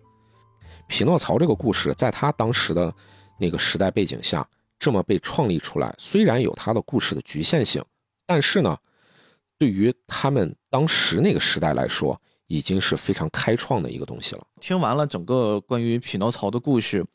[0.88, 2.94] 匹诺曹这个故事，在他当时的
[3.38, 4.48] 那个时代背景下，
[4.80, 7.84] 这么被创立出来，虽然有他的故事的局限性，
[8.26, 8.76] 但是呢，
[9.58, 12.20] 对于他们当时那个时代来说，
[12.50, 14.42] 已经是非常开创的一个东西了。
[14.60, 17.06] 听完了整个关于匹诺曹的故事，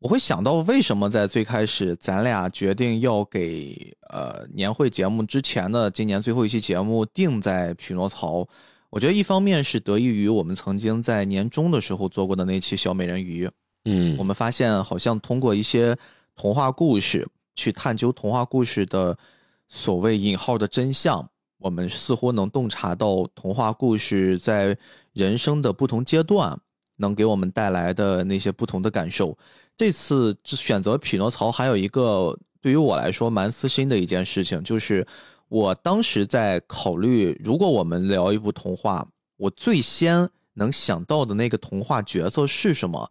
[0.00, 8.48] 我会想到为什么在最开始咱俩决定要给呃年会节目之前的今年最后一期节目定在匹诺曹。
[8.90, 13.50] 我觉得一方面是得益于我们曾经在年终的时候做过的那期小美人鱼，
[13.84, 15.96] 嗯我们发现好像通过一些
[16.34, 19.18] 童话故事去探究童话故事的
[19.68, 21.28] 所谓引号的真相，
[21.64, 24.76] 我们似乎能洞察到童话故事在
[25.14, 26.60] 人生的不同阶段
[26.96, 29.36] 能给我们带来的那些不同的感受。
[29.74, 35.06] 这次选择匹诺曹还有一个对于我来说蛮私心的一件事情，就是
[35.48, 39.08] 我当时在考虑，如果我们聊一部童话，
[39.38, 43.10] 我最先能想到的那个童话角色是什么？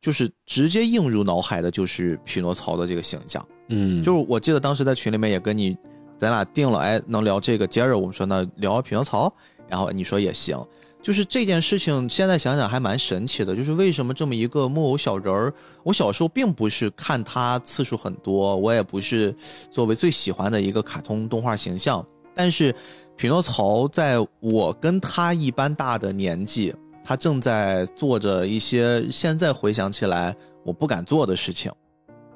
[0.00, 3.46] 就是直接映入脑海的，就是匹诺曹的这个形象。
[3.68, 5.76] 嗯，就是我记得当时在群里面也跟你，
[6.18, 7.66] 咱俩定了，哎，能聊这个。
[7.66, 9.32] 接着我们说那聊匹诺曹，
[9.68, 10.58] 然后你说也行。
[11.02, 13.54] 就是这件事情，现在想想还蛮神奇的。
[13.54, 19.32] 就是为什么这么一个木偶小人儿，我小时候并不是看他次数很多，我也不是
[19.70, 22.04] 作为最喜欢的一个卡通动画形象。
[22.34, 22.74] 但是
[23.16, 26.74] 匹诺曹在我跟他一般大的年纪，
[27.04, 30.34] 他正在做着一些现在回想起来
[30.64, 31.70] 我不敢做的事情。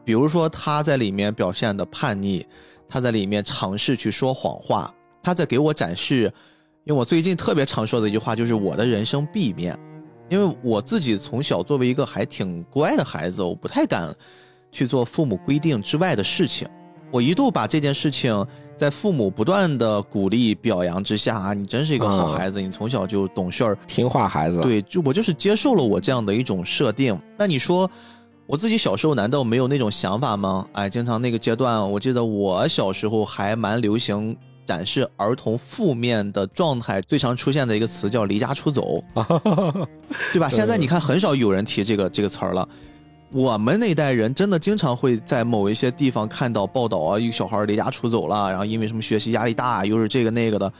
[0.05, 2.47] 比如说他在里面表现的叛逆，
[2.90, 4.92] 他在里面尝试去说谎话，
[5.22, 6.24] 他在给我展示，
[6.84, 9.78] 因为我最近特别常说的一句话就是我的人生 B 面，
[10.28, 14.12] 因为我自己从小作为一个还挺乖的孩子，我不太敢
[14.72, 16.68] 去做父母规定之外的事情，
[17.12, 18.44] 我一度把这件事情
[18.76, 27.16] 在父母不断的鼓励表扬之下啊，你真是一个好孩子，你从小就懂事儿，听话孩子，，对，就我就是接受了我这样的一种设定。
[27.38, 27.88] 那你说，
[28.51, 30.66] 我自己小时候难道没有那种想法吗？
[30.72, 34.36] 哎，经常那个阶段，我记得我小时候还蛮流行
[34.66, 39.05] 展示儿童负面的状态，最常出现的一个词叫离家出走，
[40.32, 40.48] 对吧？
[40.48, 42.68] 现在你看很少有人提这个这个词儿了。
[43.31, 50.72] 我们那代人真的经常会在某一些地方看到报道啊，一个小孩离家出走了，然后因为什么学习压力大，又是这个那个的。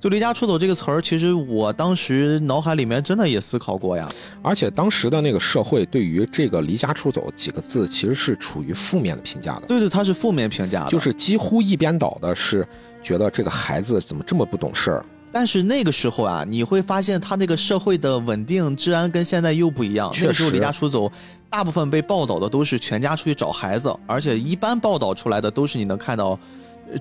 [0.00, 4.08] 就离家出走这个词儿，其实我当时脑海里面真的也思考过呀。
[4.40, 9.62] 而且当时的那个社会对于这个“离家出走”几个字，其实是处于负面的评价的。
[9.66, 12.64] 对对，他是负面评价的，就是几乎一边倒的是
[13.02, 15.04] 觉得这个孩子怎么这么不懂事儿。
[15.32, 20.14] 但是那个时候啊，你会发现他那个社会的稳定治安跟现在又不一样。
[20.20, 21.10] 那个时候离家出走，
[21.50, 26.38] 大部分被报道的都是全家出去找孩子，而且一般报道出来的都是你能看到。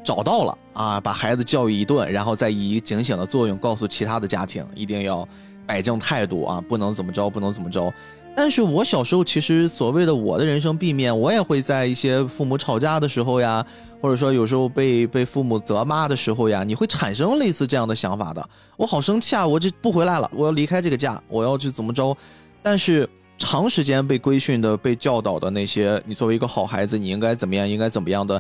[0.03, 0.99] 找到了啊！
[0.99, 5.27] 把孩子教育一顿，然后再以警醒的作用告诉其他的家庭，一定要
[5.65, 7.93] 摆正态度啊，不能怎么着，不能怎么着。
[8.35, 13.65] 但是我小时候其实所谓的我的人生避免，我也会在一些父母吵架的时候呀，
[13.99, 18.49] 或者说有时候被被父母责骂的时候呀，你会产生类似这样的想法的。
[18.76, 19.47] 我好生气啊！
[19.47, 22.15] 我这不回来了，我要离开这个家，我要去怎么着？
[22.61, 23.09] 但是
[23.39, 27.68] 长时间被规训的、被教导的那些，你作为一个好孩子，你应该怎么样？
[27.68, 28.39] 应该怎么样的？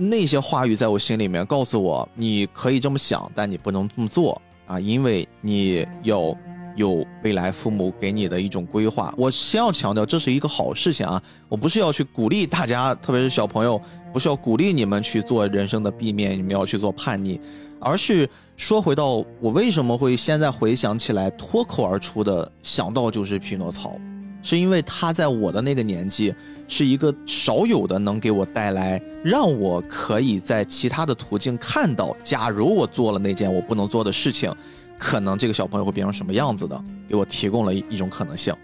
[0.00, 6.32] 那些话语在我心里面告诉我，你可以这么想，但你不能这么做啊，因为你要
[6.76, 9.12] 有未来父母给你的一种规划。
[9.16, 13.80] 我先要强调，这是一个好事情啊，我不是要去鼓励大家，特别是小朋友，
[14.12, 17.40] 不是要鼓励你们去做人生的避免，你们要去做叛逆，
[17.80, 23.98] 而是说回到我为什么会现在回想起来脱口而出的想到就是匹诺曹。
[24.42, 26.34] 是因为他在我的那个年纪，
[26.66, 34.54] 是一个少有的能给我带来让我可以在其他的途径看到，假如我做了那件我不能做的事情，
[34.98, 38.54] 可能这个小朋友会变成什么样子的，给我提供了一一种可能性。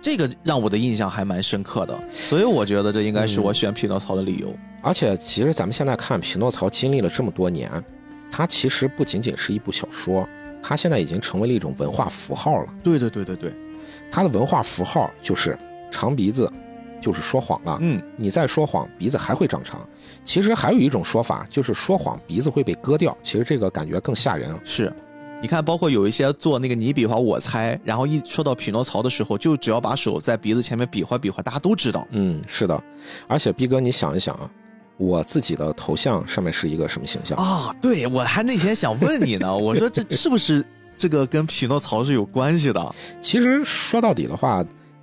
[0.00, 4.54] 这个让我的印象还蛮深刻的，所以我觉得这应该是我选匹诺曹的理由。
[4.82, 7.70] 而且，其实咱们现在看匹诺曹经历了这么多年，
[8.30, 10.26] 它其实不仅仅是一部小说，
[10.62, 12.66] 它现在已经成为了一种文化符号了。
[12.82, 13.52] 对对对对对。
[14.10, 15.58] 它的文化符号就是
[15.90, 16.50] 长鼻子，
[17.00, 17.78] 就是说谎了。
[17.80, 19.80] 嗯，你再说谎，鼻子还会长长。
[20.24, 23.16] 其实还有一种说法，就是说谎鼻子会被割掉。
[23.22, 24.58] 其实这个感觉更吓人。
[24.64, 24.92] 是，
[25.40, 32.06] 你看，包括有一些做那个你比划我猜，然后一说到匹诺曹的时候，就只要把手在鼻子前面比划比划，大家都知道。
[32.10, 32.82] 嗯，是的。
[33.26, 34.50] 而且逼哥，你想一想啊，
[34.98, 37.74] 我自己的头像上面是一个什么形象啊？
[37.80, 40.64] 对，我还那天想问你呢，我说这是不是？
[41.00, 42.94] 这个跟匹诺曹是有关系的。
[43.22, 44.62] 其实说到底的话，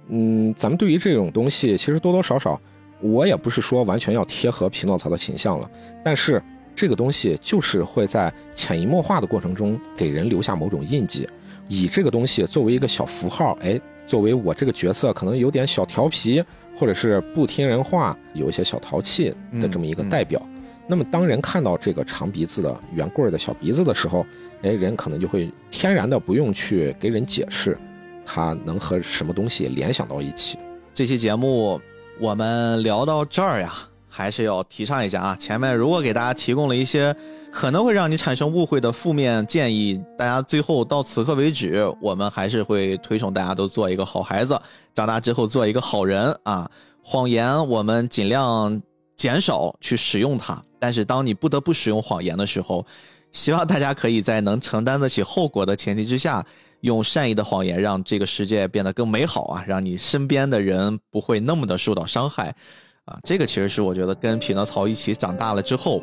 [0.09, 2.61] 嗯，咱们对于这种东西，其实多多少少，
[3.01, 5.67] 我也不是说完全要贴合匹诺曹的形象了。
[6.05, 6.39] 但是
[6.75, 11.27] 这个东西就是会在潜移默化的过程中给人留下某种印记，
[11.67, 16.43] 以这个东西作为一个小符号，哎，作为我这个角色可能有点小调皮，
[16.75, 20.39] 或者是不听人话，有一些小淘气的这么一个代表。
[20.87, 24.25] 那么当人看到这个长鼻子的圆棍儿的小鼻子的时候，
[24.61, 27.77] 哎，人可能就会天然的不用去给人解释，
[28.25, 30.57] 他能和什么东西联想到一起。
[30.93, 31.79] 这期节目
[32.19, 33.73] 我们聊到这儿呀，
[34.07, 35.35] 还是要提倡一下啊。
[35.35, 37.15] 前面如果给大家提供了一些
[37.51, 44.59] 可能会让你产生误会的负面建议，大家最后到此刻为止，我们还是会推崇大家都做一个好孩子，
[44.93, 46.69] 长大之后做一个好人啊。
[47.03, 48.81] 谎言我们尽量
[49.15, 52.85] 减少去使用它，但是当你不得不使用谎言的时候。
[53.33, 56.43] 希望大家可以在能承担得起后果的前提之下，
[56.79, 59.63] 用善意的谎言让这个世界变得更美好啊！
[59.67, 62.55] 让你身边的人不会那么的受到伤害，
[63.03, 66.01] 啊，这个其实是我觉得跟匹诺曹一起长大了之后，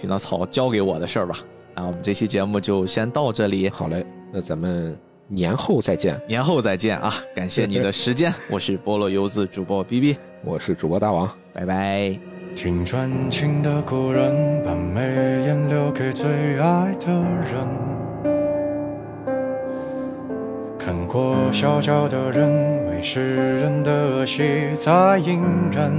[0.00, 1.38] 匹诺曹教给我的事儿吧。
[1.76, 3.68] 那，我们这期节目就先到这里。
[3.68, 4.98] 好嘞，那咱们
[5.28, 6.20] 年后再见。
[6.26, 7.14] 年后再见啊！
[7.36, 12.33] 感谢你的时间， 我是菠萝游子主播 B B，我是主播大王，拜拜。
[12.54, 15.02] 听专情的故人，把眉
[15.44, 17.66] 眼留给最爱的人。
[20.78, 25.92] 看过小脚的人，为世人的恶习在隐忍。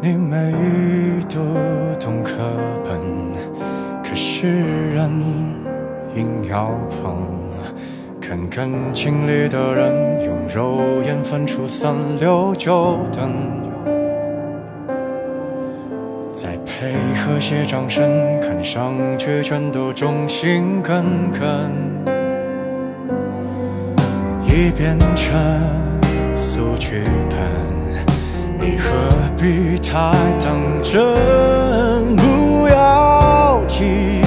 [0.00, 0.52] 你每
[1.28, 1.38] 读
[2.00, 2.32] 懂课
[2.82, 3.00] 本，
[4.02, 4.48] 可是
[4.94, 5.10] 人
[6.14, 7.53] 硬要碰。
[8.26, 13.30] 看感情里的人用肉眼分出三六九等，
[16.32, 18.10] 再配合些掌声，
[18.40, 21.70] 看上去全都忠心耿耿。
[24.46, 25.36] 已变成
[26.34, 27.38] 素剧本，
[28.58, 28.88] 你何
[29.36, 32.16] 必太当真？
[32.16, 34.22] 不要提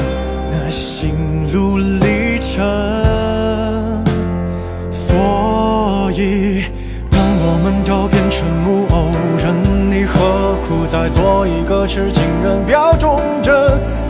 [7.87, 9.55] 都变成木偶人，
[9.89, 12.65] 你何苦再做一个痴情人？
[12.65, 13.55] 表忠贞，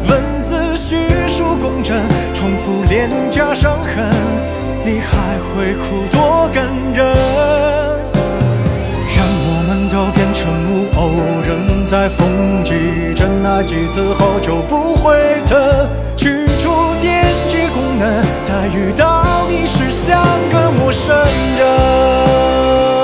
[0.10, 0.98] 文字叙
[1.28, 1.96] 述工整，
[2.34, 4.10] 重复脸颊伤痕，
[4.84, 7.06] 你还会哭多感人？
[9.16, 11.12] 让我们都变成木偶
[11.46, 13.46] 人，在风季阵。
[13.46, 15.56] 爱几次后就不会疼。
[16.16, 21.16] 去除电击功能，再遇到你时像个陌生
[21.60, 22.97] 人。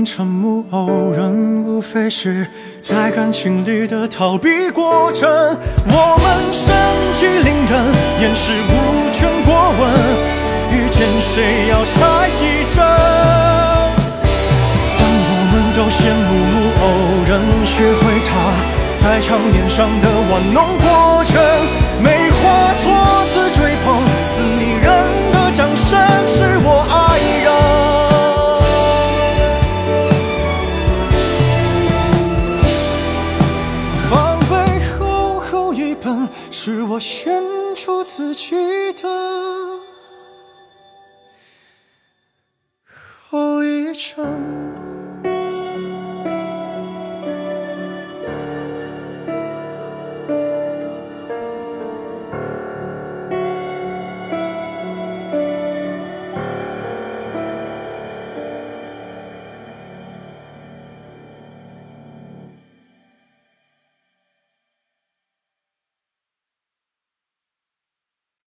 [0.00, 2.48] 变成木偶人，无非是
[2.80, 5.28] 在感情里的逃避过程。
[5.28, 6.24] 我们
[6.54, 6.72] 盛
[7.12, 7.84] 气凌人，
[8.18, 9.92] 掩饰无权过问，
[10.72, 12.82] 遇见谁要猜几针。
[14.96, 16.88] 当我们都羡慕木偶
[17.28, 17.36] 人，
[17.66, 18.32] 学会他
[18.96, 21.36] 在场面上的玩弄过程，